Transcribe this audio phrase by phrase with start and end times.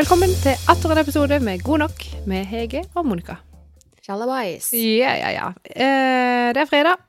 [0.00, 1.98] Velkommen til atter en episode med God nok
[2.30, 3.34] med Hege og Monica.
[4.00, 4.70] Sjalabais.
[4.72, 5.48] Ja, ja, ja.
[5.68, 7.02] Eh, det er fredag.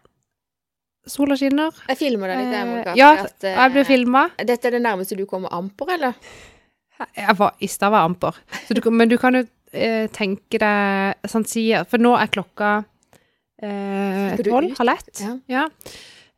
[1.08, 1.72] Sola skinner.
[1.88, 2.96] Jeg filmer deg litt, jeg, Eh, Monica.
[3.00, 4.26] ja, at, eh, jeg blir filma.
[4.44, 6.14] Dette er det nærmeste du kommer amper, eller?
[7.16, 8.36] Jeg var i stad var amper.
[8.68, 12.84] Så du, men du kan jo eh, tenke deg sånn sier For nå er klokka
[13.64, 15.24] eh, tolv, halv ett.
[15.24, 15.38] Ja.
[15.48, 15.70] Ja.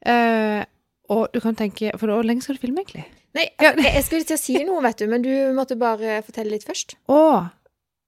[0.05, 0.63] Eh,
[1.09, 3.09] og du kan tenke For hvor lenge skal du filme, egentlig?
[3.33, 6.53] Nei, jeg, jeg skulle til å si noe, vet du, men du måtte bare fortelle
[6.53, 6.97] litt først.
[7.09, 7.21] Å!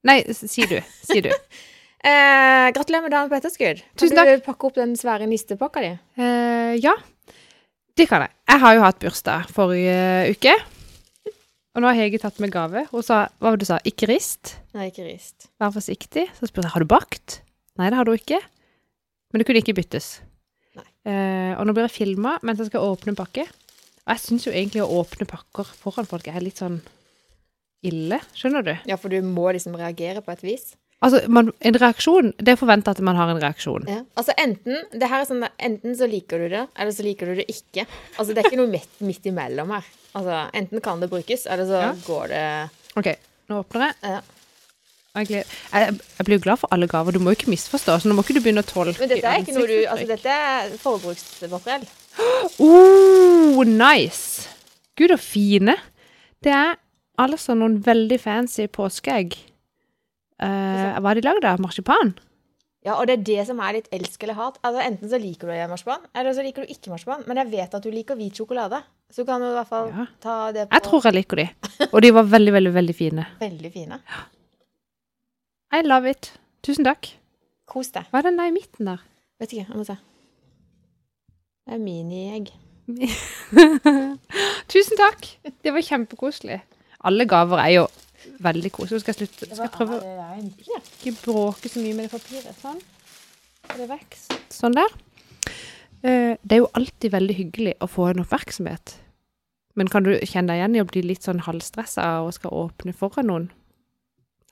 [0.05, 0.77] Nei, si du.
[1.05, 1.31] Si du.
[2.05, 3.79] Eh, gratulerer med dagen på etterskudd.
[3.81, 5.87] Kan Tusen du pakke opp den svære nistepakka di?
[6.21, 6.91] Eh, ja,
[7.97, 8.29] det kan jeg.
[8.51, 9.95] Jeg har jo hatt bursdag forrige
[10.35, 10.53] uke.
[11.73, 12.85] Og nå har Hege tatt med gave.
[12.91, 13.79] Hun sa hva var det du sa?
[13.89, 14.53] Ikke rist.
[14.77, 15.49] Nei, ikke rist.
[15.57, 16.27] Vær forsiktig.
[16.37, 17.39] Så spurte jeg har du bakt.
[17.81, 18.37] Nei, det har du ikke.
[19.33, 20.11] Men det kunne ikke byttes.
[20.77, 20.85] Nei.
[21.09, 23.47] Eh, og nå blir jeg filma mens jeg skal åpne en pakke.
[24.05, 26.79] Og jeg syns jo egentlig å åpne pakker foran folk er litt sånn
[27.85, 28.19] ille.
[28.37, 28.73] Skjønner du?
[28.89, 30.73] Ja, for du må liksom reagere på et vis.
[31.03, 33.83] Altså, man, en reaksjon Det er forventa at man har en reaksjon.
[33.91, 33.99] Ja.
[34.17, 37.41] Altså enten det her er sånn, enten så liker du det, eller så liker du
[37.41, 37.83] det ikke.
[38.15, 39.89] Altså det er ikke noe midt, midt imellom her.
[40.15, 41.91] Altså enten kan det brukes, eller så Ja.
[42.05, 42.45] går det
[42.95, 43.11] OK,
[43.49, 44.15] nå åpner jeg.
[44.15, 44.23] ja.
[45.15, 47.15] Jeg, jeg, blir jo glad for alle gaver.
[47.15, 49.29] Du må jo ikke misforstå, så nå må ikke du begynne å tolke Men dette
[49.29, 51.85] er ikke noe du Altså dette er forbruksmateriell.
[52.59, 54.49] Oh, nice!
[54.95, 55.75] Gud, så fine.
[56.43, 56.77] Det er
[57.19, 59.35] altså noen veldig fancy påskeegg.
[60.41, 61.61] Uh, hva er de lagd av?
[61.63, 62.13] Marsipan?
[62.85, 64.59] Ja, og det er det som er litt elsk eller hat.
[64.61, 67.23] Altså Enten så liker du marsipan, eller så liker du ikke marsipan.
[67.25, 69.89] Men jeg vet at du liker hvit sjokolade, så du kan du i hvert fall
[69.89, 70.05] Ja.
[70.21, 71.47] ta det på Jeg tror jeg liker de.
[71.91, 73.25] Og de var veldig, veldig, veldig fine.
[73.41, 73.99] Veldig fine.
[75.73, 76.33] I love it.
[76.61, 77.09] Tusen takk.
[77.65, 78.05] Kos deg.
[78.11, 79.01] Hva er den der i midten der?
[79.41, 79.97] Vet ikke, jeg må se.
[81.65, 82.51] Det er miniegg.
[84.71, 85.27] Tusen takk.
[85.63, 86.59] Det var kjempekoselig.
[87.05, 87.85] Alle gaver er jo
[88.45, 89.01] veldig koselige.
[89.03, 89.49] Skal jeg slutte?
[89.49, 92.53] Skal jeg prøve å ikke bråke så mye med det papiret.
[92.61, 92.79] Sånn.
[93.73, 94.35] Er det vekst.
[94.53, 94.93] Sånn der.
[96.05, 98.95] Eh, Det er jo alltid veldig hyggelig å få en oppmerksomhet.
[99.75, 102.93] Men kan du kjenne deg igjen i å bli litt sånn halvstressa og skal åpne
[102.95, 103.47] foran noen?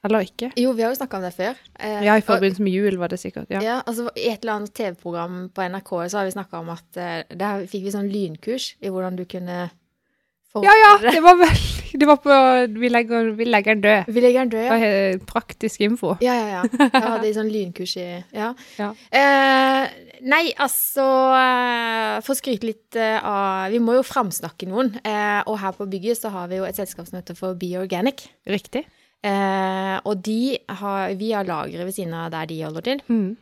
[0.03, 0.50] Eller ikke?
[0.59, 1.59] Jo, vi har jo snakka om det før.
[1.80, 3.47] Eh, Ja, i forbindelse med jul var det sikkert.
[3.53, 3.62] Ja.
[3.64, 6.97] Ja, altså I et eller annet TV-program på NRK så har vi snakka om at
[7.00, 9.69] eh, der fikk vi sånn lynkurs i hvordan du kunne
[10.53, 11.56] Ja, ja, det var vel
[11.97, 12.34] Det var på
[12.80, 14.12] Vi legger, vi legger den død.
[14.14, 15.09] Vi legger den død, Det ja.
[15.16, 16.16] var praktisk info.
[16.22, 16.64] Ja, ja, ja.
[16.94, 18.52] Jeg hadde sånn lynkurs i Ja.
[18.78, 18.90] Ja.
[19.14, 19.88] Eh,
[20.25, 21.06] nei, altså
[21.38, 24.91] eh, For å skryte litt eh, av Vi må jo framsnakke noen.
[25.06, 27.72] Eh, og her på bygget så har vi jo et selskap som heter for Be
[27.80, 28.28] Organic.
[28.50, 28.84] Riktig.
[29.23, 33.03] Eh, og de har Vi har lagre ved siden av der de holder til.
[33.07, 33.35] Mm.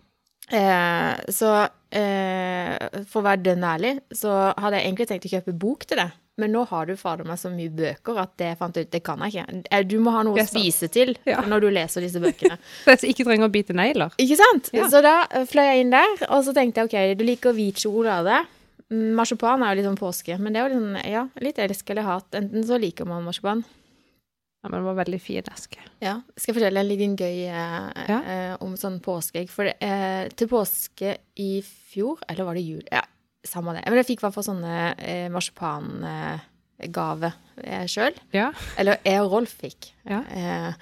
[0.51, 1.51] Eh, så
[1.95, 6.01] eh, for å være dønn ærlig, så hadde jeg egentlig tenkt å kjøpe bok til
[6.01, 6.09] det.
[6.41, 9.19] Men nå har du fader meg så mye bøker at det fant ut, det kan
[9.25, 9.63] jeg ikke.
[9.69, 11.41] Eh, Du må ha noe å spise til Ja.
[11.41, 12.57] når du leser disse bøkene.
[12.85, 14.13] Så jeg ikke trenger å bite negler.
[14.21, 14.71] Ikke sant?
[14.73, 14.87] Ja.
[14.91, 17.83] Så da eh, fløy jeg inn der, og så tenkte jeg ok, du liker hvit
[17.83, 18.41] sjokolade.
[18.91, 21.59] Mm, Marsipan er jo litt sånn påske, men det er jo litt sånn, ja, litt
[21.63, 22.27] elsk eller hat.
[22.39, 23.63] Enten så liker man marsipan.
[24.61, 25.79] Ja, men det var veldig fin eske.
[26.03, 28.19] Ja, skal jeg fortelle en liten gøy eh, Ja.
[28.21, 29.49] eh, om sånn påskeegg.
[29.49, 32.83] For det, eh, til påske i fjor, eller var det jul?
[32.91, 33.01] Ja,
[33.43, 33.81] samme det.
[33.89, 37.31] Men jeg fikk i hvert fall sånne eh, marsipangave
[37.63, 38.13] eh, sjøl.
[38.35, 38.51] Ja.
[38.77, 39.91] Eller jeg og Rolf fikk.
[40.07, 40.21] Ja.
[40.29, 40.73] Eh,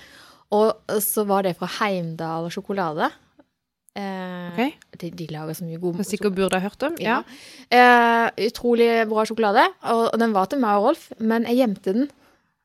[0.56, 3.12] og så var det fra Heimdal sjokolade.
[3.96, 4.74] Eh, Ok.
[5.00, 6.96] de, de lager så mye god Som sikkert burde ha hørt om.
[7.02, 7.22] Ja.
[7.72, 9.66] Eh, utrolig bra sjokolade.
[9.88, 12.10] Og, og den var til meg og Rolf, men jeg gjemte den.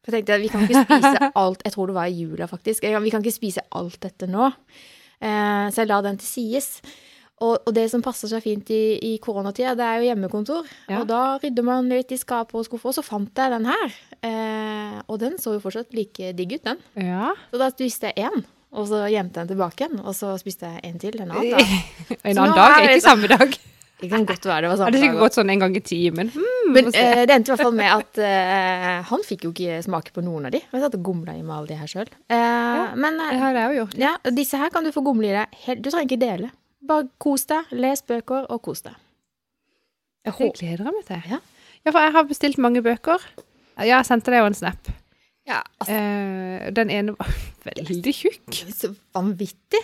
[0.04, 2.84] For jeg tenkte vi kan ikke spise alt Jeg tror det var i jula, faktisk.
[2.84, 4.50] Vi kan ikke spise alt dette nå.
[5.25, 6.70] Eh, så jeg la den til sides.
[7.44, 10.69] Og, det som passer seg fint i, i koronatida, det er jo hjemmekontor.
[10.88, 11.00] Ja.
[11.00, 13.98] Og da rydder man litt i skaper og skuffer, og så fant jeg den her.
[14.25, 16.81] Eh, og den så jo fortsatt like digg ut, den.
[17.00, 17.34] ja.
[17.50, 20.00] Så da spiste jeg én, og så gjemte jeg den tilbake igjen.
[20.04, 21.78] Og så spiste jeg en til en annen dag.
[22.30, 23.59] En annen dag, ikke samme dag.
[24.01, 26.31] Det kan godt være det var samme dag sikkert gått sånn en gang i timen.
[26.35, 29.79] Hmm, Men eh, det endte i hvert fall med at uh, han fikk jo ikke
[29.87, 30.61] smake på noen av de.
[30.65, 32.11] Jeg satt og gomla i med alle de her sjøl.
[32.29, 33.97] men det eh, har jeg jo gjort.
[34.03, 35.81] ja, disse her kan du få gomle i deg.
[35.81, 36.51] Du trenger ikke dele.
[36.85, 38.99] Bare kos deg, les bøker og kos deg.
[40.25, 41.25] Jeg Det gleder jeg meg til.
[41.31, 41.39] Ja.
[41.85, 43.25] Ja, for jeg har bestilt mange bøker.
[43.79, 44.91] Ja, jeg sendte deg jo en snap.
[45.47, 47.29] ja, altså, Eh, den ene var
[47.71, 48.63] veldig tjukk.
[48.73, 49.83] Så vanvittig.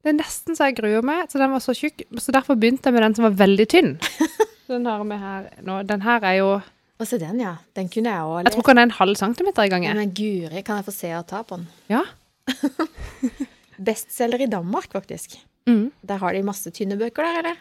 [0.00, 2.06] Det er nesten så jeg gruer meg, så den var så tjukk.
[2.16, 3.96] Så derfor begynte jeg med den som var veldig tynn.
[4.70, 5.80] Den har vi her nå.
[5.82, 7.56] Den her er jo Å, se den, ja.
[7.74, 9.82] Den kunne jeg òg Jeg tror ikke den er en halv centimeter i gang.
[9.82, 9.96] jeg.
[9.98, 11.64] Men guri, kan jeg få se og ta på den?
[11.90, 12.04] Ja.
[13.90, 15.34] Bestselger i Danmark, faktisk.
[15.66, 15.90] Mm.
[16.06, 17.58] Der har de masse tynne bøker der, eller?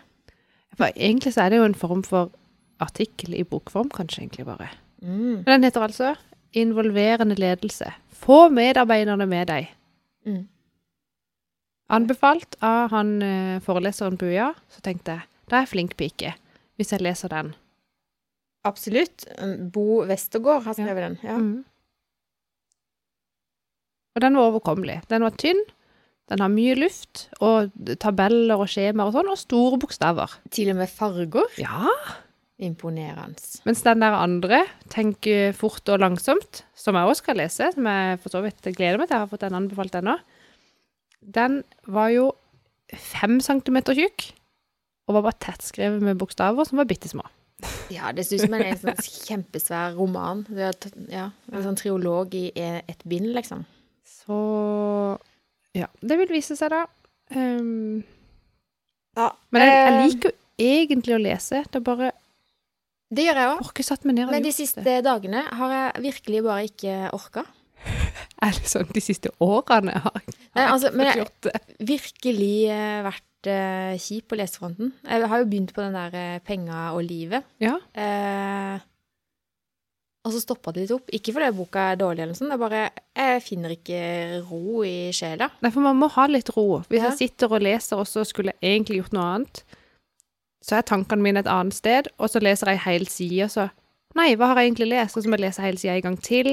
[0.78, 2.30] For egentlig så er det jo en form for
[2.84, 4.70] artikkel i bokform, kanskje egentlig bare.
[5.02, 5.42] Mm.
[5.46, 6.16] Men Den heter altså
[6.54, 7.90] 'Involverende ledelse.
[8.14, 9.68] Få medarbeiderne med deg.
[10.26, 10.48] Mm.
[11.90, 16.36] Anbefalt av han eh, foreleseren Buja, Så tenkte jeg da er jeg flink pike
[16.80, 17.50] hvis jeg leser den.
[18.68, 19.26] Absolutt.
[19.74, 21.18] Bo Westergård har skrevet den.
[21.26, 21.36] Ja.
[21.36, 21.66] Mm.
[24.16, 25.02] Og den var overkommelig.
[25.12, 25.60] Den var tynn,
[26.32, 30.38] den har mye luft, og tabeller og skjemaer og sånn, og store bokstaver.
[30.56, 31.60] Til og med farger.
[31.60, 31.92] Ja.
[32.60, 33.40] Imponerende.
[33.68, 38.20] Mens den der andre, Tenk fort og langsomt, som jeg også skal lese, som jeg
[38.24, 40.16] for så vidt gleder meg til, jeg har fått den anbefalt ennå,
[41.22, 42.30] den var jo
[42.96, 44.30] fem centimeter tjukk,
[45.10, 47.26] og var bare tettskrevet med bokstaver som var bitte små.
[47.92, 50.46] Ja, det ser ut som en, sånn kjempesvær roman.
[50.48, 50.70] Det
[51.12, 53.66] ja, en sånn triolog i et ett bind, liksom.
[54.08, 54.38] Så
[55.76, 56.86] ja, det vil vise seg da.
[57.36, 58.06] Um,
[59.18, 61.64] Ja, men jeg, jeg eh, liker jo egentlig å lese.
[61.66, 62.12] Det er bare
[63.10, 64.12] Det gjør jeg òg.
[64.30, 67.46] Men de siste dagene har jeg virkelig bare ikke orka.
[68.42, 71.62] Eller sånn de siste årene har jeg Nei, har altså, ikke men jeg- det.
[71.90, 74.94] Virkelig eh, vært eh, kjip på lesefronten.
[75.08, 77.44] Jeg har jo begynt på den der eh, penga og livet.
[77.64, 77.78] Ja.
[77.94, 78.80] Eh,
[80.28, 81.08] og så stoppa det litt opp.
[81.16, 82.82] Ikke fordi boka er dårlig, eller noe sånt, det er bare
[83.16, 84.00] jeg finner ikke
[84.50, 85.48] ro i sjela.
[85.64, 86.82] Nei, for man må ha litt ro.
[86.90, 87.10] Hvis Ja.
[87.14, 89.64] jeg sitter og leser, og så skulle jeg egentlig gjort noe annet,
[90.62, 93.70] så er tankene mine et annet sted, og så leser jeg hele sida, så
[94.18, 95.16] Nei, hva har jeg egentlig lest?
[95.16, 96.48] Og så må jeg lese hele sida en gang til.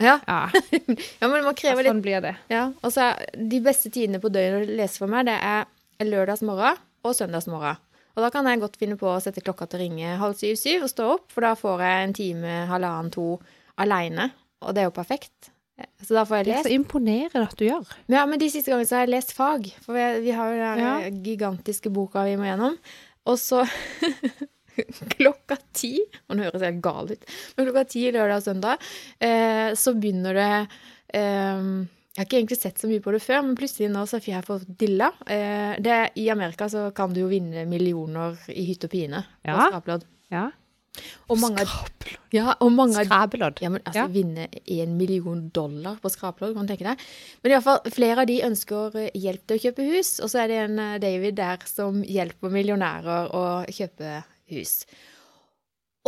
[0.00, 0.20] Ja.
[0.28, 0.50] Ja,
[1.20, 2.36] ja, men man krever litt sånn blir det.
[2.52, 5.66] Ja, og så de beste tidene på døgnet å lese for meg, det er
[6.06, 7.80] lørdagsmorgen og søndagsmorgen.
[8.18, 10.86] Og da kan jeg godt finne på å sette klokka til å ringe halv syv-syv
[10.86, 13.26] og stå opp, for da får jeg en time, halvannen, to
[13.78, 14.30] alene.
[14.66, 15.52] Og det er jo perfekt.
[16.02, 17.86] Så da får jeg Det er så imponerende at du gjør.
[18.10, 20.58] Ja, men de siste gangene så har jeg lest fag, for vi, vi har jo
[20.64, 20.94] den Ja.
[21.26, 22.74] gigantiske boka vi må gjennom.
[23.30, 23.62] Og så
[25.16, 25.94] klokka ti,
[26.28, 27.24] og nå høres jeg helt gal ut,
[27.56, 28.88] men klokka ti lørdag og søndag,
[29.20, 30.50] eh, så begynner det
[31.14, 31.62] eh,
[32.18, 34.24] Jeg har ikke egentlig sett så mye på det før, men plutselig nå så har
[34.32, 35.12] jeg fått dilla.
[35.30, 39.52] Eh, det, I Amerika så kan du jo vinne millioner i hytt og pine på
[39.54, 39.68] Ja.
[39.70, 40.02] skraplodd.
[40.34, 40.48] Ja.
[41.30, 42.16] Og mange, Skrapelodd.
[42.34, 43.60] ja, og mange Skrapelodd.
[43.62, 44.06] ja, men altså, Ja.
[44.10, 46.98] vinne en million dollar på skrapelodd, kan du tenke deg.
[47.44, 50.32] Men i alle fall, flere av de ønsker eh, hjelp til å kjøpe hus, og
[50.32, 54.74] så er det en eh, David der som hjelper millionærer å kjøpe hus.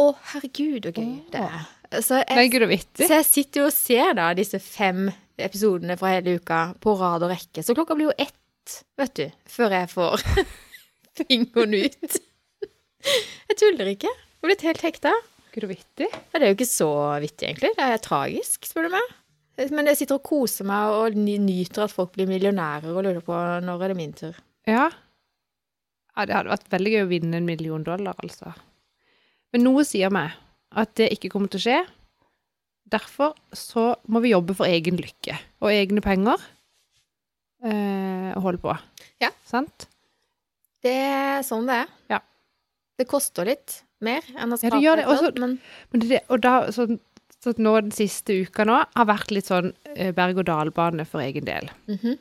[0.00, 1.68] Å, herregud, så gøy det er.
[2.00, 5.08] Så jeg, så jeg sitter jo og ser da disse fem
[5.42, 9.24] episodene fra hele uka på rad og rekke, så klokka blir jo ett, vet du,
[9.50, 10.24] før jeg får
[11.18, 12.20] fingeren ut.
[13.50, 14.12] Jeg tuller ikke.
[14.12, 15.14] Jeg har blitt helt hekta.
[15.50, 16.06] Gud og vittig.
[16.06, 16.90] Ja, det er jo ikke så
[17.20, 17.72] vittig, egentlig.
[17.74, 19.16] Det er tragisk, spør du meg.
[19.74, 23.36] Men jeg sitter og koser meg og nyter at folk blir millionærer og lurer på
[23.66, 24.38] når er det min tur.
[24.70, 24.86] Ja.
[26.16, 26.26] Ja.
[26.26, 28.52] Det hadde vært veldig gøy å vinne en million dollar, altså.
[29.52, 30.32] Men noe sier meg
[30.78, 31.78] at det ikke kommer til å skje.
[32.90, 36.42] Derfor så må vi jobbe for egen lykke og egne penger.
[37.62, 38.74] Eh, og holde på.
[39.22, 39.30] Ja.
[39.46, 39.86] Sant?
[40.82, 41.90] Det er sånn det er.
[42.14, 42.20] Ja.
[42.98, 45.04] Det koster litt mer enn å skape ja, det.
[45.04, 45.58] et Også- men
[45.92, 46.86] Men det, og da, så,
[47.42, 51.68] så nå den siste uka nå har vært litt sånn eh, berg-og-dal-bane for egen del.
[51.88, 52.18] Mhm.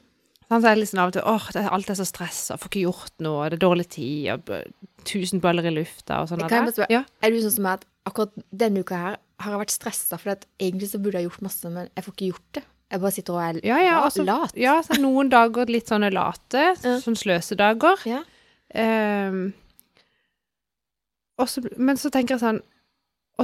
[0.50, 2.72] Sånn, så er det liksom av og til åh, det, alt er så stressa, får
[2.72, 4.50] ikke gjort noe, det er dårlig tid, og
[5.06, 6.42] tusen baller i lufta og sånn.
[6.90, 7.04] Ja.
[7.22, 10.90] er du sånn som at akkurat denne uka her har jeg vært stressa, for egentlig
[10.90, 12.64] så burde jeg gjort masse, men jeg får ikke gjort det.
[12.90, 14.56] Jeg bare sitter og er Ja, ja, la- altså- lat.
[14.58, 16.98] Ja, så noen dager litt sånne late, Ja.
[17.06, 18.02] sånn sløsedager.
[18.10, 18.24] Ja.
[19.30, 19.54] Um,
[21.40, 22.62] også, men så tenker jeg sånn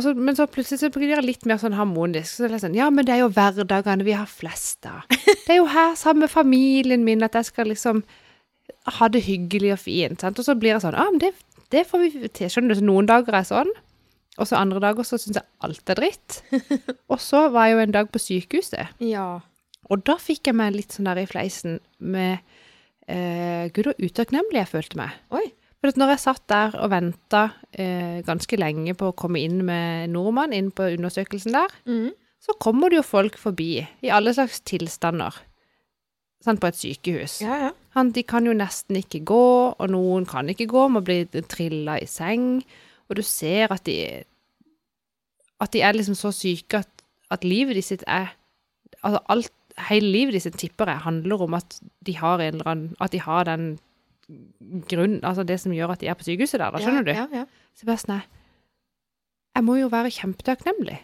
[0.03, 2.27] så, Men så plutselig så blir det litt mer sånn harmonisk.
[2.33, 5.05] Så det er sånn, ja, men det er jo hverdagene vi har flest av.
[5.09, 8.03] Det er jo her sammen med familien min at jeg skal liksom
[8.97, 10.21] ha det hyggelig og fint.
[10.21, 10.39] Sant?
[10.41, 11.31] Og så blir det sånn, ja, men det,
[11.73, 12.51] det får vi til.
[12.51, 13.71] Skjønner du, så noen dager er sånn,
[14.35, 16.41] og så andre dager så syns jeg alt er dritt.
[17.13, 18.95] Og så var jeg jo en dag på sykehuset.
[18.99, 19.27] ja.
[19.93, 22.39] Og da fikk jeg meg litt sånn der i fleisen med
[23.05, 25.19] eh, Gud, så utakknemlig jeg følte meg.
[25.29, 25.43] Oi.
[25.85, 27.43] For når jeg satt der og venta
[27.77, 32.07] eh, ganske lenge på å komme inn med nordmann inn på undersøkelsen der, mm.
[32.41, 35.37] så kommer det jo folk forbi i alle slags tilstander
[36.41, 37.37] sant, på et sykehus.
[37.45, 37.69] Ja, ja.
[37.93, 39.45] Han, de kan jo nesten ikke gå,
[39.77, 42.63] og noen kan ikke gå, må bli trilla i seng.
[43.05, 44.23] Og du ser at de
[45.61, 46.89] At de er liksom så syke at,
[47.29, 48.33] at livet de sitt er
[49.03, 49.53] Altså alt
[49.89, 51.77] Hele livet de sitt tipper jeg handler om at
[52.07, 53.77] de har en eller annen At de har den
[54.89, 57.11] grunn Altså det som gjør at de er på sykehuset der, da, skjønner du?
[57.13, 57.43] Ja, ja.
[57.77, 61.01] Så bare sånn Jeg må jo være kjempetakknemlig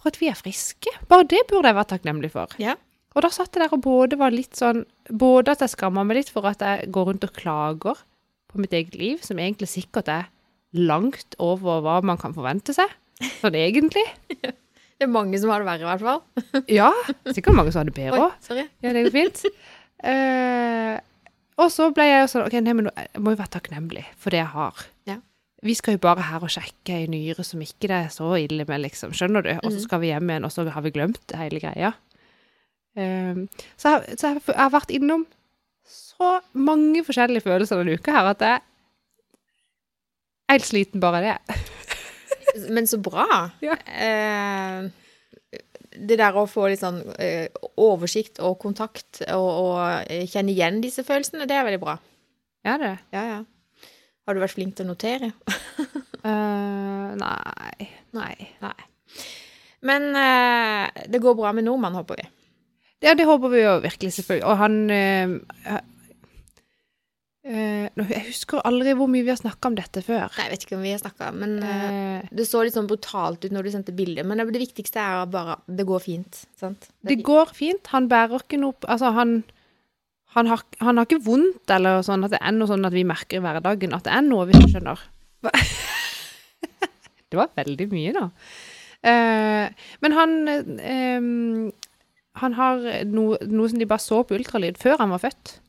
[0.00, 0.88] for at vi er friske.
[1.10, 2.54] Bare det burde jeg være takknemlig for.
[2.56, 2.72] Ja.
[3.12, 6.22] Og da satt jeg der og både var litt sånn Både at jeg skamma meg
[6.22, 8.00] litt for at jeg går rundt og klager
[8.50, 10.30] på mitt eget liv, som egentlig sikkert er
[10.74, 12.90] langt over hva man kan forvente seg.
[13.42, 14.06] Sånn egentlig.
[15.00, 16.64] Det er mange som har det verre, i hvert fall.
[16.68, 16.90] Ja,
[17.32, 18.58] sikkert mange som har det bedre òg.
[18.84, 19.38] Ja, det går fint.
[20.04, 20.98] Eh,
[21.60, 24.04] og så ble jeg jo sånn OK, nei, men nå- jeg må jo være takknemlig
[24.16, 24.84] for det jeg har.
[25.10, 25.16] Ja.
[25.62, 28.64] Vi skal jo bare her og sjekke ei nyre som ikke det er så ille
[28.68, 29.12] med, liksom.
[29.12, 29.50] Skjønner du?
[29.60, 29.84] Og så Mhm.
[29.84, 31.92] skal vi hjem igjen, og så har vi glemt hele greia.
[32.96, 33.44] Um,
[33.76, 35.26] så, jeg, så jeg, jeg har vært innom
[35.86, 38.60] så mange forskjellige følelser denne uka her at jeg
[40.48, 42.66] er helt sliten bare av det.
[42.70, 43.26] Men så bra.
[43.62, 43.76] Ja.
[43.86, 44.88] Eh,
[46.08, 47.48] det der å få litt sånn eh,
[47.80, 49.78] oversikt og kontakt og, og
[50.10, 51.96] eh, kjenne igjen disse følelsene, det er veldig bra.
[52.66, 52.94] Ja, det.
[53.14, 53.90] Ja, ja.
[54.26, 55.32] Har du vært flink til å notere?
[56.24, 57.88] uh, nei.
[58.16, 58.34] Nei.
[58.62, 58.76] Nei.
[59.88, 62.28] Men uh, det går bra med nordmann, håper vi.
[63.00, 64.44] Ja, det håper vi jo virkelig, selvfølgelig.
[64.44, 65.80] Og han nå-
[67.50, 70.28] Jeg husker aldri hvor mye vi har snakka om dette før.
[70.36, 71.86] Nei, jeg vet ikke om vi har snakka, men eh,
[72.20, 75.00] Eh, det så litt sånn brutalt ut når du sendte bildet, Men det, det viktigste
[75.02, 76.44] er bare det går fint.
[76.60, 76.90] sant?
[77.06, 77.90] det går fint.
[77.94, 79.42] Han bærer ikke noe Altså, han
[80.30, 83.02] han har, han har ikke vondt, eller sånn at det er noe sånn at vi
[83.02, 85.00] merker i hverdagen at det er noe, hvis du skjønner.
[87.30, 88.24] Det var veldig mye, da.
[89.06, 91.20] Eh, men han eh,
[92.42, 95.60] Han har noe, noe som de bare så på ultralyd før han var født.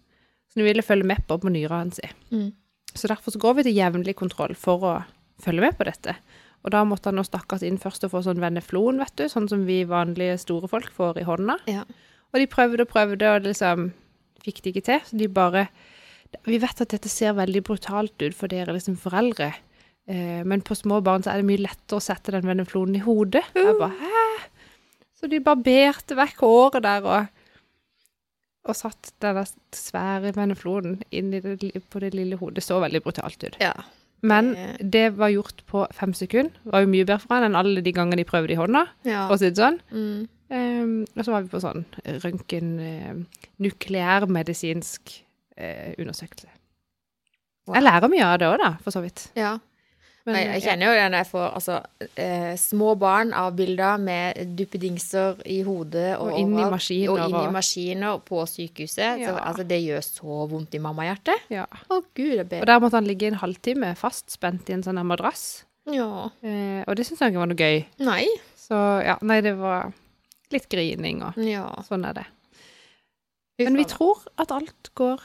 [0.51, 2.01] Som de ville følge med på på nyrene hans.
[2.31, 2.51] Mm.
[2.93, 4.95] Så derfor så går vi til jevnlig kontroll for å
[5.41, 6.17] følge med på dette.
[6.61, 9.47] Og da måtte han nå stakkars inn først og få sånn veneflon, vet du, sånn
[9.49, 11.57] som vi vanlige store folk får i hånda.
[11.71, 11.85] Ja.
[12.31, 13.89] Og de prøvde og prøvde, og liksom
[14.45, 15.01] fikk det ikke til.
[15.07, 15.69] Så de bare
[16.47, 19.49] Vi vet at dette ser veldig brutalt ut for dere liksom foreldre,
[20.07, 23.01] eh, men på små barn så er det mye lettere å sette den veneflonen i
[23.03, 23.43] hodet.
[23.51, 24.21] Jeg bare Hæ?
[25.19, 27.27] Så de barberte vekk håret der og
[28.65, 32.55] og satt den der svære vennefloden inn i det, på det lille hodet.
[32.61, 33.57] Det så veldig brutalt ut.
[33.59, 33.73] ja.
[34.23, 36.51] Men Det- var gjort på fem sekunder.
[36.63, 38.83] Det var jo mye bedre for han enn alle de gangene de prøvde i hånda.
[39.03, 39.23] ja.
[39.35, 39.79] Si sånn.
[39.91, 40.27] Mm.
[40.51, 43.23] um, og så var vi på sånn røntgen uh,
[43.57, 45.23] nukleærmedisinsk
[45.57, 46.47] uh, undersøkelse.
[47.67, 47.75] Wow.
[47.75, 49.31] Jeg lærer mye av det òg, da, for så vidt.
[49.35, 49.57] ja.
[50.25, 51.75] Men, Nei, jeg kjenner jo det når jeg får altså,
[52.21, 57.37] eh, små barn avbilda med duppedingser i hodet og, Og inn i maskiner Og inn
[57.39, 59.23] i maskiner på sykehuset.
[59.25, 61.47] Så, altså, det gjør så vondt i mammahjertet.
[61.49, 61.65] ja.
[61.89, 65.01] Å, gud, det er Og der måtte han ligge en halvtime fastspent i en sånn
[65.09, 65.63] madrass.
[65.89, 66.29] Ja.
[66.45, 67.81] Eh, og det syns jeg ikke var noe gøy.
[68.05, 68.27] Nei.
[68.61, 69.89] Så ja, nei, det var
[70.53, 71.65] litt grining og Ja.
[71.89, 72.27] sånn er det.
[73.61, 75.21] Men vi tror at alt går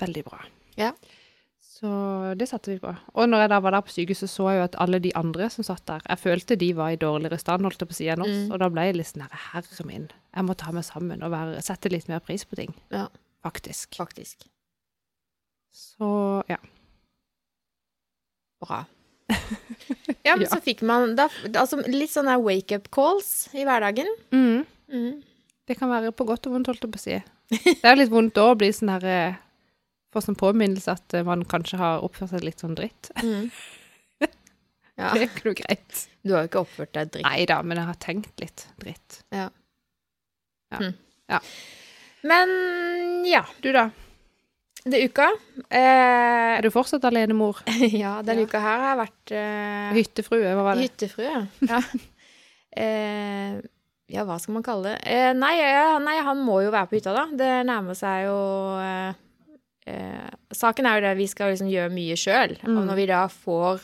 [0.00, 0.40] veldig bra.
[0.80, 0.92] Ja.
[1.80, 1.90] Så
[2.36, 2.90] det satte vi på.
[3.16, 5.46] Og når jeg da var der på sykehuset, så jeg jo at alle de andre
[5.52, 8.08] som satt der, jeg følte de var i dårligere stand, holdt jeg på å si,
[8.12, 8.34] enn oss.
[8.34, 8.50] Mm.
[8.52, 10.04] Og da ble jeg litt sånn her, herre min,
[10.36, 12.74] jeg må ta meg sammen og være, sette litt mer pris på ting.
[12.92, 13.06] Ja.
[13.40, 13.96] Faktisk.
[13.96, 14.44] Faktisk.
[15.72, 16.10] Så
[16.52, 16.60] ja.
[18.60, 18.84] Bra.
[20.26, 20.50] Ja, men Ja.
[20.52, 24.08] så fikk man da, altså, litt sånne wake-up calls i hverdagen.
[24.34, 24.66] Mm.
[24.92, 25.22] Mm.
[25.70, 27.16] Det kan være på godt og vondt, holdt jeg på å si.
[27.80, 29.06] Det er litt vondt òg å bli sånn her
[30.10, 33.10] eh, Få sånn påminnelse at eh, man kanskje har oppført seg litt sånn dritt.
[33.22, 33.50] Mm.
[35.00, 35.14] Ja.
[35.16, 36.00] Det er ikke noe greit.
[36.26, 37.24] Du har jo ikke oppført deg dritt.
[37.24, 39.22] Nei da, men jeg har tenkt litt dritt.
[42.22, 43.86] Men ja, Du da?
[44.84, 45.30] det er uka.
[45.70, 47.62] Eh, Er du fortsatt alenemor?
[48.02, 48.48] ja, denne Ja.
[48.50, 50.90] uka her har jeg vært eh, Hyttefrue, hva var det?
[50.90, 51.46] hyttefrue.
[51.70, 51.80] Ja.
[52.76, 53.56] eh,
[54.10, 55.00] ja, hva skal man kalle det?
[55.06, 57.24] Eh, nei, ja, nei, han må jo være på hytta, da.
[57.40, 58.36] Det nærmer seg jo
[59.86, 62.56] eh, Saken er jo det vi skal liksom gjøre mye sjøl.
[62.64, 62.86] Og Mm.
[62.86, 63.80] når vi da får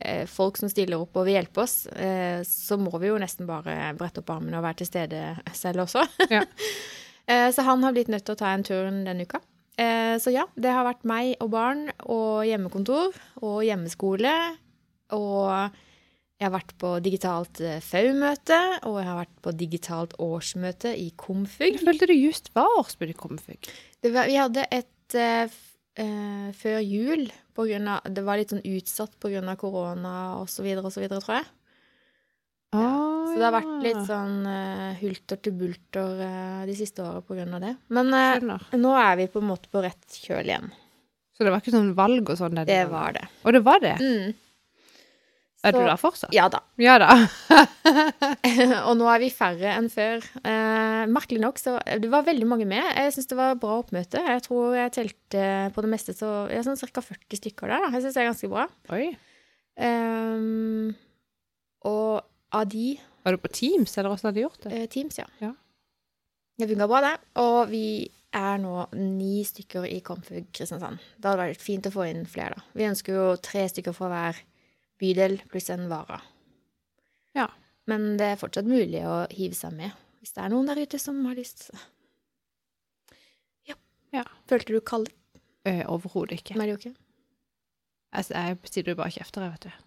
[0.00, 3.46] eh, folk som stiller opp og vil hjelpe oss, eh, så må vi jo nesten
[3.48, 6.04] bare brette opp armene og være til stede selv også.
[6.30, 6.42] Ja.
[7.28, 9.40] eh, så han har blitt nødt til å ta en tur denne uka.
[9.78, 13.12] Eh, så ja, det har vært meg og barn og hjemmekontor
[13.42, 14.32] og hjemmeskole.
[15.16, 15.70] Og
[16.36, 21.10] jeg har vært på digitalt eh, FAU-møte, og jeg har vært på digitalt årsmøte i
[21.16, 21.76] Komfug.
[21.76, 23.70] Jeg følte du just var årsmøte i Komfug.
[24.04, 25.46] Var, vi hadde et eh,
[26.02, 29.14] eh, før jul på grunn av Det var litt sånn utsatt
[29.52, 30.14] av korona
[30.92, 31.46] så videre, tror jeg.
[32.76, 37.22] Ah, Så det har vært litt sånn eh, hulter til bulter eh, de siste åra
[37.54, 37.76] av det.
[37.88, 38.40] Men eh,
[38.76, 40.72] nå er vi på en måte på rett kjøl igjen.
[41.36, 42.56] Så det var ikke sånn valg og sånn?
[42.66, 43.26] Det var det.
[43.44, 43.96] Og det var det?
[44.00, 44.34] Mm.
[45.66, 46.32] Er du Så- der fortsatt?
[46.36, 46.60] Ja da.
[46.78, 47.08] Ja da.
[48.88, 50.22] og nå er vi færre enn før.
[50.46, 52.84] Eh, merkelig nok, så det var veldig mange med.
[52.96, 54.22] Jeg syns det var bra oppmøte.
[54.22, 55.44] Jeg tror jeg telte
[55.74, 57.02] på det meste så jeg sånn ca.
[57.02, 57.84] 40 stykker der.
[57.86, 57.90] da.
[57.96, 58.66] Jeg syns det er ganske bra.
[58.96, 59.08] Oi.
[59.78, 60.94] Ehm,
[61.84, 62.24] og
[62.56, 62.96] av de
[63.26, 64.72] Var du på Teams, eller hvordan hadde du gjort det?
[64.72, 65.26] eh, Teams, ja.
[65.42, 65.52] Ja.
[66.58, 67.14] Det funka bra, det.
[67.42, 67.84] Og vi
[68.36, 70.98] er nå ni stykker i Komfug Kristiansand.
[71.18, 72.62] Det hadde vært fint å få inn flere, da.
[72.76, 74.40] Vi ønsker jo tre stykker fra hver
[75.00, 76.20] bydel pluss en vara.
[77.36, 77.48] Ja.
[77.86, 80.98] Men det er fortsatt mulig å hive seg med hvis det er noen der ute
[80.98, 81.68] som har lyst.
[83.68, 83.76] Ja.
[84.14, 84.24] Ja.
[84.50, 85.12] Følte du kallet,
[85.66, 86.54] Eh, Overhodet ikke.
[86.54, 86.92] Marioke?
[88.14, 89.86] Altså, jeg sitter jo bare kjefter, jeg, vet du.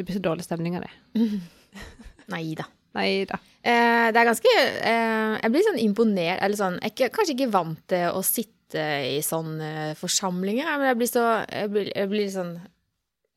[0.00, 0.90] Det blir så dårlig stemning av det.
[2.34, 2.66] Nei da.
[2.98, 3.38] Nei da.
[3.62, 7.52] Eh, det er ganske eh, Jeg blir sånn imponert Eller sånn Jeg er kanskje ikke
[7.54, 12.32] vant til å sitte i sånne forsamlinger, men jeg blir så Jeg blir, jeg blir
[12.34, 12.50] sånn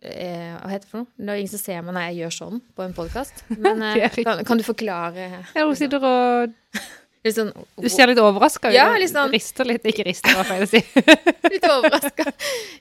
[0.04, 1.10] eh, Hva heter det for noe?
[1.18, 3.44] Det er ingen som ser meg når jeg gjør sånn på en podkast.
[3.66, 6.54] Men eh, kan, kan du forklare Ja, hun sitter og
[7.24, 8.76] Litt sånn Du ser litt overraska ut.
[8.76, 9.86] Ja, litt sånn- Rister litt.
[9.88, 10.82] Ikke rister, hva feil å si.
[11.54, 12.26] litt overraska.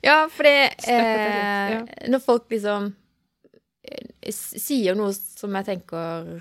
[0.02, 2.88] Ja, Støtter eh, når folk liksom
[3.87, 6.33] eh, sier noe som jeg tenker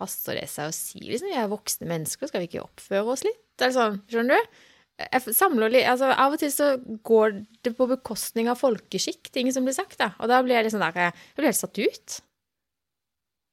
[0.00, 0.98] Passer det seg å si?
[1.04, 3.38] Liksom, vi er voksne mennesker, skal vi ikke oppføre oss litt?
[3.60, 4.60] Eller sånn, skjønner du?
[5.00, 6.72] Jeg samler litt, altså Av og til så
[7.06, 9.98] går det på bekostning av folkeskikk, ting som blir sagt.
[10.00, 10.12] da.
[10.20, 12.20] Og da blir jeg litt sånn der, jeg blir helt satt ut.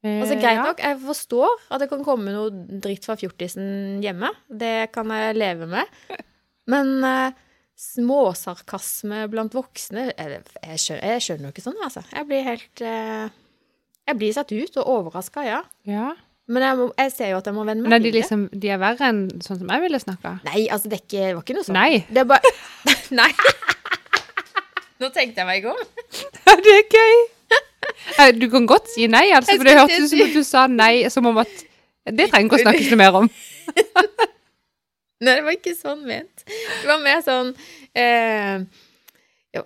[0.05, 4.29] Altså, greit nok, jeg forstår at det kan komme noe dritt fra fjortisen hjemme.
[4.47, 5.97] Det kan jeg leve med.
[6.71, 7.33] Men uh,
[7.77, 12.03] småsarkasme blant voksne Jeg, jeg, skjønner, jeg skjønner jo ikke sånn, altså.
[12.11, 13.27] Jeg blir helt uh,
[14.09, 15.61] Jeg blir satt ut og overraska, ja.
[15.87, 16.11] ja.
[16.47, 18.13] Men jeg, må, jeg ser jo at jeg må venne meg Men er de til
[18.15, 18.19] det.
[18.23, 20.35] liksom De er verre enn sånn som jeg ville snakka?
[20.47, 21.75] Nei, altså, det, er ikke, det var ikke noe sånt.
[21.75, 22.05] Nei.
[22.07, 22.51] Det er bare
[23.19, 23.31] Nei.
[25.01, 25.73] Nå tenkte jeg meg i
[26.47, 27.17] Ja, det er gøy!
[28.17, 30.63] Eh, Du kan godt si nei, altså, for det hørtes ut som at du sa
[30.71, 31.51] nei som om at
[32.07, 33.29] Det trenger ikke å snakkes noe mer om.
[35.17, 36.43] Nei, det var ikke sånn ment.
[36.45, 37.47] Det var mer sånn
[37.97, 38.61] eh,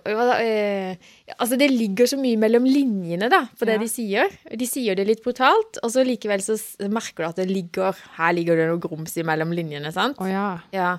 [0.06, 0.96] ja, eh,
[1.38, 3.82] Altså, det ligger så mye mellom linjene, da, på det Ja.
[3.82, 4.30] de sier.
[4.58, 6.56] De sier det litt brutalt, og så likevel så
[6.88, 10.16] merker du at det ligger Her ligger det noe grums mellom linjene, sant?
[10.20, 10.60] Oh, ja.
[10.72, 10.98] Ja.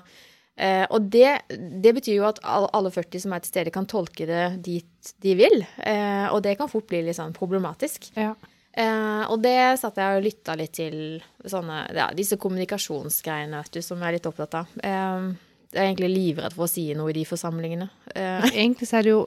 [0.56, 4.26] Eh, og det, det betyr jo at alle 40 som er til stede, kan tolke
[4.26, 5.64] det dit de vil.
[5.82, 8.12] Eh, og det kan fort bli litt sånn problematisk.
[8.16, 8.34] ja.
[8.76, 13.82] Eh, og det satt jeg og lytta litt til sånne, ja, disse kommunikasjonsgreiene, vet du,
[13.86, 14.66] som jeg er litt opptatt av.
[14.82, 15.28] Eh,
[15.74, 17.88] jeg er egentlig livredd for å si noe i de forsamlingene.
[18.14, 19.24] Eh, Egentlig så er det jo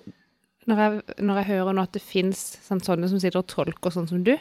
[0.68, 3.94] Når jeg, når jeg hører nå at det fins sånn, sånne som sitter og tolker
[3.94, 4.34] sånn som du,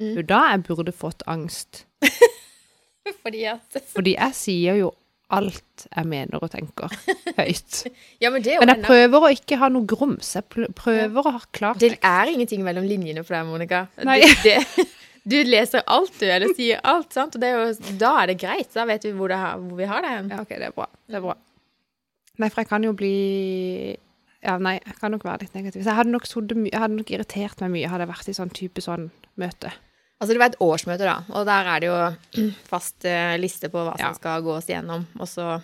[0.00, 0.14] Mm.
[0.16, 1.82] jo da jeg burde fått angst.
[3.22, 4.90] fordi at Fordi jeg sier jo
[5.30, 6.88] alt jeg mener og tenker
[7.36, 7.82] høyt.
[8.22, 10.32] Ja, men Men jeg prøver å ikke ha noe grums.
[10.36, 13.84] Jeg prøver prøver å ha klart Det er ingenting mellom linjene for deg, Monica.
[13.96, 14.86] Det, det,
[15.30, 17.36] du leser alt, du, eller sier alt, sant?
[17.36, 18.72] Og det er jo, da er det greit.
[18.74, 20.32] Da vet vi hvor, det, har- hvor vi har det hen.
[20.34, 20.88] Ja, OK, det er bra.
[21.06, 21.36] Det er bra.
[22.40, 23.12] Nei, for jeg kan jo bli
[24.40, 25.82] Ja, nei, jeg kan nok være litt negativ.
[25.84, 28.52] Så jeg hadde nok, jeg hadde nok irritert meg mye hadde jeg vært i sånn
[28.56, 29.72] type sånn møte.
[30.20, 31.98] Altså, det var et årsmøte, da, og der er det jo
[32.72, 34.10] fast uh, liste på hva Ja.
[34.10, 35.04] som skal gås igjennom.
[35.20, 35.60] Og så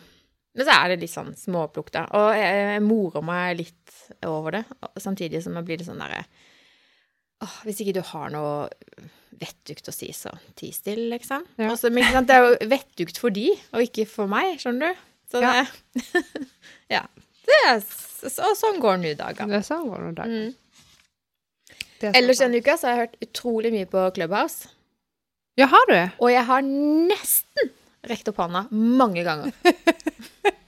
[0.56, 2.06] Men så er det litt sånn småplukk, da.
[2.16, 4.62] Og jeg, jeg morer meg litt over det,
[4.96, 6.22] samtidig som jeg blir litt sånn derre
[7.44, 8.70] Åh, hvis ikke du har noe
[9.36, 11.42] vettugt å si, så ti stille, liksom.
[11.60, 11.68] Ja.
[11.74, 15.02] Og men sant, det er jo vettugt for de, og ikke for meg, skjønner du.
[15.30, 15.66] Så det
[16.96, 17.02] Ja.
[17.46, 19.52] Det er, så, så, sånn går nå dagene.
[19.52, 20.46] Det er sånn går nå dagene.
[20.48, 20.54] Mm.
[22.00, 22.16] Sånn.
[22.18, 24.72] Ellers denne uka så har jeg hørt utrolig mye på Clubhouse.
[25.56, 25.96] Ja, har du?
[26.20, 27.70] Og jeg har nesten
[28.06, 29.54] rekt opp hånda mange ganger.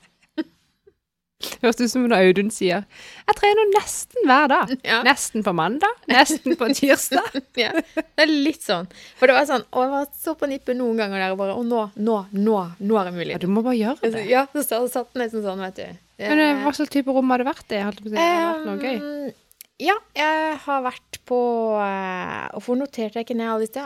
[1.62, 2.84] Høres ut som når Audun sier
[3.26, 4.74] Jeg trener nesten hver dag.
[4.88, 5.00] Ja.
[5.04, 7.34] Nesten på mandag, nesten på tirsdag.
[7.60, 7.72] ja.
[7.74, 8.86] Det er litt sånn.
[9.18, 11.56] For det var sånn Å, jeg var så på nippet noen ganger der og bare
[11.58, 13.32] Å, nå, nå, nå, nå er det mulig.
[13.34, 14.24] Ja, du må bare gjøre det.
[14.30, 15.98] Ja, så satt den nesten sånn, vet du.
[16.22, 17.82] Men eh, hva slags type rom har det vært i?
[17.84, 19.34] Har det vært noe gøy?
[19.78, 21.38] Ja, jeg har vært på
[21.78, 23.84] eh, Hvorfor noterte jeg ikke ned alle disse?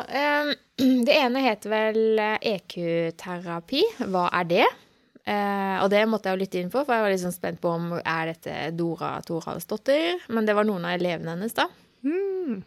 [1.06, 3.82] Det ene heter vel eh, EQ-terapi.
[4.08, 4.70] Hva er det?
[5.22, 7.70] Eh, og det måtte jeg jo lytte inn på, for jeg var sånn spent på
[7.70, 10.26] om er dette Dora Thoralsdottir.
[10.35, 11.68] Men det var noen av elevene hennes, da.
[12.02, 12.62] Mm.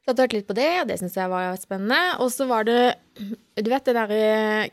[0.00, 2.00] Så jeg hørte litt på det, og det syns jeg var spennende.
[2.24, 2.80] Og så var det
[3.54, 4.70] Du vet den derre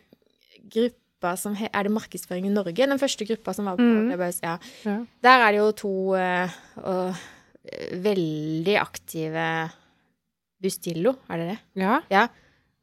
[0.74, 2.88] gruppa som he, Er det Markedsføring i Norge?
[2.90, 4.14] Den første gruppa som var på mm.
[4.42, 4.58] Ja.
[4.86, 4.98] Ja.
[5.22, 7.22] Der er det jo to uh, eh,
[8.08, 9.46] veldig aktive
[10.58, 11.58] Bustillo, er det det?
[11.84, 12.02] ja.
[12.10, 12.28] Ja.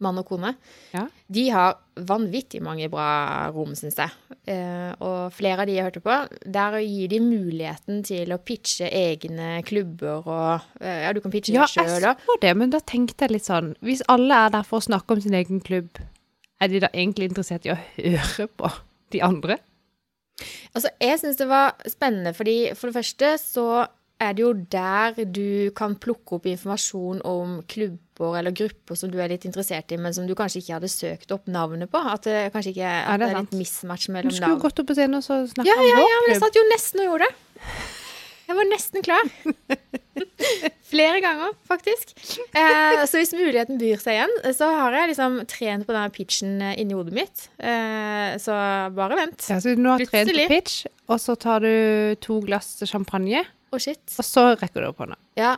[0.02, 0.50] Mann og kone.
[0.92, 1.04] Ja.
[1.30, 4.10] De har vanvittig mange bra rom, syns jeg.
[4.50, 6.16] Eh, og flere av de jeg hørte på,
[6.56, 11.54] der gir de muligheten til å pitche egne klubber og eh, Ja, du kan pitche
[11.54, 12.24] Ja, deg sjøl jeg òg.
[12.26, 15.14] så det, men da tenkte jeg litt sånn Hvis alle er der for å snakke
[15.14, 16.02] om sin egen klubb,
[16.60, 18.72] er de da egentlig interessert i å høre på
[19.14, 19.60] de andre?
[20.74, 23.66] Altså, jeg syns det var spennende, fordi for det første så
[24.22, 27.60] er det jo der du kan plukke opp informasjon om
[28.14, 30.88] klubber eller grupper som du er litt interessert i, men som du kanskje ikke hadde
[30.88, 31.98] søkt opp navnet på.
[31.98, 34.86] At det kanskje ikke at det er litt mellom mismatch Du skulle jo gått opp
[34.88, 36.08] på scenen og så snakket Ja, om vår klubb.
[36.08, 37.34] ja, men jeg satt jo nesten og gjorde det.
[38.44, 39.28] Jeg var nesten klar.
[40.94, 42.12] Flere ganger, faktisk.
[42.54, 46.60] Eh, så hvis muligheten byr seg igjen, så har jeg liksom trent på denne pitchen
[46.62, 47.46] eh, inni hodet mitt.
[47.56, 48.58] Eh, så
[48.94, 49.48] bare vent.
[49.48, 53.42] Ja, så nå har du trent på pitch, og så tar du to glass champagne,
[53.72, 54.04] oh, shit.
[54.20, 55.16] og så rekker du opp hånda.
[55.40, 55.56] Ja,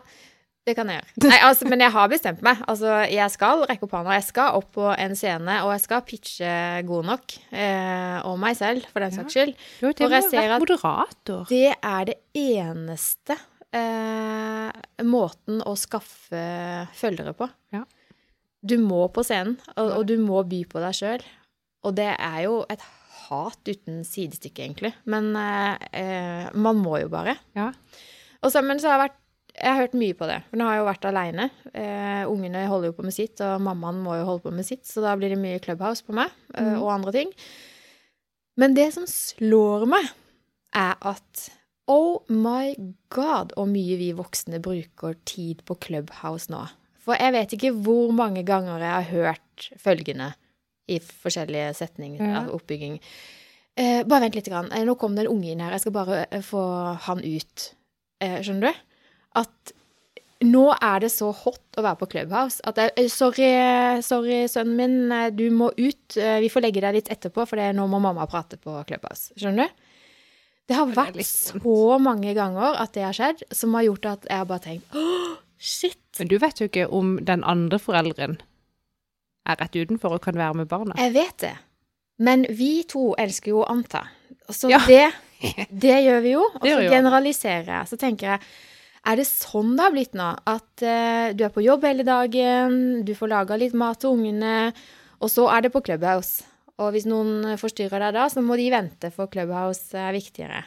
[0.66, 1.28] det kan jeg gjøre.
[1.30, 2.62] Nei, altså, men jeg har bestemt meg.
[2.66, 4.14] Altså, jeg skal rekke opp hånda.
[4.18, 6.52] Jeg skal opp på en scene, og jeg skal pitche
[6.88, 7.36] god nok.
[7.54, 9.20] Eh, og meg selv, for den Ja.
[9.20, 9.54] saks skyld.
[9.84, 11.44] Jo til For jeg ser at- moderator.
[11.48, 13.36] Det er det eneste
[13.72, 14.72] eh,
[15.06, 16.42] måten å skaffe
[16.96, 17.48] følgere på.
[17.74, 17.84] Ja.
[18.66, 21.22] Du må på scenen, og, og du må by på deg sjøl.
[21.86, 22.82] Og det er jo et
[23.26, 24.92] hat uten sidestykke, egentlig.
[25.06, 27.36] Men eh, eh, man må jo bare.
[27.54, 27.70] Ja.
[28.42, 29.22] Og så, men så har jeg vært
[29.56, 31.48] jeg har hørt mye på det, for nå har jeg jo vært aleine.
[31.72, 34.84] Eh, ungene holder jo på med sitt, og mammaen må jo holde på med sitt,
[34.88, 36.80] så da blir det mye Clubhouse på meg, eh, mm.
[36.82, 37.32] og andre ting.
[38.60, 40.10] Men det som slår meg,
[40.76, 41.46] er at
[41.88, 42.74] oh my
[43.14, 46.64] god, hvor mye vi voksne bruker tid på Clubhouse nå.
[47.06, 50.32] For jeg vet ikke hvor mange ganger jeg har hørt følgende
[50.90, 52.40] i forskjellige setninger Ja.
[52.42, 52.98] av oppbygging.
[53.76, 54.48] Eh, bare vent litt.
[54.48, 54.72] Grann.
[54.72, 55.72] Eh, Nå kom det en unge inn her.
[55.76, 56.62] Jeg skal bare eh, få
[57.06, 57.74] han ut.
[58.20, 58.95] Eh, skjønner du?
[59.36, 59.72] At
[60.46, 63.46] nå er det så hot å være på Clubhouse at jeg, eh, sorry,
[64.04, 66.16] sorry, sønnen min, eh, du må ut.
[66.20, 69.32] Eh, Vi får legge deg litt etterpå, for det, nå må mamma prate på Clubhouse.
[69.40, 69.82] Skjønner du?
[70.68, 74.24] Det har vært det så mange ganger at det har skjedd, som har gjort at
[74.28, 75.96] jeg har bare tenkt åh, shit.
[76.18, 78.36] Men du vet jo ikke om den andre forelderen
[79.46, 80.96] er rett utenfor og kan være med barna.
[80.98, 81.52] Jeg vet det.
[82.18, 84.08] Men vi to elsker jo å anta.
[84.50, 84.80] Så Ja.
[84.88, 85.12] det,
[85.70, 86.42] det gjør vi jo.
[86.60, 87.86] Og så generaliserer jeg.
[87.92, 88.40] Så tenker jeg,
[89.06, 90.28] er det sånn det har blitt nå?
[90.50, 94.72] At uh, du er på jobb hele dagen, du får laga litt mat til ungene,
[95.22, 96.46] og så er det på Clubhouse.
[96.82, 100.64] Og hvis noen forstyrrer deg da, så må de vente, for Clubhouse er viktigere.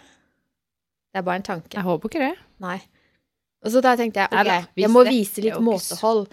[1.09, 1.75] Det er bare en tanke.
[1.75, 2.35] Jeg håper ikke det.
[2.63, 2.79] Nei.
[3.65, 6.29] Og så da tenkte jeg, ok, jeg må vise litt måtehold.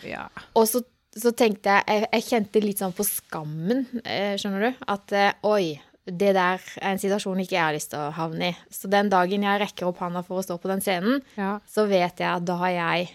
[0.57, 0.83] Og så,
[1.17, 4.85] så tenkte jeg, jeg Jeg kjente litt sånn på skammen, eh, skjønner du?
[4.95, 5.75] At uh, oi,
[6.07, 8.57] det der er en situasjon ikke jeg har lyst til å havne i.
[8.71, 11.57] Så den dagen jeg rekker opp handa for å stå på den scenen, ja.
[11.67, 13.09] så vet jeg at da har jeg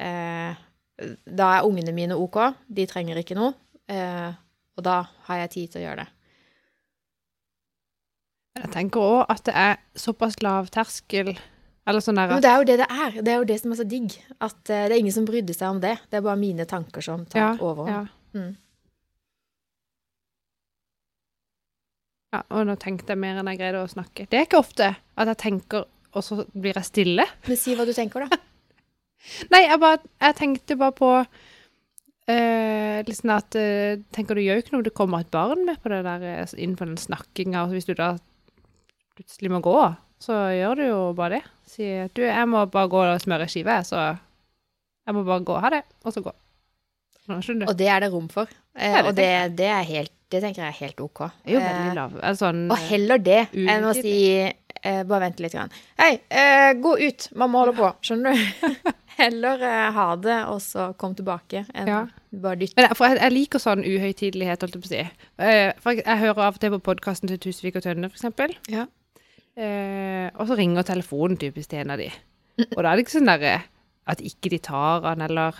[0.00, 0.64] eh,
[1.28, 2.40] Da er ungene mine OK.
[2.66, 3.52] De trenger ikke noe.
[3.86, 4.30] Eh,
[4.78, 6.08] og da har jeg tid til å gjøre det.
[8.58, 12.56] Jeg tenker òg at det er såpass lav terskel Eller sånn der Men det er
[12.58, 13.20] jo det det er.
[13.20, 14.16] Det er jo det som er så digg.
[14.40, 15.98] At eh, det er ingen som brydde seg om det.
[16.08, 17.92] Det er bare mine tanker som tar ja, over.
[17.92, 18.02] ja.
[18.34, 18.56] Mm.
[22.34, 24.26] Ja, og nå tenkte jeg mer enn jeg greide å snakke.
[24.28, 27.26] Det er ikke ofte at jeg tenker, og så blir jeg stille.
[27.46, 28.40] Men si hva du tenker, da.
[29.52, 34.62] Nei, jeg, bare, jeg tenkte bare på uh, liksom at uh, Tenker du gjør jo
[34.62, 37.74] ikke noe om det kommer et barn med på det der innenfor den snakkinga, og
[37.74, 38.12] hvis du da
[39.18, 39.78] plutselig må gå,
[40.22, 41.44] så gjør du jo bare det.
[41.68, 44.04] Si du, jeg må bare gå og smøre skive, så
[45.08, 45.56] jeg må bare gå.
[45.62, 46.34] Ha det, og så gå.
[47.28, 48.50] Og det er det rom for.
[48.72, 51.24] Eh, det og det, det, er helt, det tenker jeg er helt OK.
[51.48, 52.16] Jo Eh, veldig lav.
[52.20, 54.14] Altså, sånn, og heller det enn å si
[54.44, 55.54] eh, Bare vent litt.
[55.56, 55.72] Grann.
[55.98, 57.28] Hei, eh, gå ut!
[57.34, 57.90] Mamma holder på.
[58.04, 58.92] Skjønner du?
[59.18, 62.02] heller eh, ha det, og så kom tilbake, enn Ja.
[62.30, 62.76] bare dytte.
[62.78, 65.02] Men jeg, jeg, liker sånn uhøytidelighet, holdt jeg på å si.
[65.40, 68.54] Uh, jeg, jeg hører av og til på podkasten til Tusvik og Tønne, eksempel.
[68.70, 68.86] Ja.
[69.58, 72.12] Uh, og så ringer telefonen typisk til en av de.
[72.68, 73.56] Og da er det ikke sånn derre
[74.08, 75.58] at ikke de tar han, eller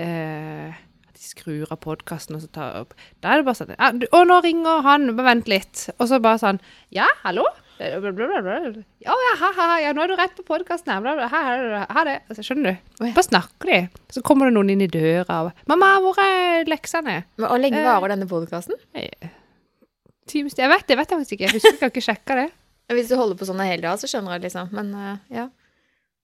[0.00, 2.94] eh, at de skrur av podkasten og så tar opp.
[3.22, 5.10] Da er det bare sånn ja, du, 'Å, nå ringer han.
[5.16, 8.84] Bare vent litt.' Og så bare sånn 'Ja, hallo?' Blablabla.
[9.02, 11.24] Ja, ja, ha, ha, ja, nå er du rett på podkasten her.
[11.28, 12.20] Ha, det.
[12.30, 13.08] Altså, skjønner du?
[13.08, 13.78] Bare snakker de.
[14.14, 17.78] Så kommer det noen inn i døra og 'Mamma, hvor er leksene?' Men, og lenge
[17.82, 17.84] Eh.
[17.84, 18.74] varer denne podkasten?
[18.94, 21.44] Jeg vet det, vet jeg faktisk ikke.
[21.44, 22.50] Jeg husker ikke, jeg har ikke sjekka det.
[22.94, 24.70] Hvis du holder på sånn hele dag, så skjønner jeg liksom.
[24.72, 25.48] Men uh, ja.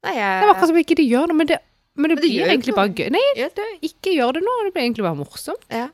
[0.04, 1.58] Nei, jeg Det var akkurat som ikke de gjør noe, men det,
[2.00, 3.10] men det, Men det blir egentlig bare gøy.
[3.14, 5.66] Nei, det, ikke gjør det nå, det blir egentlig bare morsomt.
[5.70, 5.88] Ja.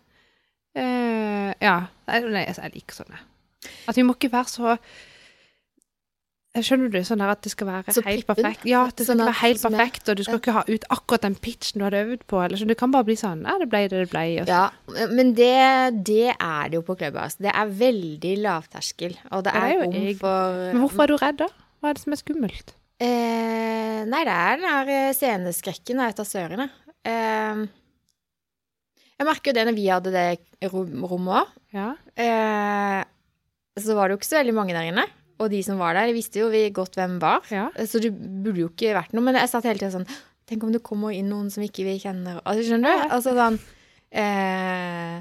[0.77, 1.77] Uh, ja.
[2.07, 3.21] Nei, nei, altså, jeg liker sånne.
[3.91, 4.77] At vi må ikke være så
[6.57, 7.03] Skjønner du?
[7.05, 8.39] Sånn at det skal være Så helt pippen.
[8.39, 8.63] perfekt.
[8.65, 10.41] Ja, det skal Sånn være helt er- perfekt, og du skal ja.
[10.41, 12.41] ikke ha ut akkurat den pitchen du hadde øvd på.
[12.45, 12.71] Eller sånn.
[12.73, 14.23] Det kan bare bli sånn Ja, det ble det det ble.
[14.49, 14.71] Ja,
[15.13, 15.53] men det,
[16.09, 17.37] det er det jo på Clubhouse.
[17.37, 21.07] Det er veldig lavterskel, og det er, det er jo rom for Men hvorfor er
[21.13, 21.49] du redd, da?
[21.83, 22.75] Hva er det som er skummelt?
[23.03, 26.69] Eh, nei, det er den her eh, sceneskrekken jeg vet av sørene.
[27.07, 27.67] Eh,
[29.17, 31.53] jeg merker jo det når vi hadde det rommet òg.
[31.77, 31.91] Ja.
[32.17, 33.03] Eh,
[33.77, 35.05] så var det jo ikke så veldig mange der inne.
[35.37, 37.45] Og de som var der, visste jo vi godt hvem var.
[37.53, 37.69] ja.
[37.85, 39.25] Så det burde jo ikke vært noe.
[39.27, 40.09] Men jeg satt hele tida sånn
[40.47, 42.39] Tenk om det kommer inn noen som ikke vi kjenner.
[42.47, 43.07] Altså, skjønner du?
[43.17, 43.57] Altså sånn
[44.15, 45.17] eh,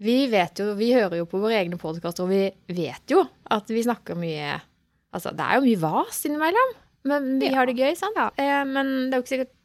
[0.00, 3.20] Vi vet jo Vi hører jo på våre egne podkaster, og vi vet jo
[3.52, 4.54] at vi snakker mye
[5.12, 6.70] Altså, det er jo mye vas innimellom.
[7.04, 7.56] Men vi Ja.
[7.58, 8.16] har det gøy, sant?
[8.16, 8.28] Ja.
[8.38, 9.58] Eh, men det er jo ikke sikkert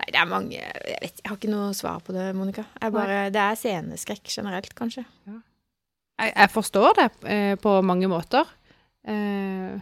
[0.00, 2.64] Nei, det er mange Jeg vet jeg har ikke noe svar på det, Monica.
[2.80, 5.04] Bare, det er sceneskrekk generelt, kanskje.
[5.26, 8.48] Jeg, jeg forstår det eh, på mange måter.
[9.04, 9.76] Eh,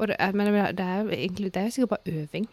[0.00, 2.46] og det, men det er egentlig det er jo sikkert bare øving.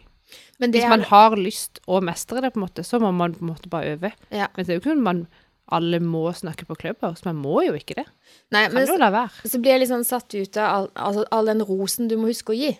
[0.60, 3.34] Men det Hvis man har lyst å mestre det, på en måte, så må man
[3.36, 4.10] på en måte bare øve.
[4.30, 4.48] Ja.
[4.56, 5.26] Men det er jo ikke man
[5.70, 7.22] alle må snakke på Clubhouse.
[7.26, 8.06] Man må jo ikke det.
[8.54, 9.48] Nei, Kan men la være.
[9.48, 12.30] så blir jeg litt sånn satt ut av all, altså, all den rosen du må
[12.30, 12.70] huske å gi.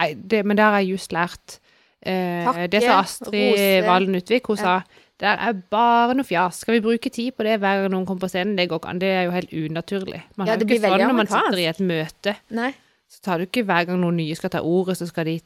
[0.00, 1.58] Nei, det, men det har jeg just lært.
[2.02, 3.86] Eh, Takke, det sa Astrid rose.
[3.86, 4.46] Valen Utvik.
[4.50, 4.62] Hun Ja.
[4.62, 4.82] sa
[5.22, 6.58] det er bare noe fjas.
[6.64, 8.56] Skal vi bruke tid på det hver gang noen kommer på scenen?
[8.56, 8.98] Det går ikke an.
[8.98, 10.22] Det er jo helt unaturlig.
[10.36, 12.36] Man Ja, har det jo ikke sånn når man sitter i et møte.
[12.50, 12.74] Nei.
[13.08, 15.40] Så tar du ikke hver gang noen nye skal ta ordet, så skal de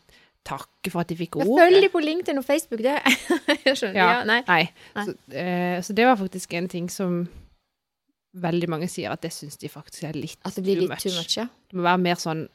[0.47, 1.57] takke for at de fikk ordet.
[1.61, 2.99] følger de på LinkedIn og Facebook, det.
[3.67, 3.99] jeg skjønner.
[3.99, 4.07] Ja.
[4.13, 4.21] Ja.
[4.29, 4.39] nei.
[4.47, 4.63] Nei.
[4.97, 5.05] Nei.
[5.09, 7.25] Så, eh, så det var faktisk en ting som
[8.37, 11.05] veldig mange sier at det syns de faktisk er litt At det blir too litt
[11.05, 11.47] too much, ja.
[11.69, 12.47] Det må være mer sånn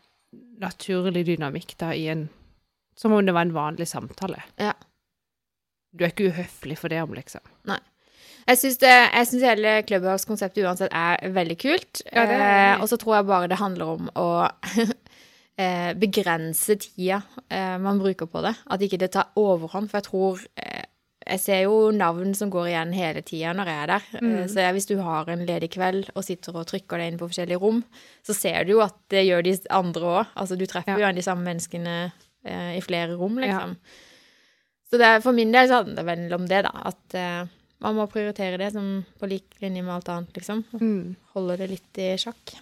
[0.61, 2.27] naturlig dynamikk da i en
[2.97, 4.43] Som om det var en vanlig samtale.
[4.61, 4.75] Ja.
[5.91, 7.41] Du er ikke uhøflig for det om, liksom.
[7.67, 7.79] Nei.
[8.47, 12.03] jeg syns hele Clubhouse-konseptet uansett er veldig kult.
[12.11, 14.27] Ja, er eh, og så tror jeg bare det handler om å
[15.61, 18.55] eh, begrense tida eh, man bruker på det.
[18.73, 19.89] At ikke det tar overhånd.
[19.91, 20.87] For jeg tror eh,
[21.31, 24.05] Jeg ser jo navn som går igjen hele tida når jeg er der.
[24.17, 24.47] Eh, Mm.
[24.49, 27.61] så hvis du har en ledig kveld og sitter og trykker deg inn på forskjellige
[27.61, 27.83] rom,
[28.25, 30.25] så ser du jo at det gjør de andre òg.
[30.35, 31.09] Altså du treffer Ja.
[31.11, 32.11] jo de samme menneskene
[32.43, 33.77] eh, i flere rom, liksom.
[34.89, 36.71] Så det for min del så handler det vel om det, da.
[36.89, 37.45] At eh,
[37.85, 40.65] man må prioritere det som på lik linje med alt annet, liksom.
[40.73, 41.15] Mm.
[41.35, 42.57] Holde det litt i sjakk.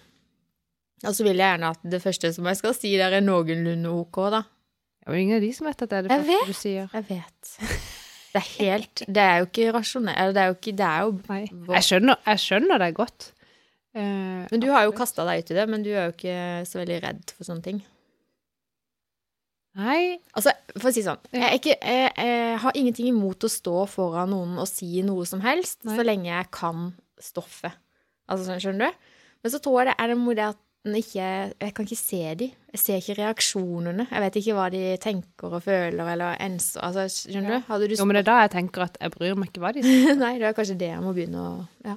[1.06, 3.92] Og så vil jeg gjerne at det første som jeg skal si der, er noenlunde
[3.92, 4.42] OK, da.
[5.00, 6.58] Det er jo ingen av de som vet at det er det Jeg første du
[6.58, 6.90] sier.
[6.92, 7.52] Jeg vet.
[8.30, 10.34] Det er helt Det er jo ikke rasjonelt.
[10.36, 11.40] Det er jo ikke Det er jo Nei.
[11.74, 13.30] Jeg skjønner, jeg skjønner det godt.
[13.96, 16.36] Eh, Men du har jo kasta deg ut i det, men du er jo ikke
[16.68, 17.80] så veldig redd for sånne ting.
[19.80, 20.18] Nei.
[20.34, 24.32] Altså, for å si sånn, jeg, ikke, jeg, jeg har ingenting imot å stå foran
[24.34, 25.94] noen og si noe som helst, Nei.
[25.96, 26.88] så lenge jeg kan
[27.22, 27.76] stoffet.
[28.30, 29.06] Altså, sånn, skjønner du?
[29.40, 32.46] Men så tror jeg det er det at ikke Jeg kan ikke se de.
[32.72, 34.06] Jeg ser ikke reaksjonene.
[34.10, 36.80] Jeg vet ikke hva de tenker og føler eller enser.
[36.80, 37.78] Altså, skjønner Ja.
[37.78, 37.86] du?
[37.88, 39.82] Du Jo, men det er da jeg tenker at jeg bryr meg ikke hva de
[39.82, 40.14] sier.
[40.22, 41.96] Nei, det er kanskje det jeg må begynne å Ja.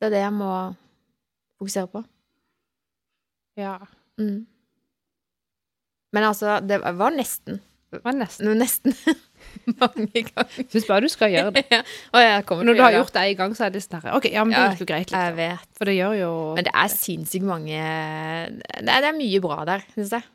[0.00, 0.74] Det er det jeg må
[1.60, 2.04] fokusere på.
[3.56, 3.78] Ja.
[4.18, 4.46] Mm.
[6.12, 7.60] Men altså, det var nesten.
[7.92, 8.50] Det var nesten.
[8.58, 8.94] Nesten
[9.82, 10.60] mange ganger.
[10.72, 11.64] Syns bare du skal gjøre det.
[11.74, 11.82] ja.
[12.12, 14.64] Når du har gjort det én gang, så er det sånn OK, ja, men det
[14.74, 15.24] gikk jo greit, liksom.
[15.30, 15.72] Jeg vet.
[15.78, 19.64] For det gjør jo Men det er sinnssykt mange det er, det er mye bra
[19.68, 20.26] der, syns jeg.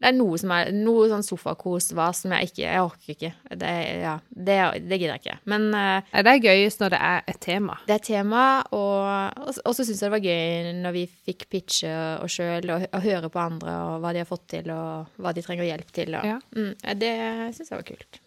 [0.00, 3.30] Det er noe som er Noe sånn sofakos hva som jeg ikke Jeg orker ikke.
[3.60, 4.56] Det, ja, det,
[4.88, 5.34] det gidder jeg ikke.
[5.52, 7.76] Men uh, Det er gøyest når det er et tema.
[7.84, 11.44] det er tema, og, og, og så syns jeg det var gøy når vi fikk
[11.52, 15.20] pitche og sjøl, og, og høre på andre, og hva de har fått til, og
[15.20, 16.16] hva de trenger hjelp til.
[16.16, 16.40] Og, Ja.
[16.56, 16.72] mm,
[17.04, 17.14] det
[17.58, 18.22] syns jeg var kult.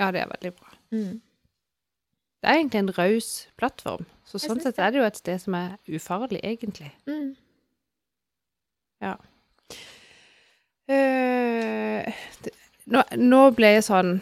[0.00, 0.72] Ja, det er veldig bra.
[0.94, 1.20] Mm.
[2.42, 3.28] Det er egentlig en raus
[3.60, 4.06] plattform.
[4.26, 6.90] Så sånn sett er det jo et sted som er ufarlig, egentlig.
[7.06, 7.34] Mm.
[10.92, 12.52] Eh, det,
[12.90, 14.16] nå, nå ble jeg sånn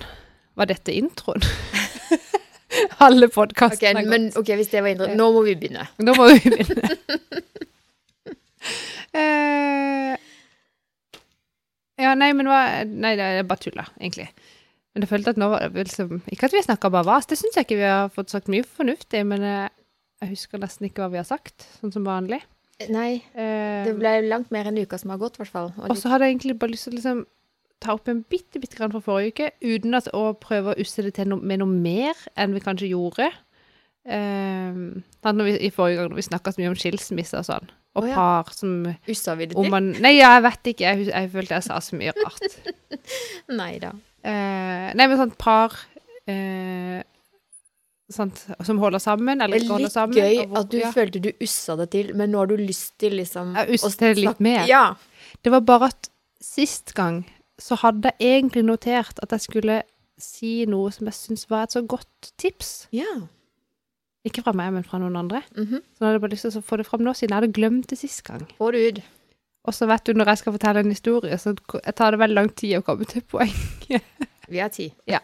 [0.60, 1.44] Var dette introen?
[3.04, 5.86] Alle podkastene men ok, hvis det var introen nå må vi begynne.
[6.04, 6.92] Nå må vi begynne.
[9.16, 10.14] uh,
[12.04, 14.28] ja, nei, men hva Nei, det er bare tulla, egentlig.
[14.94, 17.68] Men jeg følte at nå liksom Ikke at vi snakka bare vas, det syns jeg
[17.68, 19.68] ikke vi har fått sagt mye fornuftig, men jeg,
[20.24, 22.40] jeg husker nesten ikke hva vi har sagt, sånn som vanlig.
[22.88, 25.68] Nei, Uh, det ble langt mer enn uka som har gått, i hvert fall.
[25.84, 27.20] Og så hadde jeg egentlig bare lyst til å liksom
[27.80, 31.04] ta opp en bitte, bitte grann fra forrige uke, uten at, å prøve å usse
[31.04, 33.30] det til noe, med noe mer enn vi kanskje gjorde.
[34.04, 38.04] Når vi, I forrige gang når vi snakka så mye om skilsmisse og sånn, og
[38.04, 38.16] oh, ja.
[38.16, 39.70] par som Ussa vi det til?
[39.72, 40.84] man Nei, ja, jeg vet ikke.
[40.86, 42.60] Jeg, hus- jeg følte jeg sa så mye rart.
[43.60, 43.92] Nei da.
[44.24, 45.72] Eh, nei, men sånn par
[46.28, 47.02] eh,
[48.10, 50.90] sånt, som holder sammen, eller er ikke holder litt gøy hvor- at du ja.
[50.92, 54.16] følte du ussa det til, men nå har du lyst til liksom Ja, ussa det
[54.18, 54.66] litt mer.
[54.66, 54.94] Ja.
[55.42, 56.08] Det var bare at
[56.42, 57.24] sist gang
[57.60, 59.82] så hadde jeg egentlig notert at jeg skulle
[60.18, 62.86] si noe som jeg syns var et så godt tips.
[62.92, 63.28] ja.
[64.22, 65.42] Ikke fra meg, men fra noen andre.
[65.56, 65.80] Mhm.
[65.80, 67.52] Så nå hadde jeg bare lyst til å få det fram nå, siden jeg hadde
[67.56, 68.46] glemt det sist gang.
[68.58, 69.02] Få det ut.
[69.68, 71.52] Og så vet du, når jeg skal fortelle en historie, så
[71.84, 73.52] jeg tar det veldig lang tid å komme til poeng.
[74.48, 74.92] Vi har tid.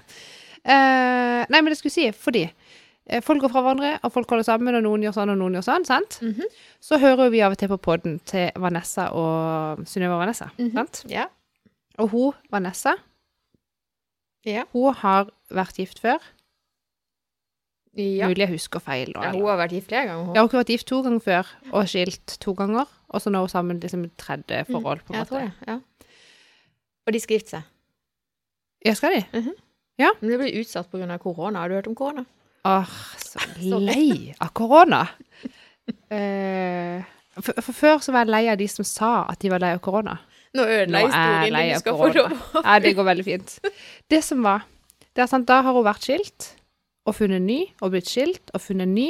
[0.67, 2.41] Eh, nei, men det skulle si, fordi
[3.07, 5.55] eh, folk går fra hverandre, og folk holder sammen, og noen gjør sånn, og noen
[5.55, 6.17] gjør sånn, sant?
[6.27, 6.49] Mhm.
[6.83, 10.73] Så hører vi av og til på podden til Vanessa og Synnøve Vanessa, Mhm.
[10.75, 11.05] sant?
[11.07, 11.29] Ja.
[12.03, 12.97] Og hun, Vanessa,
[14.45, 14.65] Ja.
[14.73, 16.19] hun har vært gift før.
[17.97, 18.29] Ja.
[18.29, 19.13] Mulig jeg husker feil.
[19.15, 19.31] Da, ja.
[19.33, 20.25] Hun har vært gift flere ganger.
[20.27, 20.35] hun.
[20.37, 22.87] Jeg har vært gift to ganger før, og skilt to ganger.
[23.09, 25.29] Og så nå er hun sammen liksom i tredje forhold, på en Mm, Jeg måte.
[25.31, 25.79] tror det, ja.
[27.07, 27.63] Og de skal gifte seg.
[28.85, 29.23] Ja, skal de?
[29.99, 31.19] Men det blir utsatt pga.
[31.19, 31.61] korona.
[31.61, 32.25] Har du hørt om korona?
[32.67, 32.85] Åh,
[33.17, 35.07] så lei av korona.
[36.13, 37.03] uh,
[37.45, 39.73] for, for før så var jeg lei av de som sa at de var lei
[39.77, 40.19] av korona.
[40.57, 41.75] Nå ødela historien din.
[41.75, 42.37] Du skal få lov.
[42.65, 43.59] Ja, det går veldig fint.
[44.11, 44.65] Det som var
[45.17, 46.51] det er sant, Da har hun vært skilt
[47.07, 49.09] og funnet ny, og blitt skilt og funnet ny.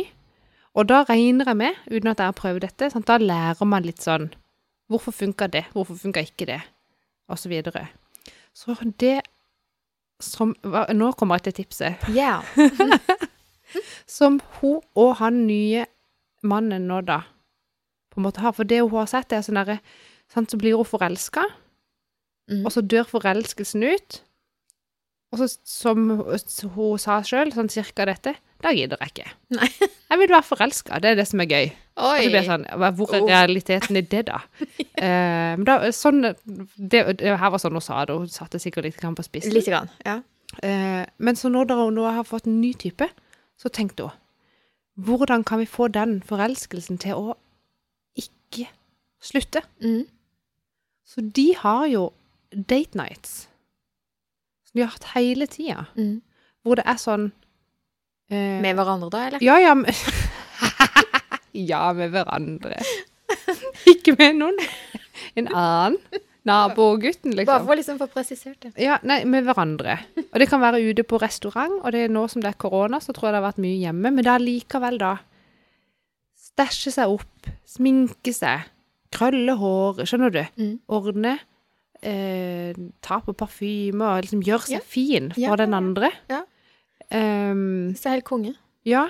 [0.77, 3.87] Og da regner jeg med, uten at jeg har prøvd dette, sant, da lærer man
[3.87, 4.31] litt sånn
[4.87, 5.65] Hvorfor funka det?
[5.75, 6.61] Hvorfor funka ikke det?
[7.27, 7.89] Og så videre.
[8.55, 9.17] Så det
[10.23, 10.55] som
[10.95, 12.07] Nå kommer jeg til tipset.
[12.15, 12.39] Ja.
[14.07, 15.87] Som hun og han nye
[16.47, 17.19] mannen nå, da,
[18.15, 18.55] på en måte har.
[18.55, 19.81] For det hun har sett, er sånn derre
[20.31, 21.43] Så blir hun forelska,
[22.47, 22.63] Mm.
[22.63, 24.21] og så dør forelskelsen ut.
[25.37, 26.07] Og så, som
[26.73, 28.33] hun sa sjøl, sånn cirka dette,
[28.65, 29.33] da gidder jeg ikke.
[29.59, 29.69] Nei.
[30.07, 31.65] Jeg vil være forelska, det er det som er gøy.
[31.67, 32.05] Oi.
[32.07, 34.39] Og så blir jeg sånn, Hvor er realiteten i det, da?
[35.03, 38.87] eh, men da, sånn, det, det her var sånn hun sa det, hun satte sikkert
[38.87, 39.53] litt på spissen.
[39.57, 39.91] Litt grann.
[40.07, 40.21] Ja.
[40.63, 43.09] Uh, men så når hun nå har fått en ny type,
[43.59, 44.23] så tenkte hun
[44.97, 47.35] Hvordan kan vi få den forelskelsen til å
[48.17, 48.71] ikke
[49.21, 49.61] slutte?
[49.83, 50.07] Mm.
[51.05, 52.07] Så de har jo
[52.55, 53.49] date nights.
[54.77, 55.87] De har hatt hele tida.
[55.97, 56.21] Mm.
[56.67, 57.31] Hvor det er sånn
[58.29, 59.45] eh, Med hverandre, da, eller?
[59.45, 59.91] Ja, ja men,
[61.71, 62.79] Ja, med hverandre.
[63.93, 64.61] ikke med noen.
[65.39, 66.01] En annen.
[66.47, 67.65] Nabogutten, Bare liksom.
[67.65, 68.69] for å liksom få presisert det.
[68.79, 69.97] Ja, nei, med hverandre.
[70.29, 73.01] Og det kan være ute på restaurant, og det er nå som det er korona,
[73.03, 75.17] så tror jeg det har vært mye hjemme, men det er likevel da
[76.39, 78.69] stæsje seg opp, sminke seg,
[79.17, 80.41] krølle hår, skjønner du?
[80.61, 80.73] Mm.
[80.95, 81.35] Ordne,
[82.07, 84.85] eh, ta på parfyme og liksom gjøre seg Ja.
[84.87, 86.13] fin for Ja, den andre.
[86.31, 86.43] ja.
[87.11, 88.55] Hvis Det er helt konge.
[88.85, 89.09] ja.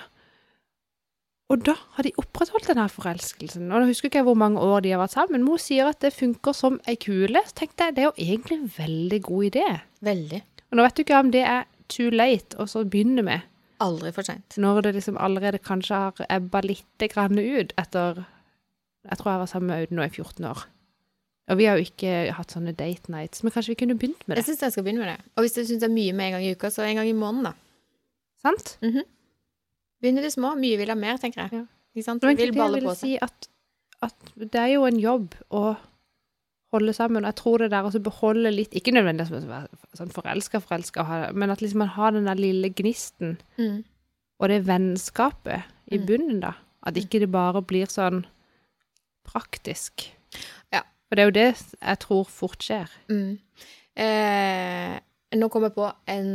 [1.49, 3.69] Og da har de opprettholdt denne forelskelsen.
[3.71, 5.87] Og nå husker ikke jeg hvor mange år de har vært sammen, men mor sier
[5.87, 7.39] at det funker som ei kule.
[7.47, 9.67] Så tenkte jeg, det er jo egentlig en veldig god idé.
[10.03, 10.41] Veldig.
[10.73, 13.37] Og nå vet du ikke om det er too late og så begynner vi.
[13.81, 14.57] Aldri for seint.
[14.59, 18.25] når det liksom allerede kanskje har ebba litt grann ut etter
[19.07, 20.65] Jeg tror jeg var sammen med Audun nå i 14 år.
[21.49, 24.35] Og vi har jo ikke hatt sånne date nights, men kanskje vi kunne begynt med
[24.37, 24.43] det?
[24.43, 25.19] Jeg syns jeg skal begynne med det.
[25.37, 27.07] Og hvis du syns det er mye med en gang i uka, så en gang
[27.09, 27.53] i måneden, da.
[28.43, 28.73] Sant?
[30.03, 30.55] Begynne det små.
[30.59, 31.53] Mye vil ha mer, tenker jeg.
[31.61, 31.67] Ja.
[31.95, 32.23] Ikke sant?
[32.27, 32.99] Men Vil balle på seg.
[32.99, 33.47] si at,
[34.03, 35.63] at det er jo en jobb å
[36.75, 37.25] holde sammen.
[37.25, 41.51] Jeg tror det der å beholde litt Ikke nødvendigvis å være sånn forelska, forelska, men
[41.55, 43.85] at liksom man har den der lille gnisten Mm.
[44.41, 46.07] og det vennskapet i Mm.
[46.07, 46.53] bunnen, da.
[46.83, 48.27] At ikke det bare blir sånn
[49.25, 50.11] praktisk.
[51.07, 52.95] For det er jo det jeg tror fort skjer.
[53.12, 53.37] Mm.
[53.97, 54.95] Eh,
[55.37, 56.31] nå kom jeg på en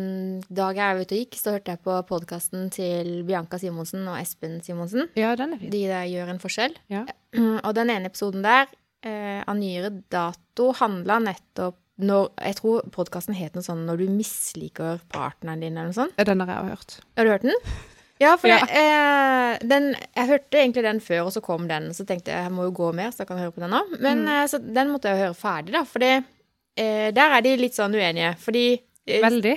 [0.52, 4.20] dag jeg var ute og gikk, så hørte jeg på podkasten til Bianca Simonsen og
[4.20, 5.10] Espen Simonsen.
[5.20, 5.72] Ja, den er fin.
[5.74, 6.76] De der gjør en forskjell.
[6.92, 7.06] Ja.
[7.66, 8.72] Og den ene episoden der,
[9.08, 14.08] eh, av nyere dato, handla nettopp når Jeg tror podkasten het noe sånn 'Når du
[14.10, 16.16] misliker partneren din', eller noe sånt.
[16.18, 17.00] Ja, Den har jeg hørt.
[17.18, 17.54] Har du hørt den?
[18.22, 18.52] Ja, for.
[18.52, 21.90] Jeg, eh, den, jeg hørte egentlig den før, og så kom den.
[21.98, 23.82] Så tenkte jeg jeg må jo gå mer, så jeg kan høre på den nå.
[24.00, 24.30] Men Mm.
[24.36, 25.82] eh, så den måtte jeg høre ferdig, da.
[25.90, 28.36] For eh, der er de litt sånn uenige.
[28.40, 28.66] Fordi
[29.08, 29.56] eh, Veldig.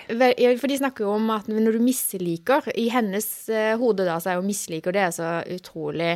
[0.63, 4.33] For de snakker jo om at når du misliker I hennes eh, hode da, så
[4.33, 6.15] er jo misliker det er så utrolig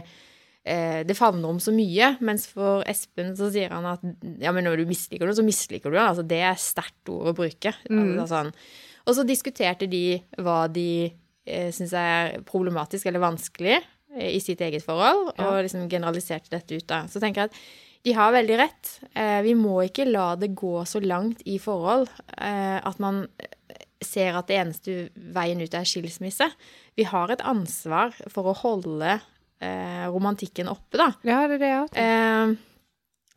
[0.65, 2.15] eh, Det favner om så mye.
[2.25, 4.01] Mens for Espen så sier han at
[4.41, 6.07] ja, men når du misliker noe, så misliker du det.
[6.09, 7.77] Altså, det er sterkt ord å bruke.
[7.91, 8.17] Mm.
[8.19, 8.53] Altså, sånn.
[9.09, 10.05] Og så diskuterte de
[10.41, 11.13] hva de
[11.75, 15.51] syns er problematisk eller vanskelig eh, i sitt eget forhold, Ja.
[15.51, 17.03] og liksom generaliserte dette ut da.
[17.11, 17.61] Så tenker jeg at
[18.07, 18.91] de har veldig rett.
[19.15, 22.07] Eh, vi må ikke la det gå så langt i forhold
[22.39, 23.25] eh, at man
[24.05, 24.93] ser at det eneste
[25.35, 26.47] veien ut er skilsmisse.
[26.97, 29.17] Vi har et ansvar for å holde
[29.61, 31.09] eh, romantikken oppe, da.
[31.27, 31.91] Ja, det er det jeg har.
[31.99, 32.55] Eh,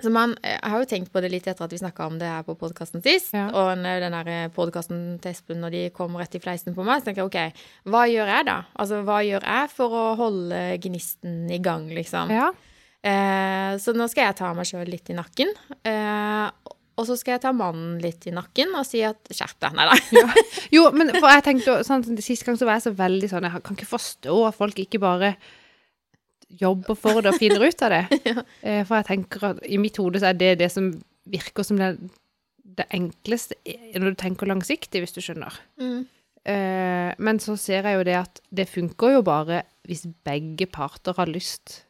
[0.10, 2.42] man, jeg har jo tenkt på det litt etter at vi snakka om det her
[2.48, 3.36] på podkasten sist.
[3.38, 3.50] Ja.
[3.54, 7.02] Og når den der podkasten til Espen når de kom rett i fleisen på meg,
[7.04, 8.58] så tenker jeg OK, hva gjør jeg da?
[8.82, 12.34] Altså, hva gjør jeg for å holde gnisten i gang, liksom?
[12.34, 12.50] Ja.
[13.02, 15.54] Eh, så nå skal jeg ta meg sjøl litt i nakken.
[15.86, 19.78] Eh, og så skal jeg ta mannen litt i nakken og si at skjerp deg.
[19.78, 20.36] Nei da.
[20.75, 23.63] Jo, men for jeg tenkte sånn, Sist gang så var jeg så veldig sånn Jeg
[23.65, 25.34] kan ikke forstå at folk ikke bare
[26.60, 28.02] jobber for det og finner ut av det.
[28.31, 28.43] ja.
[28.87, 30.91] For jeg tenker at i mitt hode så er det det som
[31.31, 31.91] virker som det,
[32.77, 35.56] det enkleste eh, når du tenker langsiktig, hvis du skjønner.
[35.81, 36.02] Mm.
[36.45, 41.13] Eh, Men så ser jeg jo det at det funker jo bare hvis begge parter
[41.17, 41.81] har lyst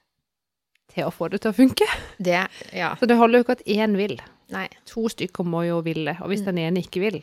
[0.92, 1.88] til å få det til å funke.
[2.20, 2.42] Det
[2.76, 2.94] Ja.
[3.00, 4.18] Så det holder jo ikke at én vil.
[4.52, 4.66] Nei.
[4.92, 6.46] To stykker må jo ville, og hvis Mm.
[6.52, 7.22] den ene ikke vil,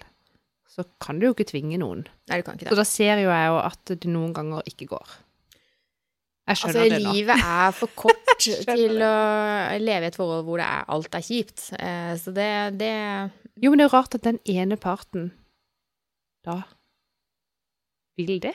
[0.68, 2.06] så kan du jo ikke tvinge noen.
[2.30, 2.72] Nei, du kan ikke det.
[2.72, 5.08] Så da ser jo jeg jo at det noen ganger ikke går.
[6.48, 7.12] Jeg Altså, det nå.
[7.12, 9.14] livet er for kort til å
[9.82, 11.66] leve i et forhold hvor er, alt er kjipt.
[11.78, 12.48] Eh, så det,
[12.80, 12.92] det
[13.60, 15.30] Jo, men det er rart at den ene parten
[16.46, 16.62] da
[18.18, 18.54] vil det.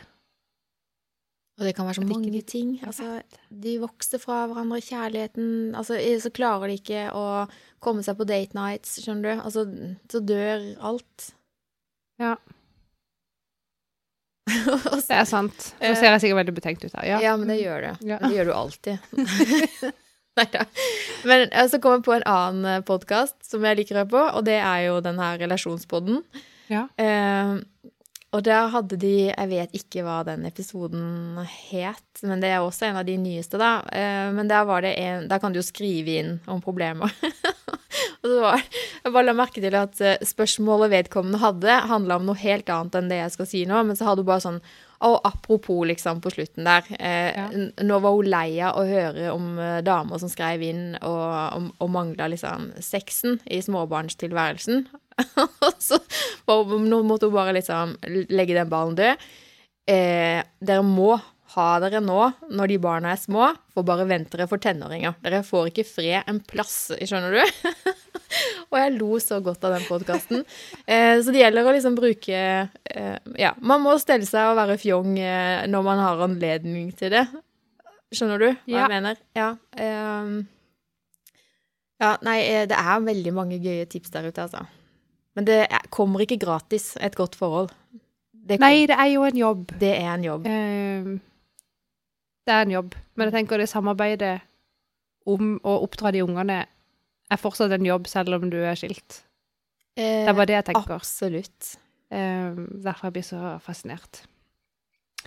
[1.59, 2.79] Og det kan være så mange de- ting.
[2.87, 3.21] Altså,
[3.63, 7.45] de vokser fra hverandre, kjærligheten Altså, så klarer de ikke å
[7.83, 9.43] komme seg på date nights, skjønner du.
[9.45, 9.67] Altså,
[10.09, 11.29] så dør alt.
[12.19, 12.35] Ja.
[15.09, 15.67] Det er sant.
[15.81, 17.05] Nå Eh, ser jeg sikkert veldig betenkt ut her.
[17.07, 17.19] Ja.
[17.23, 17.33] ja.
[17.37, 18.07] men det gjør du.
[18.13, 18.17] Ja.
[18.23, 18.97] Det gjør du alltid.
[20.39, 20.63] Nei da.
[21.29, 24.23] Men eh, så kom jeg på en annen podkast som jeg liker å høre på,
[24.39, 26.23] og det er jo den her Relasjonspodden.
[26.73, 26.87] Ja.
[26.97, 27.53] Eh,
[28.33, 31.37] og der hadde de Jeg vet ikke hva den episoden
[31.69, 33.83] het, men det er også en av de nyeste, da.
[33.93, 37.13] Eh, men der var det en Der kan du jo skrive inn om problemer.
[38.21, 42.25] og så var Jeg bare la merke til at eh, spørsmålet vedkommende hadde, handla om
[42.31, 44.63] noe helt annet enn det jeg skal si nå, men så hadde hun bare sånn
[45.03, 46.87] og apropos, liksom, på slutten der.
[46.99, 47.47] Eh, Ja.
[47.83, 51.23] Nå var hun lei av å høre om eh, damer som skrev inn og,
[51.57, 54.85] og, og mangla liksom sexen i småbarnstilværelsen.
[55.83, 55.99] Så
[56.47, 57.97] nå måtte hun bare liksom
[58.31, 59.27] legge den ballen død.
[59.91, 61.17] Eh, dere må
[61.53, 65.13] ha dere nå, når de barna er små, for bare vent dere for tenåringer.
[65.21, 67.43] Dere får ikke fred en plass, skjønner du?
[68.71, 70.43] og jeg lo så godt av den podkasten.
[70.85, 74.79] Eh, så det gjelder å liksom bruke eh, Ja, man må stelle seg og være
[74.81, 77.25] fjong eh, når man har anledning til det.
[78.13, 78.83] Skjønner du hva Ja.
[78.83, 79.21] jeg mener?
[79.37, 79.49] Ja.
[79.81, 80.35] ehm,
[82.03, 84.65] ja, nei, eh, det er veldig mange gøye tips der ute, altså.
[85.33, 87.71] Men det er, kommer ikke gratis, et godt forhold.
[88.33, 89.71] Det, Nei, det er jo en jobb.
[89.79, 90.45] det er en jobb.
[90.45, 91.13] Uh,
[92.45, 92.95] det er en jobb.
[93.15, 94.33] Men jeg tenker det samarbeidet
[95.25, 96.57] om å oppdra de ungene
[97.33, 99.21] er fortsatt en jobb, selv om du er skilt.
[99.97, 100.93] Det er bare det jeg tenker.
[100.95, 101.73] Absolutt.
[102.13, 102.53] Eh,
[102.85, 104.21] derfor jeg blir så fascinert.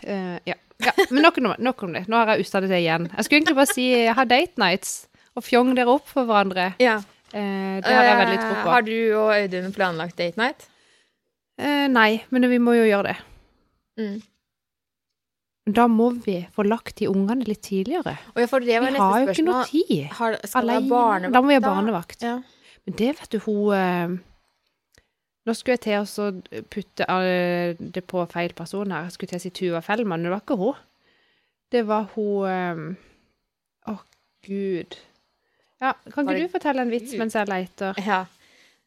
[0.03, 0.55] Eh, ja.
[0.83, 0.93] ja.
[1.11, 2.05] Men nok, om- nok om det.
[2.09, 3.07] Nå har jeg usta det igjen.
[3.15, 4.95] Jeg skulle egentlig bare si ha date nights
[5.37, 6.73] og fjong dere opp for hverandre.
[6.83, 6.99] Ja.
[7.33, 8.71] Eh, det har jeg veldig tro Eh, på.
[8.75, 10.67] Har du og Audun planlagt date night?
[11.59, 13.17] Eh, nei, men vi må jo gjøre det.
[13.99, 14.23] Mm.
[15.67, 18.15] Da må vi få lagt de ungene litt tidligere.
[18.37, 20.05] Vi har jo ikke noe tid.
[20.15, 21.31] Har, Alene.
[21.35, 22.23] Da må vi ha barnevakt.
[22.23, 22.37] Ja.
[22.87, 24.17] Men det vet du, hun eh,
[25.47, 27.07] Nå skulle jeg til å putte
[27.79, 29.07] det på feil person her.
[29.07, 30.81] Jeg skulle til å si Tuva Fellmann, men det var ikke hun.
[31.71, 32.81] Det var hun eh,
[33.91, 34.01] oh,
[34.47, 34.99] gud.
[35.83, 37.99] Ja, kan ikke du fortelle en vits mens jeg leter?
[38.11, 38.25] ja.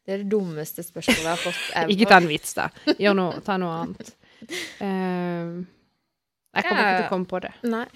[0.00, 1.92] Det er det dummeste spørsmålet jeg har fått ever.
[1.92, 2.70] Ikke ta en vits, da.
[2.96, 4.16] Gjør noe, ta noe annet.
[4.80, 5.48] Eh,
[6.54, 7.52] jeg kommer ikke til å komme på det.
[7.70, 7.86] Nei.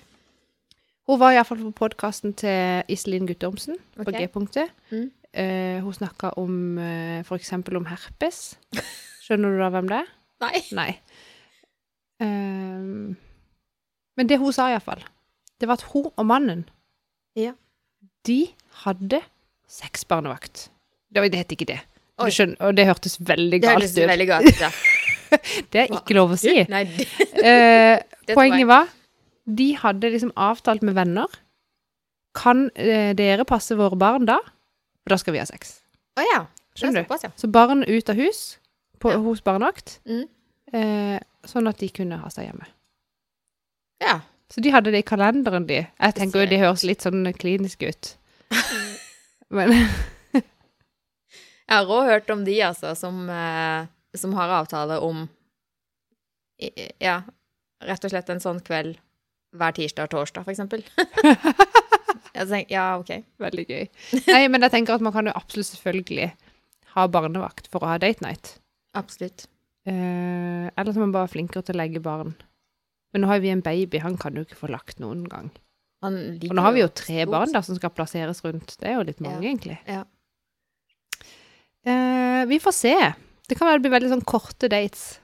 [1.04, 4.24] Hun var iallfall på podkasten til Iselin Guttormsen på okay.
[4.24, 4.72] G-punktet.
[4.90, 5.10] Mm.
[5.34, 7.52] Eh, hun snakka om uh, f.eks.
[7.52, 8.40] om herpes.
[9.24, 10.12] Skjønner du da hvem det er?
[10.44, 10.60] Nei.
[10.76, 10.90] Nei.
[12.22, 13.16] Ehm,
[14.16, 15.02] men det hun sa iallfall,
[15.60, 16.64] det var at hun og mannen
[17.36, 17.52] Ja.
[18.24, 18.46] De
[18.84, 19.20] hadde
[19.68, 20.68] sexbarnevakt.
[21.10, 21.80] Det, det het ikke det.
[22.14, 24.70] Skjønner, og det hørtes veldig galt galt Det hørtes veldig galt ut, ja.
[25.72, 26.54] Det er ikke lov å si.
[26.70, 27.06] Nei, det,
[27.44, 28.00] Eh,
[28.34, 28.88] poenget var
[29.44, 31.28] de hadde liksom avtalt med venner.
[32.34, 34.38] Kan eh, dere passe våre barn da?
[35.04, 35.80] For da skal vi ha sex.
[36.16, 36.38] Å ja.
[36.46, 37.14] Det er Skjønner du?
[37.26, 37.30] ja.
[37.38, 38.40] Så barn ut av hus
[38.98, 39.18] på, Ja.
[39.20, 40.24] hos barnevakt, Mm.
[40.72, 42.66] eh, sånn at de kunne ha seg hjemme.
[44.00, 44.20] Ja.
[44.50, 45.82] Så de hadde det i kalenderen, de.
[46.00, 48.14] Jeg tenker jo det høres litt sånn klinisk ut.
[49.54, 49.70] Men
[51.64, 55.24] Jeg har òg hørt om de, altså, som, eh, som har avtale om
[57.02, 57.22] Ja,
[57.84, 58.96] rett og slett en sånn kveld
[59.54, 60.82] hver tirsdag og torsdag, for eksempel.
[62.34, 63.10] Jeg tenker, ja, OK.
[63.38, 63.84] Veldig gøy.
[64.26, 66.24] Nei, men jeg tenker at man kan jo absolutt selvfølgelig
[66.96, 68.56] ha barnevakt for å ha date night.
[68.98, 69.44] Absolutt.
[69.86, 72.32] Eh, eller så er man bare flinkere til å legge barn.
[73.14, 75.52] Men nå har vi en baby, han kan jo ikke få lagt noen gang.
[76.02, 76.18] Han
[76.50, 78.74] Og nå har vi jo tre barn da som skal plasseres rundt.
[78.82, 79.50] Det er jo litt mange, Ja.
[79.54, 79.78] egentlig.
[79.86, 80.02] Ja.
[81.86, 82.96] Eh, vi får se.
[83.48, 85.18] Det kan være blir veldig sånn korte dates.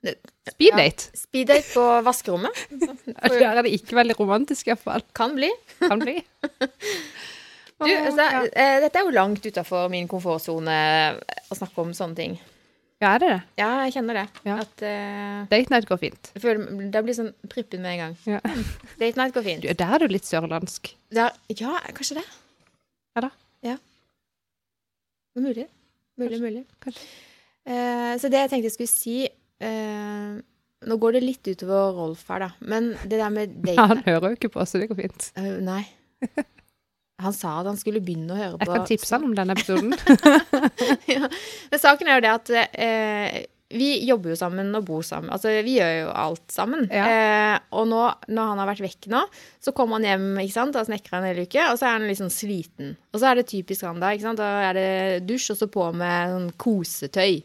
[0.00, 1.10] Speeddate.
[1.12, 1.18] Ja.
[1.20, 2.62] Speeddate på vaskerommet.
[3.28, 5.04] Der er det ikke veldig romantisk, iallfall.
[5.16, 5.50] Kan bli.
[5.82, 6.16] Kan bli.
[7.80, 8.40] Du, altså, ja.
[8.60, 10.72] eh, dette er jo langt utafor min komfortsone
[11.48, 12.34] å snakke om sånne ting.
[13.00, 13.38] ja, er det det?
[13.56, 14.24] Ja, jeg kjenner det.
[14.44, 14.56] Ja.
[14.60, 16.28] At uh, Date night går fint.
[16.34, 18.18] jeg føler, Det blir sånn prippen med en gang.
[18.34, 18.42] Ja.
[19.00, 19.64] Date night går fint.
[19.64, 20.92] Du, der er du litt sørlandsk.
[21.08, 22.26] Det er, ja, kanskje det.
[23.16, 23.32] Ja da.
[23.70, 23.78] Ja.
[25.40, 25.64] Mulig.
[26.20, 26.44] Mulig, Kanskje.
[26.44, 26.64] mulig.
[26.84, 27.08] Kanskje.
[27.68, 30.38] Eh, så det jeg tenkte jeg skulle si eh,
[30.88, 32.48] Nå går det litt utover Rolf her, da.
[32.64, 35.28] Men det der med date han hører jo ikke på, så det går fint.
[35.36, 35.82] Uh, Nei.
[37.20, 39.52] Han sa at han skulle begynne å høre på Jeg kan tipse han om denne
[39.52, 39.92] episoden.
[41.14, 41.28] ja.
[41.68, 43.34] Men saken er jo det at eh,
[43.70, 45.30] vi jobber jo sammen og bor sammen.
[45.30, 46.88] Altså, vi gjør jo alt sammen.
[46.90, 47.04] Ja.
[47.06, 49.20] Eh, og nå, når han har vært vekk nå,
[49.62, 52.06] så kommer han hjem ikke sant, og snekrer en hel uke, og så er han
[52.10, 52.96] litt sånn sliten.
[53.14, 54.10] Og så er det typisk han da.
[54.16, 54.90] ikke sant, Da er det
[55.28, 57.42] dusj, og så på med sånn kosetøy.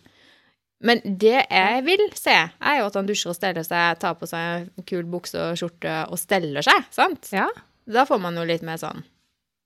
[0.86, 4.28] Men det jeg vil se, er jo at han dusjer og steller seg, tar på
[4.30, 6.90] seg en kul bukse og skjorte og steller seg.
[6.94, 7.30] sant?
[7.34, 7.46] Ja.
[7.86, 9.04] Da får man jo litt mer sånn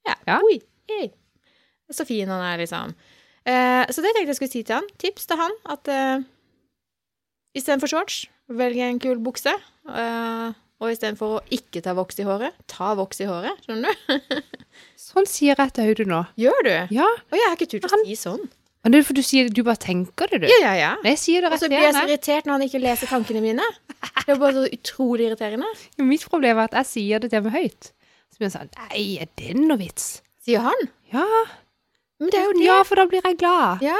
[0.07, 0.39] Ja, Ja.
[0.43, 0.59] oi,
[0.91, 1.07] hei.
[1.91, 2.93] Så fin han er, liksom.
[3.47, 4.87] Eh, så det tenkte jeg skulle si til han.
[5.01, 6.23] Tips til han at uh,
[7.57, 9.53] istedenfor shorts, velg en kul bukse.
[9.89, 13.57] Uh, og istedenfor å ikke ta voks i håret, ta voks i håret.
[13.65, 14.39] Skjønner du?
[15.09, 16.21] Sånn sier jeg til Audun nå.
[16.39, 16.71] Gjør du?
[16.95, 17.07] Ja.
[17.31, 18.45] Og jeg har ikke turt å Han- si sånn.
[18.79, 20.47] Men det er for du sier du bare tenker det, du.
[20.47, 20.91] Ja, ja, ja.
[21.03, 23.65] Jeg sier det Og så blir jeg så irritert når han ikke leser tankene mine.
[24.23, 25.67] Det er bare så utrolig irriterende.
[25.99, 27.89] Mitt problem er at jeg sier det til meg høyt.
[28.31, 30.07] Så blir han sånn Nei, er det noe vits?
[30.47, 30.87] Sier han.
[31.11, 31.25] Ja.
[32.23, 32.63] Men det er jo det.
[32.69, 33.83] Ja, for da blir jeg glad.
[33.83, 33.99] Ja.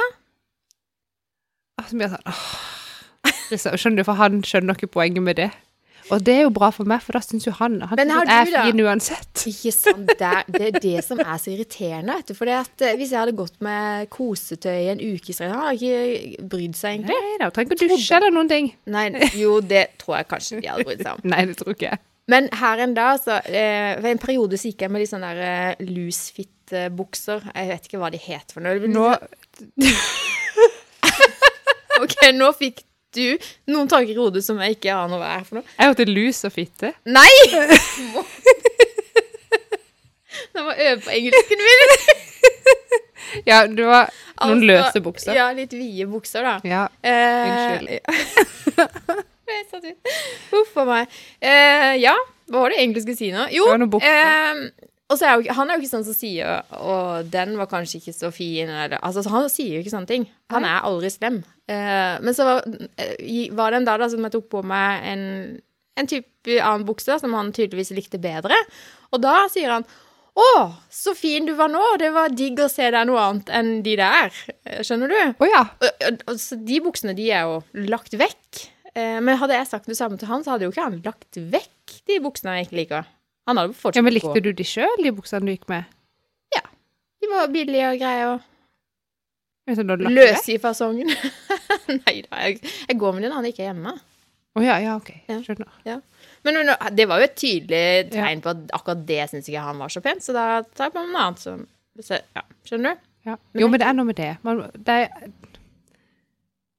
[1.76, 2.48] Og så blir jeg sånn åh.
[3.50, 5.50] Liksom, skjønner du, for han skjønner ikke poenget med det.
[6.10, 8.54] Og det er jo bra for meg, for da syns jo han Han synes jeg
[8.56, 9.42] er fin uansett.
[9.46, 10.10] Ikke sant.
[10.18, 12.16] Det er, det er det som er så irriterende.
[12.18, 12.34] Vet du.
[12.34, 12.50] For
[12.98, 16.98] hvis jeg hadde gått med kosetøy i en uke i hadde Han ikke brydd seg,
[16.98, 17.14] egentlig.
[17.14, 18.72] Nei da, trenger ikke dusje eller noen ting.
[18.90, 19.06] Nei,
[19.38, 21.28] jo, det tror jeg kanskje de hadde brydd seg om.
[21.34, 22.02] Nei, det tror ikke jeg.
[22.30, 25.46] Men her en dag, så eh, en periode så gikk jeg med litt sånne der
[25.46, 27.48] eh, loose fit-bukser.
[27.54, 28.90] Jeg vet ikke hva de het for noe.
[28.90, 29.08] Nå,
[32.02, 32.84] OK, nå fikk
[33.16, 33.38] du
[33.72, 35.66] noen tanker i hodet som jeg ikke aner hva er for noe.
[35.78, 36.92] jeg hørte lus og fitte.
[37.06, 37.30] Nei!
[40.54, 41.92] Jeg må øve på engelsken min.
[43.46, 44.08] Ja, du har
[44.42, 45.34] noen Altså, løse bukser.
[45.36, 46.54] Ja, litt vide bukser, da.
[46.66, 46.80] Ja.
[47.06, 47.88] Eh, Unnskyld.
[49.50, 50.10] Jeg satt ut.
[50.50, 51.14] Huff a meg.
[51.38, 52.14] Eh, ja,
[52.50, 53.44] hva var det jeg egentlig skulle si nå?
[53.54, 54.10] Jo, Det var noen bukser.
[54.10, 57.66] eh, og så er jo, han er jo ikke sånn som sier Og den var
[57.70, 60.26] kanskje ikke så fin, eller Altså, han sier jo ikke sånne ting.
[60.54, 61.40] Han er aldri slem.
[61.70, 62.62] Uh, men så var,
[62.98, 65.24] eh, var det en dag da som jeg tok på meg en,
[65.98, 68.56] en type annen bukse som han tydeligvis likte bedre.
[69.12, 69.84] Og da sier han
[70.40, 70.46] å,
[70.94, 71.82] så fin du var nå.
[71.98, 74.30] Det var digg å se deg noe annet enn de der.
[74.64, 75.18] Eh, Skjønner du?
[75.42, 75.64] Å ja.
[75.82, 78.66] Og- og- og så de buksene de er jo lagt vekk.
[78.94, 82.00] Men hadde jeg sagt det samme til han, så hadde jo ikke han lagt vekk
[82.10, 83.04] de buksene jeg ikke liker.
[83.48, 84.02] Han hadde fortsatt ja.
[84.06, 84.18] Men på.
[84.20, 85.84] likte du de sjøl, de buksene du gikk med?
[86.54, 86.62] Ja.
[87.22, 88.46] De var billige og greie og
[90.10, 91.10] løse i fasongen.
[92.04, 93.92] Nei da, jeg, jeg går med den når han ikke er hjemme.
[94.58, 95.12] Å ja, ja, OK.
[95.30, 95.36] Ja.
[95.46, 96.00] Skjønner.
[96.42, 98.24] Men nå- det var jo et tydelig Ja.
[98.26, 100.94] tegn på at akkurat det syns ikke han var så pent, så da tar jeg
[100.96, 101.44] på meg noe annet.
[102.02, 103.06] Så, ja, skjønner du?
[103.30, 103.36] Ja.
[103.52, 104.30] Men Jo, men det er noe med det.
[104.42, 105.30] Man, det er,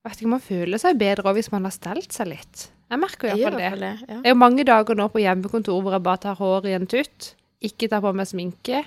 [0.03, 2.68] vet ikke, Man føler seg bedre hvis man har stelt seg litt.
[2.91, 3.69] Jeg merker jo iallfall det.
[3.79, 3.91] det.
[4.09, 4.17] Ja.
[4.19, 6.89] Det er jo mange dager nå på hjemmekontor hvor jeg bare tar hår i en
[6.91, 7.29] tutt,
[7.63, 8.81] ikke tar på meg sminke.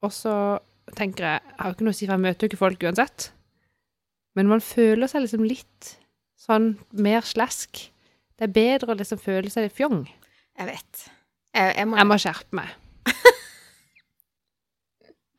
[0.00, 0.34] Og så
[0.96, 2.88] tenker jeg Jeg har jo ikke noe å si, for jeg møter jo ikke folk
[2.88, 3.30] uansett.
[4.38, 5.94] Men man føler seg liksom litt
[6.40, 7.82] sånn mer slask.
[8.38, 10.06] Det er bedre å liksom føle seg litt fjong.
[10.56, 11.02] Jeg vet.
[11.52, 12.76] Jeg, jeg må, Jeg må skjerpe meg.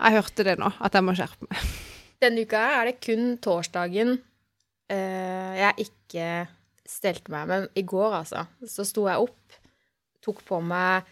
[0.01, 1.65] Jeg hørte det nå, at jeg må skjerpe meg.
[2.22, 4.15] Denne uka er det kun torsdagen
[4.92, 6.28] eh, jeg ikke
[6.92, 7.48] stelte meg.
[7.50, 9.60] Men i går, altså, så sto jeg opp,
[10.22, 11.08] tok på meg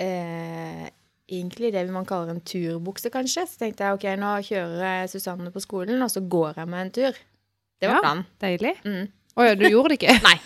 [0.00, 0.86] eh,
[1.34, 3.46] egentlig det man kaller en turbukse, kanskje.
[3.50, 6.86] Så tenkte jeg ok, nå kjører jeg Susanne på skolen, og så går jeg med
[6.86, 7.20] en tur.
[7.82, 8.04] Det var Ja.
[8.06, 8.24] planen.
[8.40, 8.74] Deilig.
[8.86, 9.06] Mm.
[9.34, 10.14] Å ja, du gjorde det ikke?
[10.28, 10.38] Nei.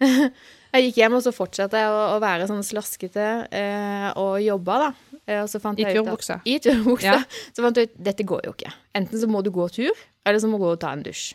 [0.72, 4.78] Jeg gikk hjem, og så fortsatte jeg å, å være sånn slaskete eh, og jobba,
[4.80, 5.18] da.
[5.28, 6.38] Eh, og så fant I turbuksa?
[6.48, 7.10] I turbuksa.
[7.10, 7.18] Ja.
[7.52, 8.72] Så fant jeg ut dette går jo ikke.
[8.96, 9.92] Enten så må du gå tur,
[10.24, 11.34] eller så må du gå og ta en dusj.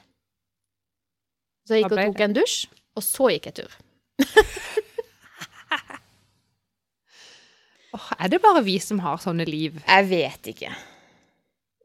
[1.67, 2.57] Så jeg gikk og tok en dusj,
[2.95, 3.71] og så gikk jeg tur.
[7.97, 9.81] oh, er det bare vi som har sånne liv?
[9.83, 10.71] Jeg vet ikke.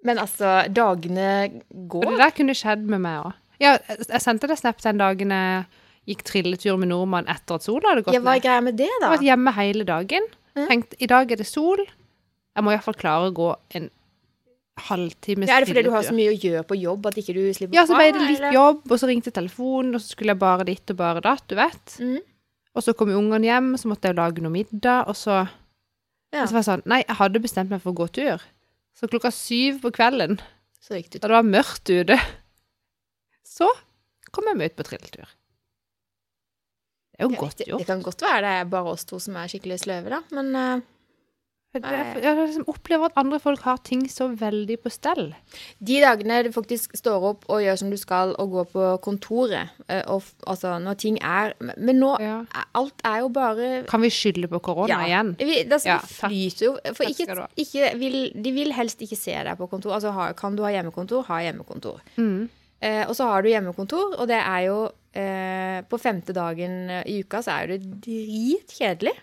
[0.07, 1.28] Men altså, dagene
[1.70, 2.03] går.
[2.03, 2.11] går.
[2.11, 3.33] det der kunne skjedd med meg òg.
[3.62, 5.64] Ja, jeg sendte deg snap den dagen jeg
[6.11, 8.47] gikk trilletur med nordmann etter at sola hadde gått Ja, hva er ned.
[8.47, 9.07] greia med det, Jeg da?
[9.07, 10.24] har vært hjemme hele dagen.
[10.59, 10.64] Mm.
[10.68, 11.78] Tenkt i dag er det sol.
[12.53, 13.87] Jeg må iallfall klare å gå en
[14.89, 17.35] halvtimes Ja, er det fordi du har så mye å gjøre på jobb at ikke
[17.37, 20.35] du slipper Ja, så ble det litt jobb, og så ringte telefonen, og så skulle
[20.35, 21.97] jeg bare ditt og bare datt, du vet.
[22.01, 22.20] Mm.
[22.74, 25.43] Og så kom ungene hjem, så måtte jeg lage noe middag, og så,
[26.33, 26.43] Ja.
[26.43, 28.41] og så var jeg sånn Nei, jeg hadde bestemt meg for å gå tur.
[28.97, 30.39] Så klokka syv på kvelden,
[30.89, 32.18] da det var mørkt ute,
[33.47, 33.68] så
[34.33, 35.28] kom jeg meg ut på trilletur.
[37.12, 37.78] Det er jo Ja, godt gjort.
[37.78, 40.22] det kan godt være det er bare oss to som er skikkelig sløve, da.
[40.33, 40.80] Men eh,
[41.73, 45.31] Jeg, jeg, liksom opplever at andre folk har ting så veldig på stell.
[45.81, 49.70] de dagene du faktisk står opp og gjør som du skal, og går på kontoret,
[49.89, 52.45] eh, og altså når ting er Men nå Ja.
[52.75, 55.07] Alt er jo bare Kan vi skylde på korona Ja.
[55.07, 55.37] igjen?
[55.39, 59.57] Vi, det, Ja, flyter jo For ikke, ikke vil, de vil helst ikke se deg
[59.57, 59.95] på kontor.
[59.97, 62.01] Altså, ha, kan du ha hjemmekontor, ha hjemmekontor.
[62.16, 62.51] Mm.
[62.83, 67.20] Eh, og så har du hjemmekontor, og det er jo eh, På femte dagen i
[67.23, 69.16] uka så er det dritkjedelig.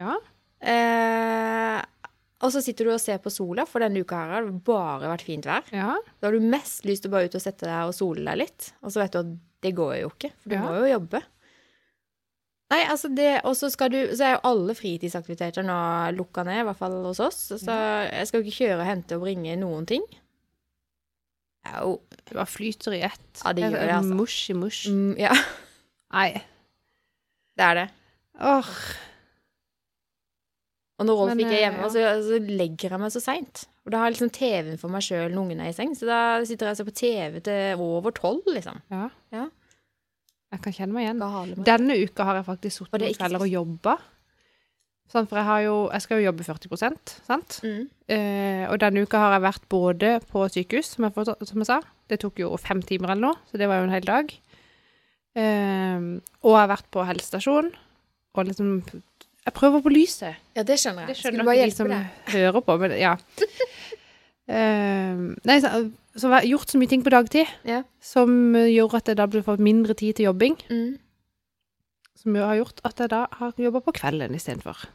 [0.00, 0.14] Ja.
[0.66, 1.80] Eh,
[2.44, 5.08] og så sitter du og ser på sola, for denne uka her har det bare
[5.12, 5.64] vært fint vær.
[5.72, 5.94] Ja.
[6.20, 8.42] Da har du mest lyst til å bare ut og sette deg og sole deg
[8.42, 8.72] litt.
[8.82, 9.30] Og så vet du at
[9.64, 10.62] det går jo ikke, for du Ja.
[10.66, 11.22] må jo jobbe.
[12.68, 15.76] Nei, altså det Og så skal du Så er jo alle fritidsaktiviteter nå
[16.18, 17.38] lukka ned, i hvert fall hos oss.
[17.62, 17.70] Så
[18.10, 20.02] jeg skal jo ikke kjøre, hente og bringe noen ting.
[21.78, 22.00] Au.
[22.26, 23.42] Det bare flyter i ett.
[23.44, 24.14] Ja, det gjør det, altså.
[24.18, 24.86] Mush i mush.
[24.90, 25.32] mm, Ja,
[26.12, 26.42] Nei.
[27.56, 27.88] det er det.
[28.40, 28.74] Åh.
[30.96, 33.66] Og når Rolf Men, ikke er hjemme, hjemme, så, så legger jeg meg så seint.
[33.84, 36.08] Og da har jeg liksom TV-en for meg sjøl når ungen er i seng, så
[36.08, 38.80] da sitter jeg og ser på TV til over tolv, liksom.
[38.92, 39.08] Ja.
[39.34, 39.44] Ja.
[40.54, 41.20] Jeg kan kjenne meg igjen.
[41.20, 41.64] Meg.
[41.66, 43.96] Denne uka har jeg faktisk sittet noen kvelder og jobba.
[45.12, 46.96] Sånn, for jeg, har jo, jeg skal jo jobbe 40
[47.28, 47.58] sant?
[47.62, 47.82] Mm.
[48.10, 51.78] Eh, og denne uka har jeg vært både på sykehus, som jeg, som jeg sa.
[52.10, 54.32] Det tok jo fem timer eller noe, så det var jo en hel dag.
[55.36, 56.08] Eh,
[56.42, 57.70] og jeg har vært på helsestasjon.
[58.36, 58.72] Og liksom
[59.46, 60.40] Jeg prøver på lyset.
[60.58, 61.14] Ja, det skjønner jeg.
[61.14, 62.06] Det skjønner Skulle bare ikke de hjelpe som deg.
[62.36, 63.12] hører på, men ja.
[64.46, 65.70] Uh, nei, så,
[66.14, 67.80] så har jeg gjort så mye ting på dagtid Ja.
[68.02, 70.58] som gjør at jeg da blir fått mindre tid til jobbing.
[70.70, 70.98] Mm.
[72.18, 74.86] Som jo har gjort at jeg da har jobba på kvelden istedenfor.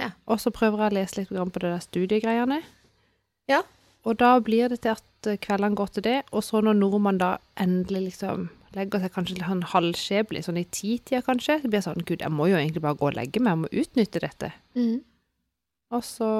[0.00, 0.10] Ja.
[0.28, 2.60] Og så prøver jeg å lese litt grann på det der studiegreiene.
[3.50, 3.62] Ja.
[4.08, 7.20] Og da blir det til at eh, kveldene går til det, og så når nordmann
[7.20, 11.80] da endelig liksom legger seg kanskje litt sånn halvskjeblig, sånn i titida kanskje, så blir
[11.80, 14.22] jeg sånn Gud, jeg må jo egentlig bare gå og legge meg, jeg må utnytte
[14.24, 14.52] dette.
[14.78, 15.02] Mm.
[15.92, 16.30] Og så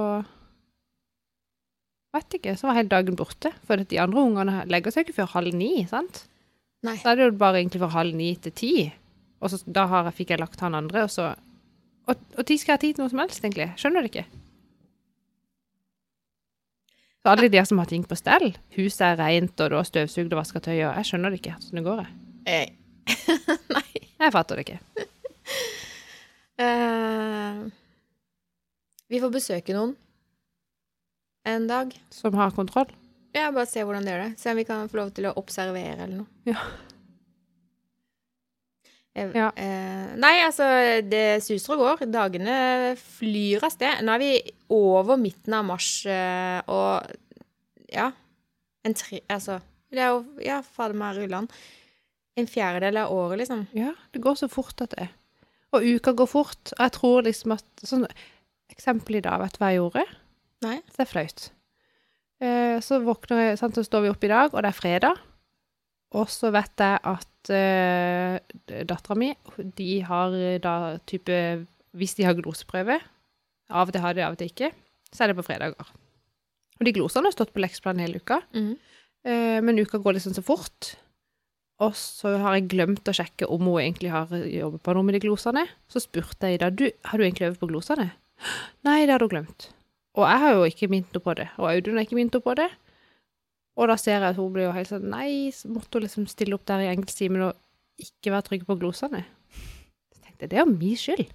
[2.12, 3.49] Vet ikke, så var hele dagen borte.
[3.64, 6.26] For de andre ungene legger seg ikke før halv ni, sant?
[6.85, 6.99] Nei.
[7.01, 8.72] Så er det jo bare egentlig fra halv ni til ti.
[9.41, 11.33] Og så, da har fikk jeg lagt han andre, og så
[12.11, 13.68] Og, og de skal ha tid til noe som helst, egentlig.
[13.78, 14.24] Skjønner du ikke?
[17.23, 20.33] Så alle de som har ting på stell, huset er rent, og du har støvsugd
[20.35, 22.09] og vaska tøy, og jeg skjønner det ikke hvordan det går.
[22.51, 22.73] Jeg.
[23.77, 24.01] Nei.
[24.25, 25.07] jeg fatter det ikke.
[26.59, 27.61] Uh,
[29.14, 29.95] vi får besøke noen
[31.47, 31.95] en dag.
[32.11, 32.91] Som har kontroll.
[33.33, 34.33] Ja, bare se hvordan det gjør det.
[34.43, 36.29] Se om vi kan få lov til å observere eller noe.
[36.51, 36.59] Ja.
[39.14, 39.50] Eh, Ja.
[39.56, 40.64] eh, nei, altså,
[41.04, 42.06] det suser og går.
[42.12, 44.00] Dagene flyr av sted.
[44.06, 44.30] Nå er vi
[44.72, 47.10] over midten av mars, eh, og
[47.92, 48.10] ja
[48.84, 49.20] En tre...
[49.30, 49.60] Altså,
[49.92, 51.48] det er jo Ja, fader meg rullan.
[52.36, 53.66] En fjerdedel av året, liksom.
[53.76, 55.08] Ja, det går så fort at det.
[55.72, 56.72] Og uka går fort.
[56.78, 58.06] Og jeg tror liksom at sånn
[58.72, 60.04] Eksempel i dag, vet du hva jeg gjorde?
[60.64, 60.78] Nei.
[60.96, 61.50] Det er flaut.
[62.40, 65.18] Eh, så våkner jeg, sant, så står vi opp i dag, og det er fredag.
[66.18, 68.36] Og så vet jeg at uh,
[68.88, 69.32] dattera mi,
[69.78, 71.36] de har eh, da type
[71.96, 72.98] Hvis de har gloseprøve,
[73.72, 74.72] av og til har de, av og til ikke,
[75.12, 75.92] så er det på fredager.
[76.80, 78.42] Og de glosene har stått på lekseplanen hele uka.
[78.52, 78.74] mm.
[79.28, 80.94] uh, men uka går liksom så fort.
[81.82, 85.16] Og så har jeg glemt å sjekke om hun egentlig har jobbet på noe med
[85.16, 85.64] de glosene.
[85.90, 88.12] Så spurte jeg da du, har du egentlig øvd på glosene.
[88.86, 89.70] Nei, det har du glemt.
[90.18, 91.48] Og jeg har jo ikke minnet henne på det.
[91.58, 92.68] Og Audun har ikke minnet henne på det.
[93.79, 96.27] Og da ser jeg at hun blir jo helt sånn Nei, så måtte hun liksom
[96.31, 99.23] stille opp der i enkelttimen og ikke være trygg på glosene.
[100.12, 101.27] Så tenkte jeg, det er jo min skyld.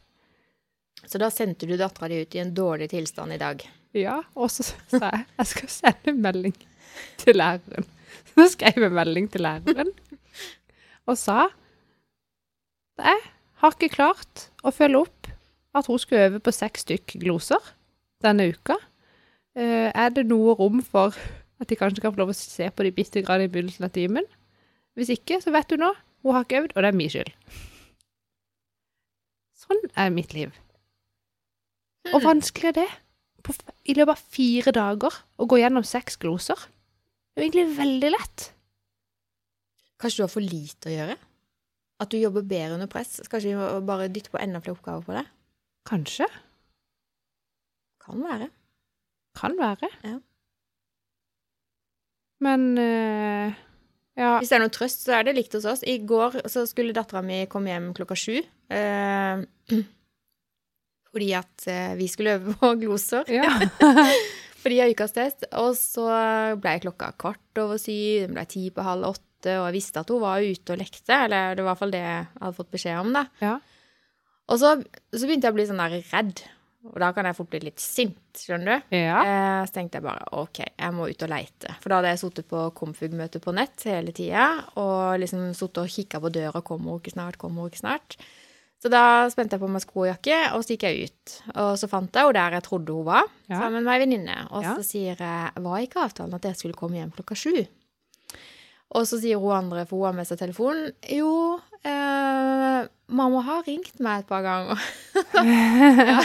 [1.08, 3.62] Så da sendte du dattera di ut i en dårlig tilstand i dag.
[3.98, 6.58] Ja, og så sa jeg jeg skal sende melding
[7.22, 7.88] til læreren.
[8.34, 9.94] Så skrev jeg melding til læreren
[11.08, 11.48] og sa
[12.98, 13.20] jeg
[13.62, 15.30] har ikke klart å følge opp
[15.78, 17.62] at hun skulle øve på seks stykk gloser
[18.26, 18.78] denne uka.
[19.58, 21.16] Eh, er det noe rom for
[21.58, 23.94] at de kanskje kan få lov å se på de bitte grann i begynnelsen av
[23.96, 24.28] timen?
[24.98, 25.92] Hvis ikke, så vet du nå,
[26.26, 27.34] hun har ikke øvd, og det er min skyld.
[29.58, 30.54] Sånn er mitt liv.
[32.14, 32.90] Og vanskelig er det?
[33.46, 33.54] På,
[33.88, 36.60] I løpet av fire dager å gå gjennom seks gloser?
[37.34, 38.48] Det er egentlig veldig lett.
[40.02, 41.18] Kanskje du har for lite å gjøre?
[42.02, 43.18] At du jobber bedre under press?
[43.26, 45.30] Kanskje vi må bare dytte på enda flere oppgaver på deg?
[45.90, 46.28] Kanskje.
[48.04, 48.50] Kan være.
[49.38, 49.90] Kan være.
[50.06, 50.18] Ja.
[52.44, 53.56] Men uh,
[54.18, 54.32] ja.
[54.42, 55.84] Hvis det er noe trøst, så er det likt hos oss.
[55.86, 58.40] I går så skulle dattera mi komme hjem klokka sju.
[58.74, 59.46] Uh,
[61.12, 63.30] fordi at uh, vi skulle øve på gloser.
[63.30, 63.54] ja.
[64.58, 65.46] Fordi jeg har ukas test.
[65.62, 66.06] Og så
[66.60, 70.10] ble klokka kvart over syv, den ble ti på halv åtte, og jeg visste at
[70.12, 71.20] hun var ute og lekte.
[71.28, 73.24] Eller det var i hvert fall det jeg hadde fått beskjed om, da.
[73.40, 73.54] ja.
[74.48, 74.74] Og så,
[75.14, 76.42] så begynte jeg å bli sånn der redd.
[76.94, 78.96] Og da kan jeg fort bli litt sint, skjønner du.
[78.98, 79.20] Ja.
[79.22, 81.76] Eh, så tenkte jeg bare OK, jeg må ut og leite.
[81.84, 84.48] For da hadde jeg sittet på Komfug-møte på nett hele tida
[84.80, 86.62] og liksom sittet og kikka på døra.
[86.66, 87.38] Kommer hun ikke snart?
[87.42, 88.18] Kommer hun ikke snart?
[88.78, 91.38] Så da spente jeg på meg sko og jakke, og så gikk jeg ut.
[91.58, 93.58] Og så fant jeg henne der jeg trodde hun var, Ja.
[93.64, 94.36] sammen med ei venninne.
[94.52, 94.76] Og Ja.
[94.78, 97.66] så sier jeg Var ikke avtalen at jeg skulle komme hjem klokka sju?
[98.96, 103.64] Og så sier hun andre, for hun har med seg telefonen, jo, eh, mamma har
[103.68, 104.80] ringt meg et par ganger.
[105.34, 106.22] ja.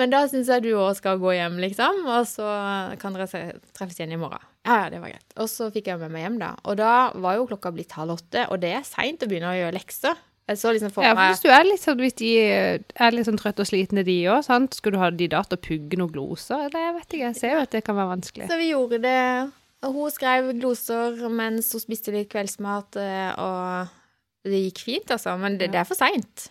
[0.00, 2.48] Men da syns jeg du òg skal gå hjem, liksom, og så
[2.98, 3.28] kan dere
[3.76, 4.42] treffes igjen i morgen.
[4.66, 5.34] Ja, ja, det var greit.
[5.38, 6.54] Og så fikk jeg med meg hjem, da.
[6.66, 9.58] Og da var jo klokka blitt halv åtte, og det er seint å begynne å
[9.58, 10.18] gjøre lekser.
[10.50, 13.28] Jeg så liksom for Ja, for hvis du er litt sånn, hvis de er litt
[13.28, 16.00] sånn trøtte og slitne, de òg, sant, skulle du ha de da til å pugge
[16.00, 16.66] noen gloser?
[16.66, 18.48] Eller jeg vet ikke, jeg ser jo at det kan være vanskelig.
[18.50, 19.22] Så vi gjorde det.
[19.84, 25.36] Hun skrev gloser mens hun spiste litt kveldsmat, eh, og det gikk fint, altså.
[25.40, 26.48] Men det, det er for seint.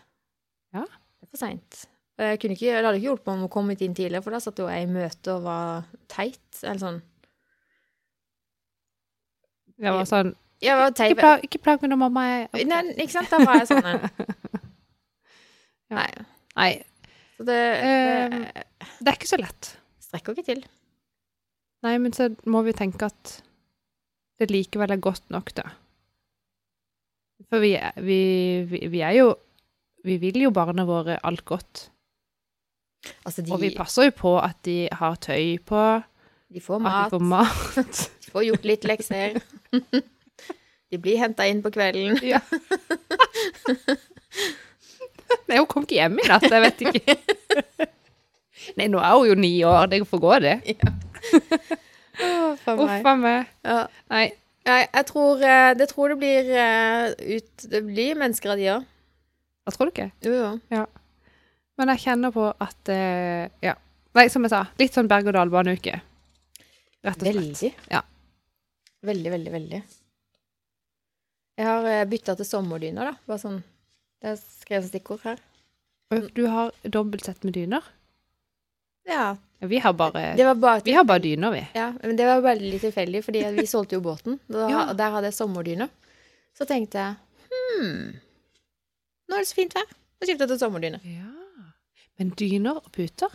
[0.73, 0.87] Ja.
[0.87, 1.83] Det er for seint.
[2.21, 4.59] Jeg kunne ikke, det hadde ikke hjulpet om hun kom inn tidligere, for da satt
[4.61, 6.43] jo jeg i møte og var teit.
[6.61, 6.99] Eller sånn.
[9.81, 10.29] Det var sånn
[10.63, 11.11] Jeg var teit.
[11.15, 13.31] Ikke plag, ikke plag meg når mamma er Nei, ikke sant?
[13.33, 13.87] Da var jeg sånn.
[13.89, 14.27] Ja.
[15.97, 16.09] Nei.
[16.53, 16.71] Nei,
[17.37, 17.95] Så det, det,
[18.29, 19.71] uh, det er ikke så lett.
[20.05, 20.61] strekker ikke til.
[21.83, 23.39] Nei, men så må vi tenke at
[24.39, 25.65] det likevel er godt nok, da.
[27.49, 27.73] For vi,
[28.05, 28.19] vi,
[28.69, 29.33] vi, vi er jo
[30.03, 31.87] Vi vil jo barna våre alt godt.
[33.25, 35.83] Altså, de, Og vi passer jo på at de har tøy på,
[36.53, 38.03] de får at mat, de får mat.
[38.25, 39.39] de får gjort litt lekser.
[40.93, 42.19] De blir henta inn på kvelden.
[42.21, 42.37] Ja.
[45.49, 47.15] Nei, hun kom ikke hjem i natt, jeg vet ikke.
[48.77, 50.53] Nei, nå er hun jo ni år, det får gå, det.
[51.33, 52.83] Uff oh, meg.
[52.85, 53.49] Uff a meg.
[53.65, 53.79] Ja.
[54.13, 54.27] Nei,
[54.63, 58.69] Nei, jeg tror eh, det, tror det blir eh, ut Det blir mennesker av de
[58.77, 58.85] òg.
[59.75, 60.11] tror du ikke.
[60.23, 60.85] Jo, jo.
[61.79, 63.75] Men jeg kjenner på at eh, Ja.
[64.13, 65.95] Nei, som jeg sa, litt sånn berg-og-dal-bane-uke.
[67.03, 67.37] Rett og slett.
[67.39, 67.71] Veldig.
[67.89, 68.03] Ja.
[69.03, 69.79] Veldig, veldig, veldig.
[71.57, 73.15] Jeg har uh, bytta til sommerdyner, da.
[73.29, 73.57] Bare sånn
[74.21, 75.41] Det er skrevet stikkord her.
[76.37, 77.83] Du har dobbelt sett med dyner?
[79.09, 79.33] Ja.
[79.59, 81.65] Vi har bare, Det var bare vi har bare dyner, vi.
[81.73, 84.37] Ja, men det var veldig tilfeldig, fordi vi solgte jo båten.
[84.47, 84.85] Da, Ja.
[84.93, 85.89] Der hadde jeg sommerdyner.
[86.53, 87.15] Så tenkte jeg
[87.49, 88.19] hm,
[89.27, 89.87] nå er det så fint vær.
[90.23, 90.99] Skiftet jeg til sommerdyne.
[91.07, 91.31] Ja.
[92.21, 93.31] Men dyner og puter,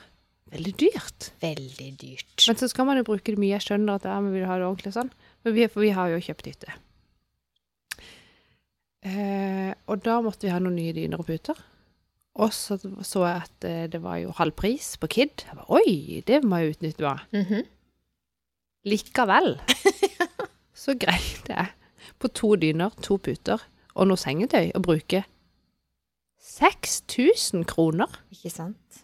[0.53, 1.31] veldig dyrt.
[1.43, 2.45] Veldig dyrt.
[2.47, 3.57] Men så skal man jo bruke det mye.
[3.57, 5.11] Jeg skjønner at ja, vi vil ha det ordentlig sånn.
[5.45, 6.76] Men vi, for vi har jo kjøpt hytte.
[9.09, 11.59] Eh, og da måtte vi ha noen nye dyner og puter.
[12.39, 15.43] Og så så jeg at eh, det var jo halv pris på Kid.
[15.47, 17.18] Jeg var, Oi, det må jeg utnytte meg.
[17.33, 17.66] -hmm.
[18.87, 19.59] Likevel
[20.83, 21.66] så greide jeg
[22.18, 23.59] på to dyner, to puter
[23.95, 25.24] og noe sengetøy å bruke
[26.59, 28.11] 6000 kroner.
[28.35, 29.03] Ikke sant?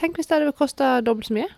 [0.00, 1.48] Tenk hvis det hadde kosta dobbelt så mye.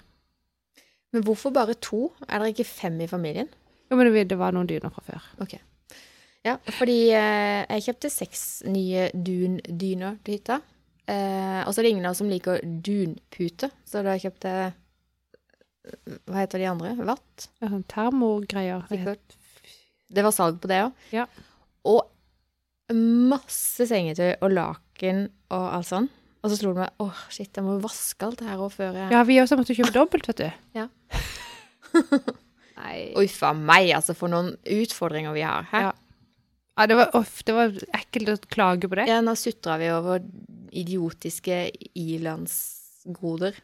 [1.13, 2.09] Men hvorfor bare to?
[2.27, 3.49] Er dere ikke fem i familien?
[3.91, 5.59] Jo, men det- det var noen dyner fra før.
[6.45, 10.61] Ja, fordi eh, jeg kjøpte seks nye dundyner til hytta.
[11.07, 14.73] Eh, og så er det ingen av oss som liker dunpute, så da kjøpte jeg
[16.27, 16.95] Hva heter de andre?
[17.05, 17.49] Vatt?
[17.61, 18.85] Ja, sånn termogreier.
[18.89, 19.35] Sikkert.
[20.15, 20.93] Det var salg på det òg.
[21.11, 21.25] Ja.
[21.85, 22.07] Og
[22.93, 26.09] masse sengetøy og laken og alt sånn.
[26.43, 28.97] Og så slo det meg åh, shit, jeg må vaske alt det her òg før
[28.99, 30.49] jeg Ja, vi også måtte kjøpe dobbelt, vet du.
[30.81, 30.89] Ja.
[32.83, 33.13] Nei.
[33.21, 35.69] Uff a meg, altså, for noen utfordringer vi har.
[35.71, 35.83] Hæ?
[35.87, 35.93] Ja.
[36.81, 39.05] Ja, det var, uff, det var ekkelt å klage på det.
[39.11, 40.23] Ja, nå sutra vi over
[40.73, 41.67] idiotiske
[42.01, 43.59] ilandsgoder.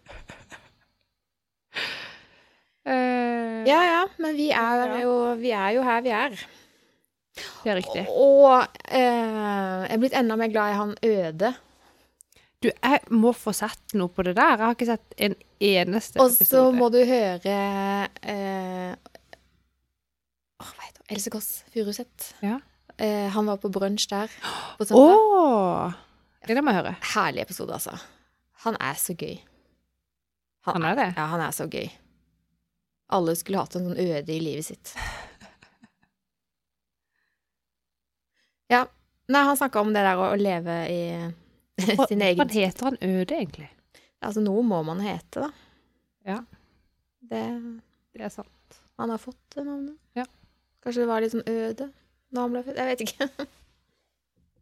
[2.86, 6.36] uh, Ja ja, men vi er, jo, vi er jo her vi er.
[7.64, 8.04] Det er riktig.
[8.08, 8.50] Og
[8.88, 11.52] eh, jeg er blitt enda mer glad i han Øde.
[12.58, 14.56] Du, jeg må få sett noe på det der.
[14.56, 17.54] Jeg har ikke sett en eneste Og så må du høre
[18.26, 18.96] eh,
[20.58, 21.06] åh, Hva heter det?
[21.14, 22.32] Else Kåss Furuseth.
[22.42, 22.58] Ja.
[22.98, 24.32] Eh, han var på brunsj der
[24.80, 25.22] på søndag.
[25.22, 25.94] Oh,
[26.48, 26.96] Det må jeg høre.
[27.14, 27.94] Herlig episode, altså.
[28.64, 29.36] Han er så gøy.
[30.66, 31.08] Han er det.
[31.14, 31.86] Ja, han er så gøy.
[33.14, 34.96] Alle skulle hatt en sånn øde i livet sitt.
[38.72, 38.84] Ja.
[39.28, 41.00] Nei, han snakka om det der å, å leve i
[42.08, 43.68] sin egen hva heter han Øde, egentlig?
[44.24, 45.50] Altså, noe må man hete, da.
[46.26, 46.38] Ja.
[47.28, 47.42] Det
[48.16, 48.80] Det er sant.
[48.98, 49.94] Han har fått det navnet.
[50.18, 50.24] Ja.
[50.82, 51.88] Kanskje det var litt sånn øde
[52.34, 52.76] da han ble født.
[52.80, 53.28] Jeg vet ikke.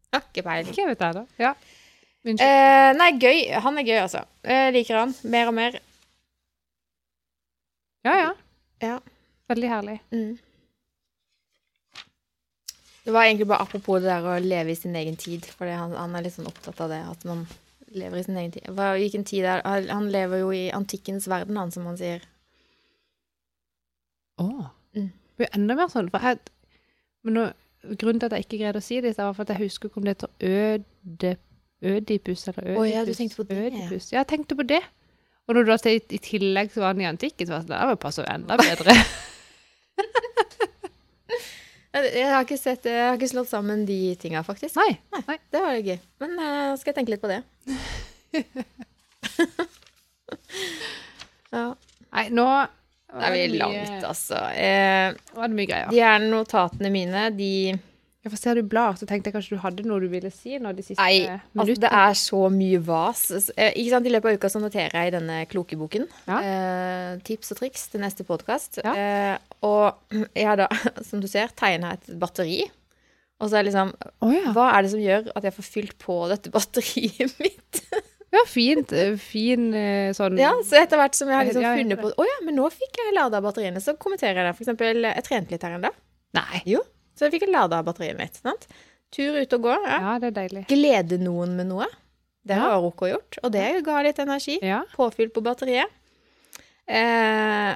[0.07, 0.71] Jeg har ikke peiling.
[0.73, 1.23] Ikke vet jeg, da.
[1.43, 1.51] Ja.
[2.27, 3.41] Eh, nei, gøy.
[3.65, 4.23] Han er gøy, altså.
[4.47, 5.13] Jeg liker han.
[5.35, 5.77] Mer og mer.
[8.07, 8.31] ja, ja.
[8.85, 8.95] Ja.
[9.51, 9.97] Veldig herlig.
[10.15, 10.37] Mm.
[13.07, 15.93] Det var egentlig bare apropos det der å leve i sin egen tid, for han,
[15.95, 17.45] han er litt sånn opptatt av det, at man
[17.95, 18.65] lever i sin egen tid.
[18.75, 22.25] Hva, hvilken tid er Han lever jo i antikkens verden, han, som han sier.
[24.43, 24.49] Å.
[24.99, 25.13] Mm.
[25.15, 26.43] Det blir enda mer sånn, for jeg
[27.23, 27.45] Men nå,
[27.95, 30.03] grunnen til at jeg ikke greide å si det, var for at jeg husker ikke
[30.03, 31.33] om det heter øde,
[31.87, 32.81] Ødipus eller Ødipus.
[32.81, 33.63] Oh, ja, du tenkte på det.
[33.67, 34.11] Ødipus.
[34.13, 34.83] Ja, jeg tenkte på det.
[35.47, 37.71] Og når du da sier i tillegg så var han i antikken, så var det
[37.71, 38.99] sånn, det passer jo enda bedre.
[41.97, 44.77] Jeg, har ikke sett, jeg har ikke slått sammen de tinga, faktisk.
[44.81, 44.99] Nei.
[45.17, 45.99] Nei, Det var jo gøy.
[46.23, 47.41] Men uh, skal jeg tenke litt på det.
[51.57, 51.67] ja.
[52.17, 52.47] Nei, nå
[53.17, 54.39] er vi langt, altså.
[54.53, 55.91] Eh, Nå var det mye greier.
[55.93, 57.53] de her notatene mine, de
[58.27, 58.97] Ja, for ser du blad?
[58.99, 61.77] så tenkte jeg kanskje du hadde noe du ville si nå de siste Nei, altså,
[61.85, 63.20] det er så mye vas.
[63.55, 66.41] Eh, Ikke sant, I løpet av uka så noterer jeg i denne klokeboken Ja.
[66.43, 68.81] eh, tips og triks til neste podkast.
[68.83, 68.97] Ja.
[68.99, 69.95] Eh, og
[70.35, 70.66] jeg har da,
[71.09, 72.64] som du ser, tegna et batteri.
[73.39, 74.51] Og så er det liksom oh, ja.
[74.57, 77.83] Hva er det som gjør at jeg får fylt på dette batteriet mitt?
[78.35, 78.91] ja, fint.
[78.97, 82.27] eh, Fin eh, sånn Ja, Så etter hvert som jeg har liksom funnet på Å
[82.27, 84.57] ja, men nå fikk jeg lada batteriene, så kommenterer jeg det.
[84.59, 86.03] For eksempel, jeg trente litt her en dag.
[86.41, 86.64] Nei.
[86.74, 86.83] Jo.
[87.17, 88.37] Så jeg fikk lada batteriet mitt.
[88.37, 88.67] sant?
[89.14, 89.75] Tur ut og gå.
[89.87, 89.99] Ja.
[90.03, 90.64] Ja, det er deilig.
[90.69, 91.87] Glede noen med noe.
[92.47, 92.77] Det har.
[92.83, 94.59] Rocco gjort, og det ga litt energi.
[94.62, 94.83] Ja.
[94.95, 95.91] Påfyll på batteriet.
[96.87, 97.73] Eh,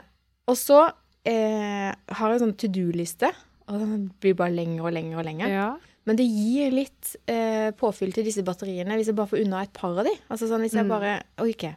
[0.51, 0.81] og så
[1.27, 3.31] eh, har jeg sånn to do-liste,
[3.71, 5.55] og den blir bare lenger og lenger og lenger.
[5.55, 5.71] ja.
[6.09, 9.73] Men det gir litt eh, påfyll til disse batteriene hvis jeg bare får unna et
[9.77, 10.15] par av de.
[10.33, 10.89] Altså sånn hvis jeg Mm.
[10.89, 11.11] bare
[11.45, 11.75] ikke.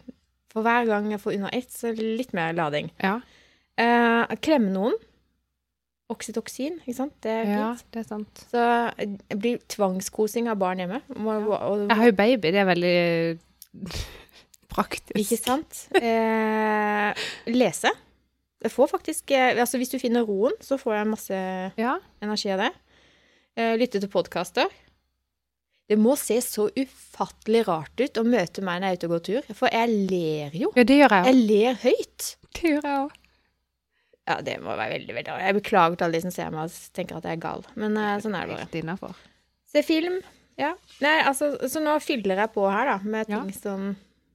[0.54, 2.88] For hver gang jeg får unna ett, så er det litt mer lading.
[3.04, 3.18] Ja.
[3.78, 4.96] Eh, klemme noen.
[6.14, 7.14] Oksytoksin, ikke sant.
[7.26, 7.88] Det er ja, fint.
[7.94, 8.44] det er sant.
[8.54, 8.64] Så
[9.02, 11.02] det blir tvangskosing av barn hjemme.
[11.18, 12.96] Må, og, Jeg har jo baby, det er veldig
[14.74, 15.18] praktisk.
[15.20, 15.84] Ikke sant?
[16.00, 17.92] Eh, lese.
[18.64, 21.40] Jeg får faktisk eh, Altså, hvis du finner roen, så får jeg masse
[21.82, 21.98] Ja.
[22.24, 22.72] energi av det.
[23.60, 24.70] Eh, lytte til podkaster.
[25.92, 29.14] Det må se så ufattelig rart ut å møte meg når jeg er ute og
[29.18, 30.70] går tur, for jeg ler jo.
[30.80, 32.30] ja, det gjør jeg Jeg ler høyt.
[32.56, 33.18] Det gjør jeg òg.
[34.30, 35.44] Ja, det må være veldig, veldig rart.
[35.50, 37.98] Jeg beklager til alle de som ser meg og tenker at jeg er gal, men
[38.00, 38.66] uh, sånn er det bare.
[38.68, 39.18] Helt innafor.
[39.74, 40.20] Se film.
[40.60, 40.70] Ja.
[41.04, 43.42] Nei, altså, så nå fyller jeg på her, da, med Ja.
[43.42, 43.88] ting som,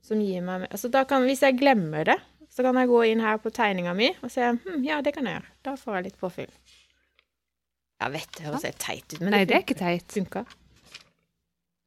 [0.03, 2.19] som gir meg Altså, da kan, hvis jeg glemmer det,
[2.51, 5.29] så kan jeg gå inn her på tegninga mi og se hm, ja, det kan
[5.29, 5.53] jeg gjøre.
[5.69, 6.51] Da får jeg litt påfyll.
[8.03, 10.11] Jeg vet det høres helt teit ut, men Nei, det er ikke teit.
[10.15, 10.57] Funker.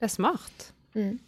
[0.01, 0.71] Det er smart.
[0.95, 1.19] Mm.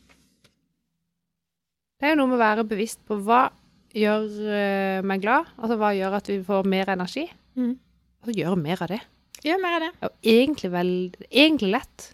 [1.99, 3.45] Det er jo noe med å være bevisst på hva
[3.94, 7.76] gjør uh, meg glad, altså hva gjør at vi får mer energi, Mm.
[8.24, 9.02] og så gjøre mer av det.
[9.46, 9.89] Gjør mer av det.
[10.00, 10.91] Det er jo egentlig, vel,
[11.30, 12.06] egentlig lett.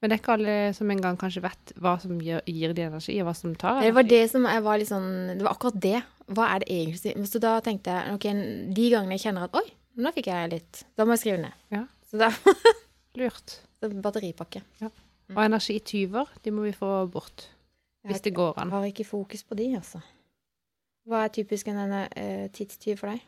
[0.00, 3.18] Men det er ikke alle som engang kanskje vet hva som gir, gir de energi,
[3.22, 3.86] og hva som tar energi.
[3.90, 6.00] Det var det som jeg var litt sånn Det var akkurat det.
[6.32, 8.26] Hva er det egentlig Så da tenkte jeg ok,
[8.78, 9.66] de gangene jeg kjenner at oi,
[10.02, 11.54] nå fikk jeg litt Da må jeg skrive ned.
[11.74, 11.84] Ja.
[12.08, 12.32] Så da
[13.20, 13.58] Lurt.
[13.78, 14.62] så batteripakke.
[14.82, 17.46] Og energityver, de må vi få bort.
[18.08, 18.72] Hvis det går an.
[18.72, 20.00] Jeg har ikke fokus på de, altså.
[21.08, 23.24] Hva er typisk en uh, tidstyv for deg?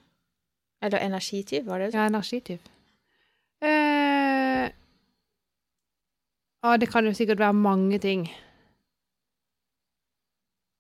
[0.85, 1.99] Eller energityv, var det det?
[1.99, 2.61] Ja, energityv.
[3.65, 4.69] Uh,
[6.65, 8.29] ja, det kan jo sikkert være mange ting.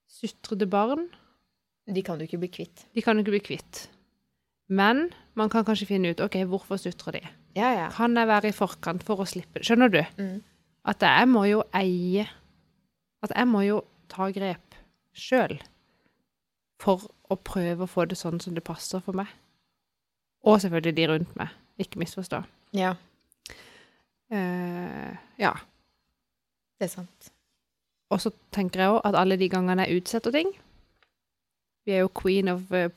[0.08, 1.08] Sutrede barn,
[1.84, 2.86] De kan du ikke bli kvitt.
[2.94, 3.88] de kan du ikke bli kvitt.
[4.68, 7.20] Men man kan kanskje finne ut ok, hvorfor sutrer de.
[7.56, 7.90] Ja, ja.
[7.90, 9.66] Kan jeg være i forkant for å slippe det?
[9.66, 10.00] Skjønner du?
[10.16, 10.40] Mm.
[10.84, 12.26] At jeg må jo eie
[13.24, 14.74] At jeg må jo ta grep
[15.16, 15.54] sjøl
[16.84, 17.00] for
[17.32, 19.26] å prøve å få det sånn som det passer for meg.
[20.44, 21.48] Og selvfølgelig de rundt meg.
[21.80, 22.42] Ikke misforstå.
[22.76, 22.94] Ja,
[24.32, 25.50] Uh, ja.
[26.80, 27.28] det er sant.
[28.10, 30.48] Og så tenker jeg òg at alle de gangene jeg utsetter ting
[31.86, 32.88] Vi er jo queen of uh.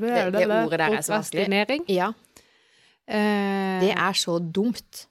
[0.00, 1.48] Det- det ordet der er så vanskelig.
[1.88, 2.12] Ja,
[3.06, 5.06] Eh, det er så dumt.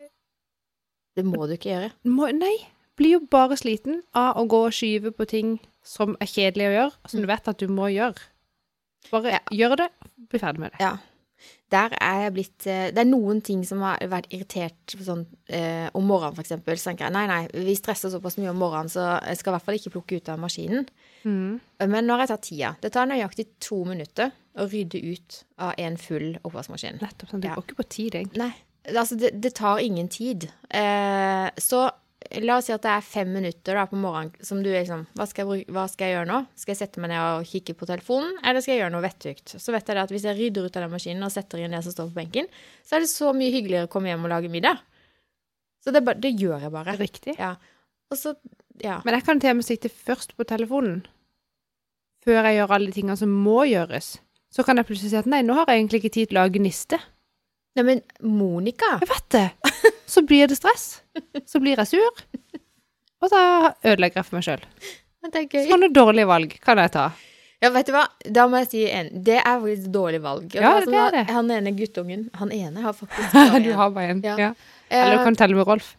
[1.15, 1.91] Det må du ikke gjøre.
[2.05, 2.55] må, Nei.
[2.97, 6.75] Blir jo bare sliten av å gå og skyve på ting som er kjedelig å
[6.77, 8.21] gjøre, som du vet at du må gjøre.
[9.11, 9.39] Bare Ja.
[9.51, 9.89] gjør det,
[10.29, 10.79] bli ferdig med det.
[10.79, 10.97] Ja.
[11.73, 15.89] Der er jeg blitt eh, Det er noen ting som har vært irritert sånn, eh,
[15.93, 16.77] om morgenen, eksempel.
[16.79, 19.55] Så tenker jeg nei, nei, vi stresser såpass mye om morgenen, så jeg skal i
[19.57, 20.87] hvert fall ikke plukke ut av maskinen.
[21.25, 21.59] Mm.
[21.89, 22.75] Men nå har jeg tatt tida.
[22.79, 27.01] Det tar nøyaktig to minutter å rydde ut av en full oppvaskmaskin.
[27.01, 27.29] Nettopp.
[27.33, 27.55] sånn, Det Ja.
[27.55, 28.37] ikke på tid, egentlig.
[28.37, 28.53] Nei,
[28.95, 30.49] altså det, det tar ingen tid.
[30.71, 31.89] Eh, så
[32.41, 35.03] la oss si at det er fem minutter da, på morgenen som du er liksom
[35.17, 36.39] hva skal, bruke- hva skal jeg gjøre nå?
[36.57, 39.53] Skal jeg sette meg ned og kikke på telefonen, eller skal jeg gjøre noe vettugt?
[39.61, 41.83] Så vet jeg at hvis jeg rydder ut av den maskinen og setter inn det
[41.85, 42.49] som står på benken,
[42.87, 44.81] så er det så mye hyggeligere å komme hjem og lage middag.
[45.83, 46.97] Så det, det gjør jeg bare.
[46.97, 47.35] Riktig.
[47.37, 47.53] Ja.
[48.15, 48.35] Så,
[48.81, 48.99] ja.
[49.05, 51.01] Men jeg kan til og med sitte først på telefonen,
[52.23, 54.13] før jeg gjør alle de tingene som må gjøres.
[54.53, 56.43] Så kan jeg plutselig si at nei, nå har jeg egentlig ikke tid til å
[56.45, 56.99] lage niste.
[57.73, 59.47] Nei, men Monica Jeg vet det.
[60.13, 60.87] Så blir det stress.
[61.49, 62.23] Så blir jeg sur.
[63.23, 63.39] Og så
[63.87, 64.65] ødelegger jeg for meg sjøl.
[65.33, 65.45] Det.
[65.69, 67.05] Sånne dårlige valg kan jeg ta.
[67.63, 68.01] Ja, vet du hva?
[68.35, 69.07] Da må jeg si en.
[69.23, 70.49] Det er faktisk dårlig valg.
[70.51, 71.21] Og Ja, som det er det.
[71.31, 74.23] Han ene guttungen Han ene har faktisk bare Du har bare en.
[74.25, 74.33] Ja.
[74.49, 74.49] Ja.
[74.91, 75.93] Eller du Eh, kan telle med Rolf.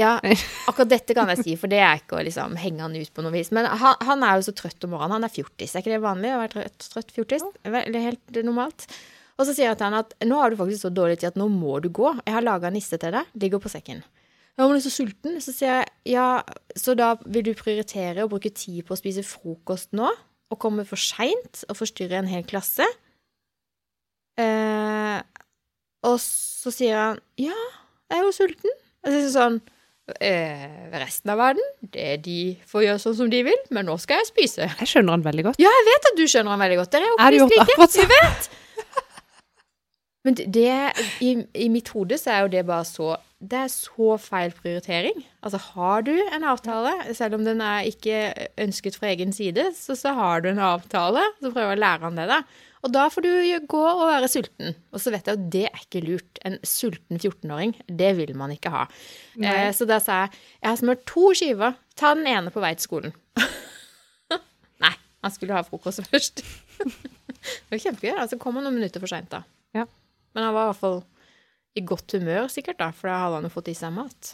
[0.00, 0.14] Ja,
[0.70, 3.20] akkurat dette kan jeg si, for det er ikke å liksom henge han ut på
[3.26, 3.50] noe vis.
[3.52, 5.18] Men han, han er jo så trøtt om morgenen.
[5.18, 5.74] Han er fjortis.
[5.76, 7.44] Er ikke det vanlig å være trøtt, trøtt fjortis?
[7.60, 8.86] Vel, Det er helt normalt.
[9.42, 11.38] Og så sier jeg til han at nå har du faktisk så dårlig tid at
[11.40, 12.12] nå må du gå.
[12.22, 13.30] Jeg har laga niste til deg.
[13.42, 14.04] Ligger på sekken.
[14.54, 15.40] Ja, men du er så sulten.
[15.42, 16.26] Så sier jeg ja,
[16.78, 20.12] så da vil du prioritere å bruke tid på å spise frokost nå?
[20.52, 22.86] Og komme for seint og forstyrre en hel klasse?
[24.38, 25.18] Eh,
[26.06, 27.58] og så sier han ja,
[28.12, 28.80] jeg er jo sulten.
[29.02, 29.60] Og så jeg sånn
[30.22, 30.66] eh,
[31.02, 32.38] Resten av verden, det de
[32.70, 34.70] får gjøre sånn som de vil, men nå skal jeg spise.
[34.70, 35.62] Jeg skjønner han veldig godt.
[35.62, 36.94] Ja, jeg vet at du skjønner han veldig godt.
[36.94, 37.72] Dere er jo ikke like.
[37.72, 38.58] akkurat sånn.
[40.22, 40.70] Men det,
[41.24, 45.16] i, I mitt hode så er jo det bare så Det er så feil prioritering.
[45.42, 48.20] Altså, har du en avtale, selv om den er ikke
[48.62, 51.24] ønsket fra egen side, så, så har du en avtale.
[51.40, 52.38] Så prøver å lære han det, da.
[52.82, 53.32] Og da får du
[53.70, 54.76] gå og være sulten.
[54.90, 56.40] Og så vet jeg at det er ikke lurt.
[56.46, 58.84] En sulten 14-åring, det vil man ikke ha.
[59.38, 61.76] Eh, så da sa jeg jeg har smurt to skiver.
[61.98, 63.16] Ta den ene på vei til skolen.
[64.82, 66.42] Nei, han skulle ha frokost først.
[66.82, 68.16] det var kjempegøy.
[68.16, 69.44] Altså kom han noen minutter for seint, da.
[69.78, 69.86] Ja.
[70.34, 71.00] Men han var i hvert fall
[71.74, 74.32] i godt humør, sikkert, da, for da hadde han jo fått i seg mat.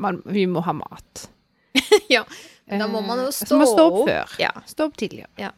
[0.00, 1.26] Man, vi må ha mat.
[2.12, 2.22] ja,
[2.68, 4.34] men da må man jo Eh, stå man stå opp før.
[4.40, 5.28] Ja, Stå opp tidligere.
[5.36, 5.52] jeg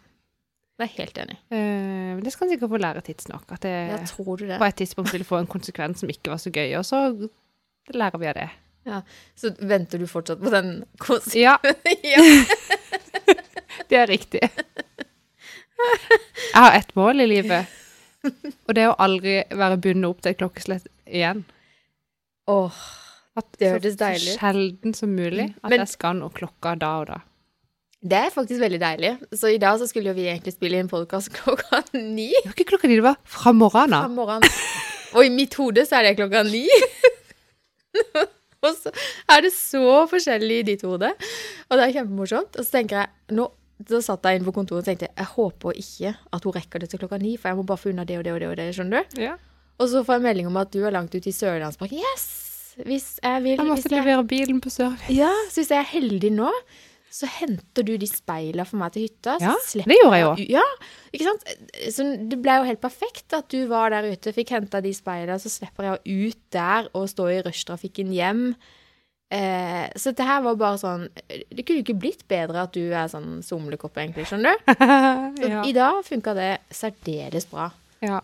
[0.86, 1.36] er helt enig.
[1.50, 3.44] Uh, det skal han sikkert få lære tidsnok.
[3.54, 4.58] At det Ja, tror du det?
[4.58, 7.02] på et tidspunkt vil få en konsekvens som ikke var så gøy, og så
[7.94, 8.48] lærer vi av det.
[9.36, 11.40] Så venter du fortsatt på den konsekvensen?
[11.42, 11.58] Ja,
[12.14, 12.22] ja.
[13.90, 14.40] det er riktig.
[15.78, 17.66] Jeg har ett mål i livet,
[18.24, 21.44] og det å aldri være bundet opp til et klokkeslett igjen.
[22.48, 22.78] Åh,
[23.38, 24.34] At Det høres deilig ut.
[24.34, 27.18] Så sjelden som mulig at Men- jeg skal nå klokka da og da.
[28.02, 29.12] det er faktisk veldig deilig.
[29.38, 32.54] Så i dag så skulle jo vi egentlig spille inn podkast klokka ni Det var
[32.56, 34.10] ikke klokka ni, det var fra morgenen fra av.
[34.10, 34.50] morgenen.
[35.14, 36.66] Og i mitt hode så er det klokka ni.
[38.58, 38.90] Og så
[39.30, 41.12] er det så forskjellig i ditt hode.
[41.70, 42.56] Og det er kjempemorsomt.
[42.58, 43.44] Og så tenker jeg nå,
[43.78, 46.88] Da satt jeg inne på kontoret og tenkte jeg håper ikke at hun rekker det
[46.90, 48.48] til klokka ni, for jeg må bare få unna det og det og det.
[48.50, 49.20] og det, skjønner du?
[49.22, 49.36] Ja.
[49.78, 52.02] Og så får jeg melding om at du er langt ute i Sørlandsparken.
[52.02, 52.26] Yes!
[52.78, 55.10] Hvis jeg vil Jeg hvis måtte jeg, levere bilen på service.
[55.14, 56.50] Ja, så hvis jeg er heldig nå,
[57.10, 59.38] så henter du de speilene for meg til hytta.
[59.42, 59.54] Ja,
[59.88, 60.32] det gjorde jeg jo.
[60.58, 60.64] Ja,
[61.14, 61.46] ikke sant?
[61.94, 65.38] Så det ble jo helt perfekt at du var der ute, fikk henta de speilene,
[65.40, 68.44] så slipper jeg ut der og stå i rushtrafikken hjem.
[69.30, 71.02] Eh, så det her var bare sånn
[71.52, 74.70] Det kunne ikke blitt bedre at du er sånn somlekopp, egentlig, skjønner du?
[75.42, 75.64] Så ja.
[75.68, 77.70] I dag funka det særdeles bra.
[78.00, 78.22] ja.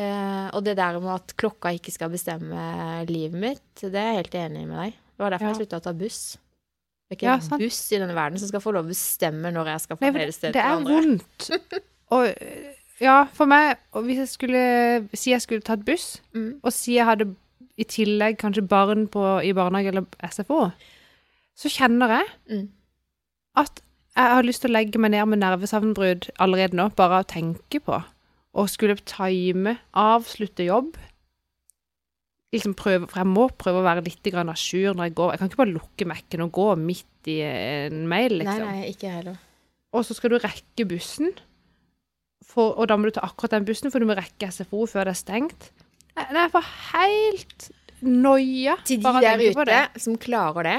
[0.00, 4.16] Eh, og det der med at klokka ikke skal bestemme livet mitt, det er jeg
[4.22, 4.92] helt enig med deg.
[4.94, 5.50] Det var derfor Ja.
[5.52, 6.20] jeg slutta å ta buss.
[7.10, 7.60] Det er ikke en sant.
[7.60, 10.34] buss i denne verden som skal få lov å bestemme når jeg skal fra det
[10.34, 11.50] stedet det er vondt.
[12.16, 12.26] Og
[13.02, 14.64] ja, for meg og Hvis jeg skulle
[15.12, 16.60] si jeg skulle tatt buss, Mm.
[16.62, 17.28] og si jeg hadde
[17.80, 20.66] i tillegg kanskje barn på, i barnehage eller SFO,
[21.56, 22.68] så kjenner jeg Mm.
[23.56, 23.82] at
[24.16, 27.30] jeg har lyst til å legge meg ned med nervesavnbrudd allerede nå, bare av å
[27.30, 28.02] tenke på.
[28.58, 30.96] Og skulle time, avslutte jobb.
[32.52, 35.30] Liksom prøve, for jeg må prøve å være litt à jour når jeg går.
[35.30, 38.64] Jeg kan ikke bare lukke Mac-en og gå midt i en mail, liksom.
[38.66, 39.38] Nei, nei, ikke heller.
[39.92, 41.30] Og så skal du rekke bussen,
[42.42, 45.06] for, og da må du ta akkurat den bussen, for du må rekke SFO før
[45.06, 45.70] det er stengt.
[46.32, 47.70] Nei, jeg får helt
[48.02, 48.76] noia.
[48.88, 49.80] Til de der ute det.
[50.00, 50.78] som klarer det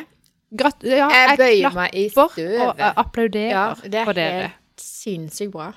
[0.58, 2.78] Grat ja, Jeg bøyer meg i og støvet.
[2.82, 4.42] jeg applauderer Ja, det for er dere.
[4.50, 5.70] helt sinnssykt bra.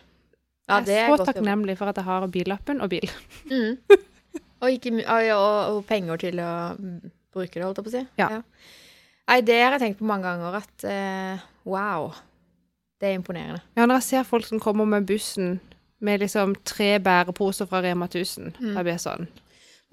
[0.69, 3.11] Ja, det jeg er er så takknemlig for at jeg har billappen og bil.
[3.51, 3.77] Mm.
[4.65, 6.51] Og, ikke, og, og, og penger til å
[7.35, 8.03] bruke det, holdt jeg på å si.
[8.19, 8.29] Ja.
[9.29, 12.11] Nei, det har jeg tenkt på mange ganger, at uh, wow.
[13.01, 13.61] Det er imponerende.
[13.77, 15.61] Ja, når jeg ser folk som kommer med bussen
[16.01, 18.75] med liksom tre bæreposer fra Rema 1000, Mm.
[18.75, 19.29] da blir jeg sånn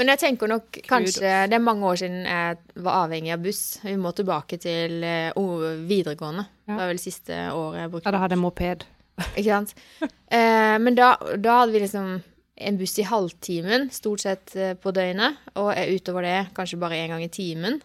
[0.02, 3.62] Men jeg tenker nok kanskje Det er mange år siden jeg var avhengig av buss.
[3.86, 5.38] Vi må tilbake til eh,
[5.86, 6.48] videregående.
[6.66, 6.74] Ja.
[6.74, 8.86] Det var vel siste året jeg brukte Ja, da hadde jeg moped.
[9.38, 9.76] Ikke sant?
[10.02, 12.16] Eh, men da, da hadde vi liksom
[12.62, 15.38] en buss i halvtimen, stort sett eh, på døgnet.
[15.62, 17.78] Og er utover det kanskje bare én gang i timen.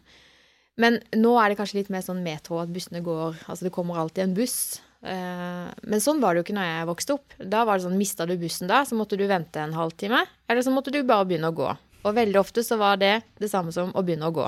[0.81, 4.01] Men nå er det kanskje litt mer sånn metro at bussene går Altså det kommer
[4.01, 4.59] alltid en buss.
[5.07, 7.37] Eh, men sånn var det jo ikke når jeg vokste opp.
[7.39, 10.25] Da var det sånn, Mista du bussen da, så måtte du vente en halvtime.
[10.49, 11.73] Eller så måtte du bare begynne å gå.
[12.07, 14.47] Og veldig ofte så var det det samme som å begynne å gå.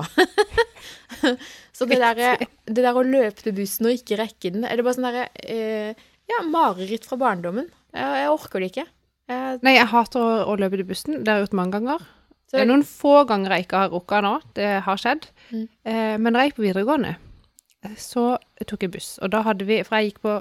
[1.77, 4.85] så det der, det der å løpe til bussen og ikke rekke den, er det
[4.87, 7.67] bare sånn derre eh, Ja, mareritt fra barndommen.
[7.91, 8.85] Jeg, jeg orker det ikke.
[9.29, 11.19] Jeg, Nei, jeg hater å, å løpe til bussen.
[11.19, 12.05] Det har jeg gjort mange ganger.
[12.47, 14.35] så Det er noen få ganger jeg ikke har rukka nå.
[14.57, 15.27] Det har skjedd.
[15.49, 15.65] Mm.
[15.65, 17.15] Eh, men da jeg gikk på videregående,
[17.99, 18.29] så
[18.67, 19.13] tok jeg buss.
[19.23, 20.39] Og da hadde vi For jeg gikk på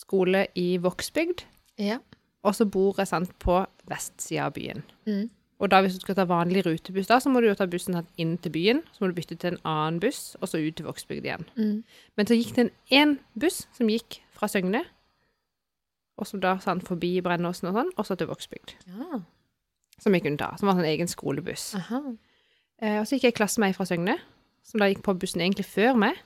[0.00, 1.44] skole i Vågsbygd,
[1.82, 1.98] ja.
[2.46, 3.58] og så bor jeg sant på
[3.90, 4.80] vestsida av byen.
[5.04, 5.26] Mm.
[5.60, 7.98] Og da hvis du skal ta vanlig rutebuss, da, så må du jo ta bussen
[8.20, 8.80] inn til byen.
[8.94, 11.44] Så må du bytte til en annen buss, og så ut til Vågsbygd igjen.
[11.58, 11.82] Mm.
[12.16, 14.86] Men så gikk det en én buss som gikk fra Søgne
[16.20, 18.74] og som da sånn forbi Brennåsen og sånn, og så til Vågsbygd.
[18.92, 19.22] Ja.
[20.00, 20.52] Som jeg kunne ta.
[20.60, 21.72] Som var sånn egen skolebuss.
[22.80, 24.18] Eh, og så gikk jeg i klasse med ei fra Søgne,
[24.64, 26.20] som da gikk på bussen egentlig før meg.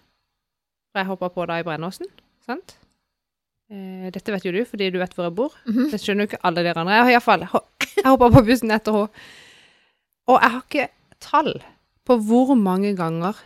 [0.91, 2.11] For jeg hoppa på da i Brennåsen,
[2.47, 2.77] sant?
[3.75, 5.55] Eh, dette vet jo du, fordi du vet hvor jeg bor.
[5.67, 5.89] Mhm.
[5.91, 6.99] Det skjønner jo ikke alle dere andre.
[7.01, 7.47] Jeg, iallfall,
[7.97, 9.25] jeg hoppa på bussen etter henne.
[10.31, 10.89] Og jeg har ikke
[11.21, 11.51] tall
[12.09, 13.37] på hvor mange ganger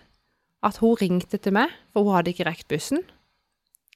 [0.62, 3.02] at hun ringte til meg, for hun hadde ikke rekt bussen.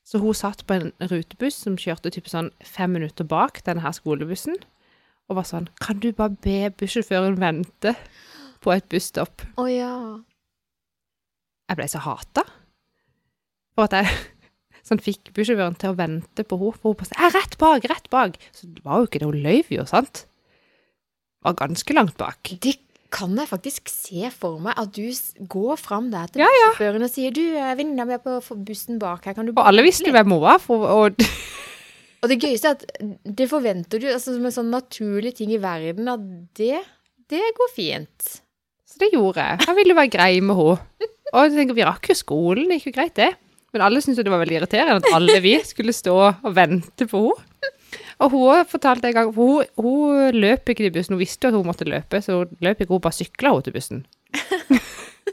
[0.06, 3.94] Så hun satt på en rutebuss som kjørte typ sånn fem minutter bak denne her
[3.94, 4.56] skolebussen,
[5.30, 7.94] og var sånn Kan du bare be bussjåføren vente
[8.62, 9.44] på et busstopp?
[9.58, 9.94] Å ja.
[11.70, 12.42] Jeg ble så hata
[13.72, 14.10] for at jeg
[14.92, 16.78] sånn fikk bussjåføren til å vente på henne.
[16.82, 18.38] For hun sa rett bak, rett bak.
[18.56, 20.24] Så det var jo ikke det, hun løy jo, sant?
[21.42, 22.54] Var ganske langt bak.
[22.62, 22.76] Det
[23.12, 25.10] kan jeg faktisk se for meg, at du
[25.52, 29.00] går fram der til Ja, bussjåføren og sier du, eh, venninna mi er på bussen
[29.02, 31.20] bak her, kan du Og alle visste hvem hun var, for, og
[32.22, 32.84] Og det gøyeste er at
[33.26, 36.22] det forventer du, altså som en sånn naturlig ting i verden, at
[36.54, 36.78] det,
[37.32, 38.36] det går fint.
[38.86, 39.58] Så det gjorde jeg.
[39.66, 41.08] Jeg ville være grei med henne.
[41.32, 43.32] Og jeg tenker, vi rakk jo skolen, det gikk jo greit det.
[43.72, 47.08] Men alle syntes jo det var veldig irriterende at alle vi skulle stå og vente
[47.08, 47.48] på henne.
[48.22, 51.58] Og hun fortalte en gang, hun, hun løp ikke til bussen, hun visste jo at
[51.58, 54.04] hun måtte løpe, så hun løp ikke, hun bare sykla til bussen.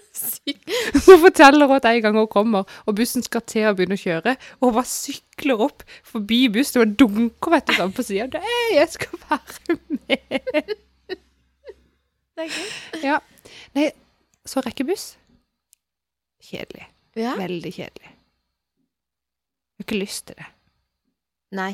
[0.09, 4.01] Så forteller hun at en gang hun kommer, og bussen skal til å begynne å
[4.01, 8.41] kjøre, og hun bare sykler opp forbi bussen og dunker vet du, sånn på sida.
[8.41, 10.75] Nei, jeg skal være med.
[12.39, 12.69] Det er gøy.
[13.05, 13.19] Ja.
[13.77, 13.89] Nei,
[14.47, 15.11] så rekkebuss.
[16.49, 16.87] Kjedelig.
[17.19, 17.35] Ja?
[17.37, 18.15] Veldig kjedelig.
[19.79, 20.45] Jeg har ikke lyst til det.
[21.55, 21.71] Nei.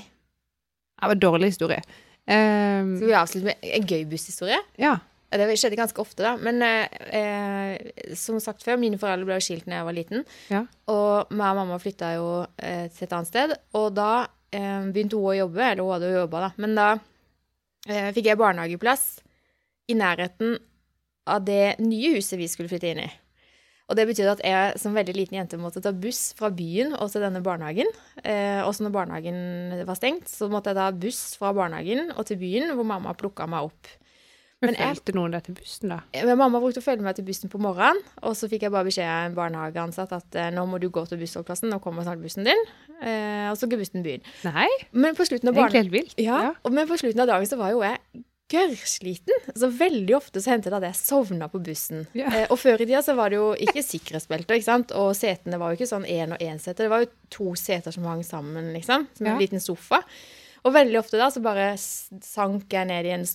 [0.96, 1.82] Det var en dårlig historie.
[2.26, 4.62] Um, Skal vi avslutte med en gøy busshistorie?
[4.82, 4.98] ja.
[5.36, 6.36] Det skjedde ganske ofte, da.
[6.40, 6.86] Men eh,
[7.18, 10.22] eh, som sagt før, mine foreldre ble skilt da jeg var liten.
[10.48, 10.62] Ja.
[10.88, 13.56] Og meg og mamma flytta jo eh, til et annet sted.
[13.76, 16.50] Og da eh, begynte hun å jobbe, eller hun hadde jo jobba, da.
[16.64, 16.88] Men da
[17.90, 19.04] eh, fikk jeg barnehageplass
[19.92, 20.56] i nærheten
[21.36, 23.12] av det nye huset vi skulle flytte inn i.
[23.86, 27.12] Og det betydde at jeg som veldig liten jente måtte ta buss fra byen og
[27.14, 27.86] til denne barnehagen.
[28.24, 32.40] Eh, også når barnehagen var stengt, så måtte jeg ta buss fra barnehagen og til
[32.42, 33.92] byen, hvor mamma plukka meg opp.
[34.64, 36.00] Men Men jeg- noen deg til bussen, da?
[36.26, 38.86] Men mamma brukte å følge meg til bussen på morgenen, og så fikk jeg bare
[38.88, 42.24] beskjed av en barnehageansatt at eh, nå må du gå til bussholdeplassen, nå kommer snart
[42.24, 42.58] bussen din.
[43.04, 44.22] Eh, og så går bussen byen.
[44.48, 45.76] Nei, Men på slutten av barne...
[45.78, 46.16] helt vilt.
[46.18, 48.00] Ja, og- men på slutten av dagen så var jo jeg
[48.52, 49.34] gørrsliten.
[49.52, 52.04] Altså, veldig ofte så hendte det at jeg sovna på bussen.
[52.18, 52.28] Ja.
[52.30, 54.94] Eh, og før i tida så var det jo ikke sikkerhetsbelter, ikke sant.
[54.98, 56.84] Og setene var jo ikke sånn én og én sete.
[56.86, 59.08] Det var jo to seter som hang sammen, liksom.
[59.18, 59.40] Som en Ja.
[59.42, 60.04] liten sofa.
[60.66, 63.26] Og veldig ofte da så bare sank jeg ned i en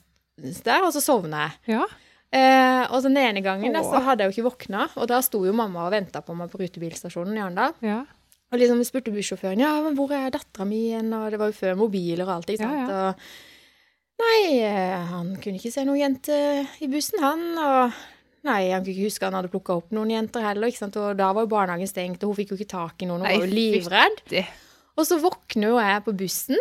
[0.65, 1.75] der, og så sovna jeg.
[1.77, 1.85] Ja.
[2.33, 5.19] Eh, og så den ene gangen da, så hadde jeg jo ikke våkna, og da
[5.21, 7.75] sto jo mamma og venta på meg på rutebilstasjonen i Arendal.
[7.83, 8.05] ja.
[8.53, 11.55] Og liksom spurte bussjåføren ja, men hvor er dattera mi igjen, og det var jo
[11.55, 12.89] før mobiler og alt, ikke sant.
[12.91, 13.11] ja.
[13.11, 13.15] Og
[14.21, 16.39] nei, eh, han kunne ikke se noen jente
[16.85, 18.01] i bussen, han, og
[18.41, 20.71] Nei, han kunne ikke huske han hadde plukka opp noen jenter heller.
[20.71, 20.95] ikke sant?
[20.97, 23.21] Og da var jo barnehagen stengt, og hun fikk jo ikke tak i noen.
[23.21, 24.23] Hun var jo livredd.
[24.97, 26.57] Og så våkner jo jeg på bussen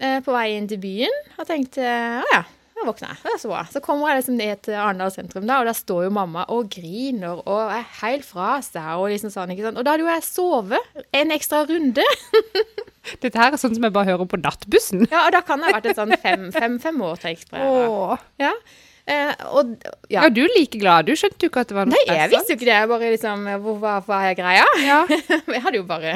[0.00, 2.40] eh, på vei inn til byen og tenkte å ja,
[2.80, 3.20] da våkner.
[3.22, 3.62] Det er så bra.
[3.70, 6.70] Så kommer jeg liksom ned til Arendal sentrum, da, og der står jo mamma og
[6.72, 8.90] griner og er helt fra seg.
[8.96, 9.80] Og liksom sånn, ikke sant?
[9.80, 12.06] Og da hadde jo jeg sovet en ekstra runde.
[13.22, 15.06] Dette her er sånn som jeg bare hører på nattbussen.
[15.10, 17.44] Ja, og da kan det ha vært et sånn fem, fem, fem år, jeg.
[17.56, 18.16] Åh.
[18.40, 18.52] Ja.
[19.06, 19.72] Eh, og
[20.12, 20.22] ja.
[20.22, 21.06] Ja, du er like glad.
[21.08, 22.76] Du skjønte jo ikke at det var noe Nei, stress, jeg visste jo ikke det.
[22.76, 23.48] Jeg bare liksom
[23.80, 24.66] hva, hva er greia?
[24.84, 24.98] Ja.
[25.56, 26.12] jeg hadde jo bare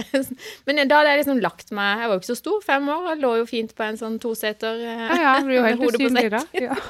[0.68, 3.08] Men da hadde jeg liksom lagt meg Jeg var jo ikke så stor, fem år.
[3.14, 4.78] Jeg lå jo fint på en sånn toseter.
[4.84, 6.44] eh, Ja, ja, du blir jo helt usynlig da.
[6.60, 6.78] Ja.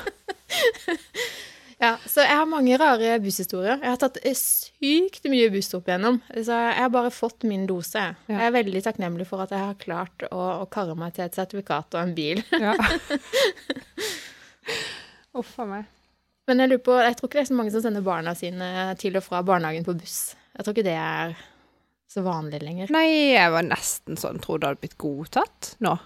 [1.83, 3.81] Ja, så jeg har mange rare busshistorier.
[3.83, 6.21] Jeg har tatt eh, sykt mye buss opp igjennom.
[6.33, 7.99] Så jeg har bare fått min dose.
[8.31, 8.37] Ja.
[8.39, 11.37] Jeg er veldig takknemlig for at jeg har klart å, å karre meg til et
[11.37, 12.41] sertifikat og en bil.
[12.55, 12.77] ja.
[15.39, 15.91] Uff a meg.
[16.49, 18.71] Men jeg lurer på, jeg tror ikke det er så mange som sender barna sine
[19.01, 20.35] til og fra barnehagen på buss.
[20.55, 21.37] Jeg tror ikke det er
[22.15, 22.91] så vanlig lenger.
[22.95, 25.97] Nei, jeg var nesten sånn, trodde det hadde blitt godtatt nå.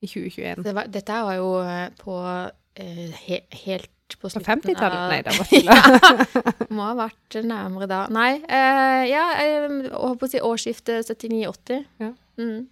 [0.00, 0.62] I 2021.
[0.64, 2.18] Det var, dette var jo eh, på
[2.80, 5.02] eh, he, helt på På slutten 50-tallet?
[5.10, 6.54] Nei, det var tulla.
[6.76, 8.00] Må ha vært nærmere da.
[8.12, 11.84] Nei, eh, ja, jeg holdt på å si årsskiftet 79-80.
[12.02, 12.10] Ja.
[12.40, 12.64] Mm.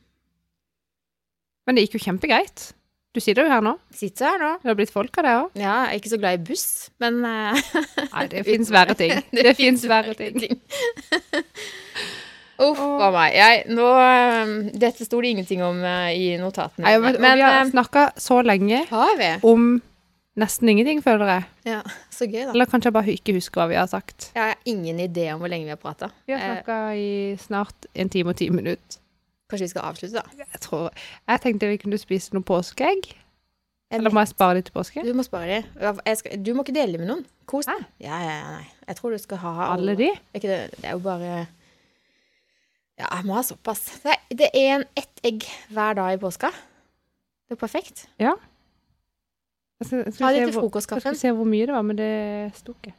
[1.68, 2.72] Men det gikk jo kjempegreit.
[3.16, 3.72] Du sitter jo her nå.
[3.94, 4.50] Sitter her nå.
[4.62, 5.54] Det har blitt folk av det òg.
[5.56, 6.66] Ja, jeg er ikke så glad i buss,
[7.00, 7.60] men eh,
[8.14, 9.14] Nei, det fins verre ting.
[9.38, 10.36] Det fins verre ting.
[12.58, 13.36] Uff a meg.
[13.38, 14.52] Jeg, nå, eh,
[14.82, 16.84] dette sto det ingenting om eh, i notatene.
[16.84, 19.30] Nei, men, men vi har eh, snakka så lenge har vi?
[19.46, 19.76] om
[20.38, 21.46] nesten ingenting, føler jeg.
[21.72, 21.80] Ja,
[22.14, 22.52] så gøy, da.
[22.52, 24.30] Eller kanskje jeg bare ikke husker hva vi har sagt.
[24.36, 26.12] Jeg har ingen idé om hvor lenge vi har prata.
[26.28, 27.10] Vi har snakka i
[27.40, 29.00] snart en time og ti minutter.
[29.48, 30.44] Kanskje vi skal avslutte, da?
[30.44, 33.08] Jeg tror Jeg tenkte vi kunne spise noen påskeegg.
[33.96, 35.02] Eller må jeg spare de til påske?
[35.04, 36.16] Du må spare de.
[36.18, 37.22] Skal, du må ikke dele med noen.
[37.48, 37.86] Kos deg.
[38.04, 38.66] Ja, ja, ja, nei.
[38.90, 40.10] Jeg tror du skal ha Alle de?
[40.36, 41.30] Ikke det, det er jo bare
[42.98, 43.86] Ja, jeg må ha såpass.
[44.04, 46.52] Det er, det er en, ett egg hver dag i påska.
[47.48, 48.04] Det er perfekt.
[49.78, 51.14] Jeg skal, jeg skal ha det til frokostkaffen.
[51.14, 52.12] jeg skal vi se hvor mye det var, men det
[52.58, 52.92] sto ikke.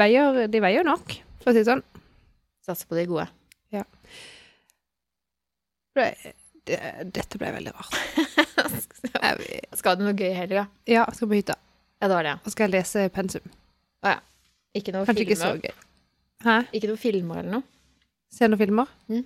[0.00, 1.82] Veier, de veier nok, for å si det sånn.
[2.64, 3.26] Satser på de gode.
[5.94, 6.06] Det,
[6.68, 6.78] det,
[7.14, 7.96] dette ble veldig rart.
[9.78, 10.66] Skal du noe gøy i helga?
[10.88, 11.56] ja, jeg skal på hytta.
[12.02, 12.34] Ja, det var det.
[12.42, 13.44] Og skal jeg lese pensum.
[14.02, 14.18] Å ja.
[14.78, 15.74] Ikke noe Kanskje ikke så gøy.
[16.46, 16.54] Hæ?
[16.74, 17.66] Ikke noe filmer eller noe?
[18.32, 18.88] Se noen filmer?
[19.12, 19.22] Mm.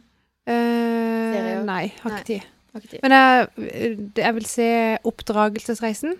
[0.50, 2.48] Eh, nei, har ikke tid.
[2.74, 3.04] Har ikke tid.
[3.06, 4.66] Men jeg, jeg vil se
[5.08, 6.16] Oppdragelsesreisen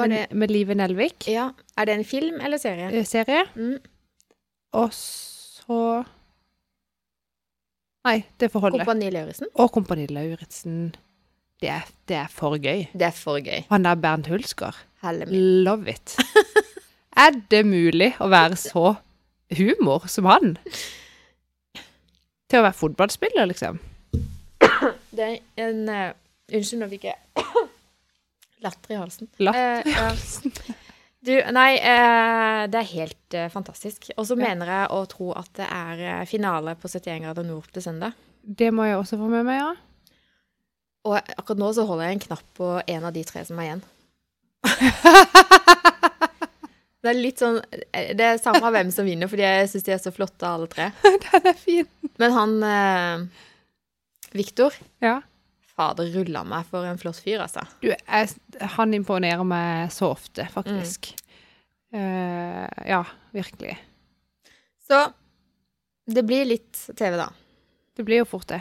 [0.00, 1.28] med, med Live Nelvik.
[1.30, 2.88] ja, er det en film eller serie?
[2.94, 3.44] eh, Serie.
[3.54, 3.76] Mm.
[4.80, 5.78] Og så
[8.08, 8.80] Nei, det får holde.
[8.80, 9.50] Kompani Lauritzen?
[9.60, 10.94] Og Kompani Lauritzen.
[11.60, 12.86] Det er, det er for gøy.
[12.96, 13.66] Det er for gøy.
[13.68, 14.76] Han der Bernt Hulsker.
[15.04, 16.16] Love it.
[17.24, 18.94] er det mulig å være så
[19.56, 20.54] humor som han?
[22.50, 23.80] Til å være fotballspiller, liksom.
[25.10, 26.12] Det er en uh,
[26.50, 27.44] Unnskyld, nå fikk jeg
[28.64, 29.28] latter i halsen.
[29.38, 30.78] Latter Eh, ja.
[31.20, 34.08] Du, nei, eh, det er helt eh, fantastisk.
[34.16, 34.46] Og så Ja.
[34.48, 38.12] mener jeg å tro at det er eh, finale på 71 grader nord til søndag.
[38.42, 39.74] Det må jeg også få med meg, ja.
[41.04, 43.68] Og akkurat nå så holder jeg en knapp på en av de tre som er
[43.68, 43.82] igjen.
[47.00, 47.56] Det er litt sånn
[48.12, 50.90] Det er samme hvem som vinner, fordi jeg syns de er så flotte, alle tre.
[51.24, 51.88] Den er fin.
[52.20, 53.22] Men han eh,
[54.36, 55.18] Viktor Ja.
[55.76, 57.64] Fader rulla meg for en flott fyr, altså.
[57.82, 58.32] Du, jeg,
[58.76, 61.12] han imponerer meg så ofte, faktisk.
[61.94, 63.76] Eh, ja, virkelig.
[64.86, 65.04] Så
[66.10, 67.30] det blir litt TV, da.
[67.96, 68.60] Det blir jo fort det.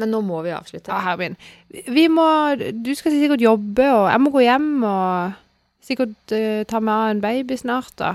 [0.00, 0.90] Men nå må vi avslutte.
[0.90, 1.36] Ja, herre min.
[1.70, 2.26] Vi må
[2.56, 5.40] Du skal sikkert jobbe, og jeg må gå hjem og
[5.84, 8.14] sikkert uh, ta med en baby snart, da.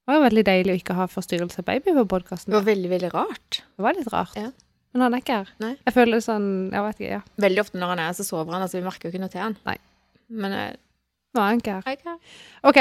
[0.00, 2.50] Det var jo veldig deilig å ikke ha forstyrrelse av baby på podkasten.
[2.50, 3.60] Det var veldig, veldig rart.
[3.62, 4.36] Det var litt rart.
[4.38, 4.50] Ja.
[4.92, 5.50] Men han er ikke her.
[5.62, 5.74] Nei.
[5.86, 7.20] Jeg føler sånn Jeg vet ikke, ja.
[7.44, 8.64] Veldig ofte når han er, så sover han.
[8.66, 9.56] Altså, vi merker jo ikke noe til han.
[9.68, 9.76] Nei.
[10.30, 10.72] Men eh,
[11.34, 12.18] Nå er han ikke her.
[12.66, 12.72] ok.
[12.72, 12.80] OK.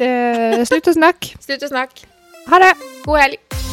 [0.00, 1.36] eh, slutt å snakke.
[1.44, 2.08] Slutt å snakke.
[2.48, 2.72] Ha det.
[3.04, 3.71] God helg.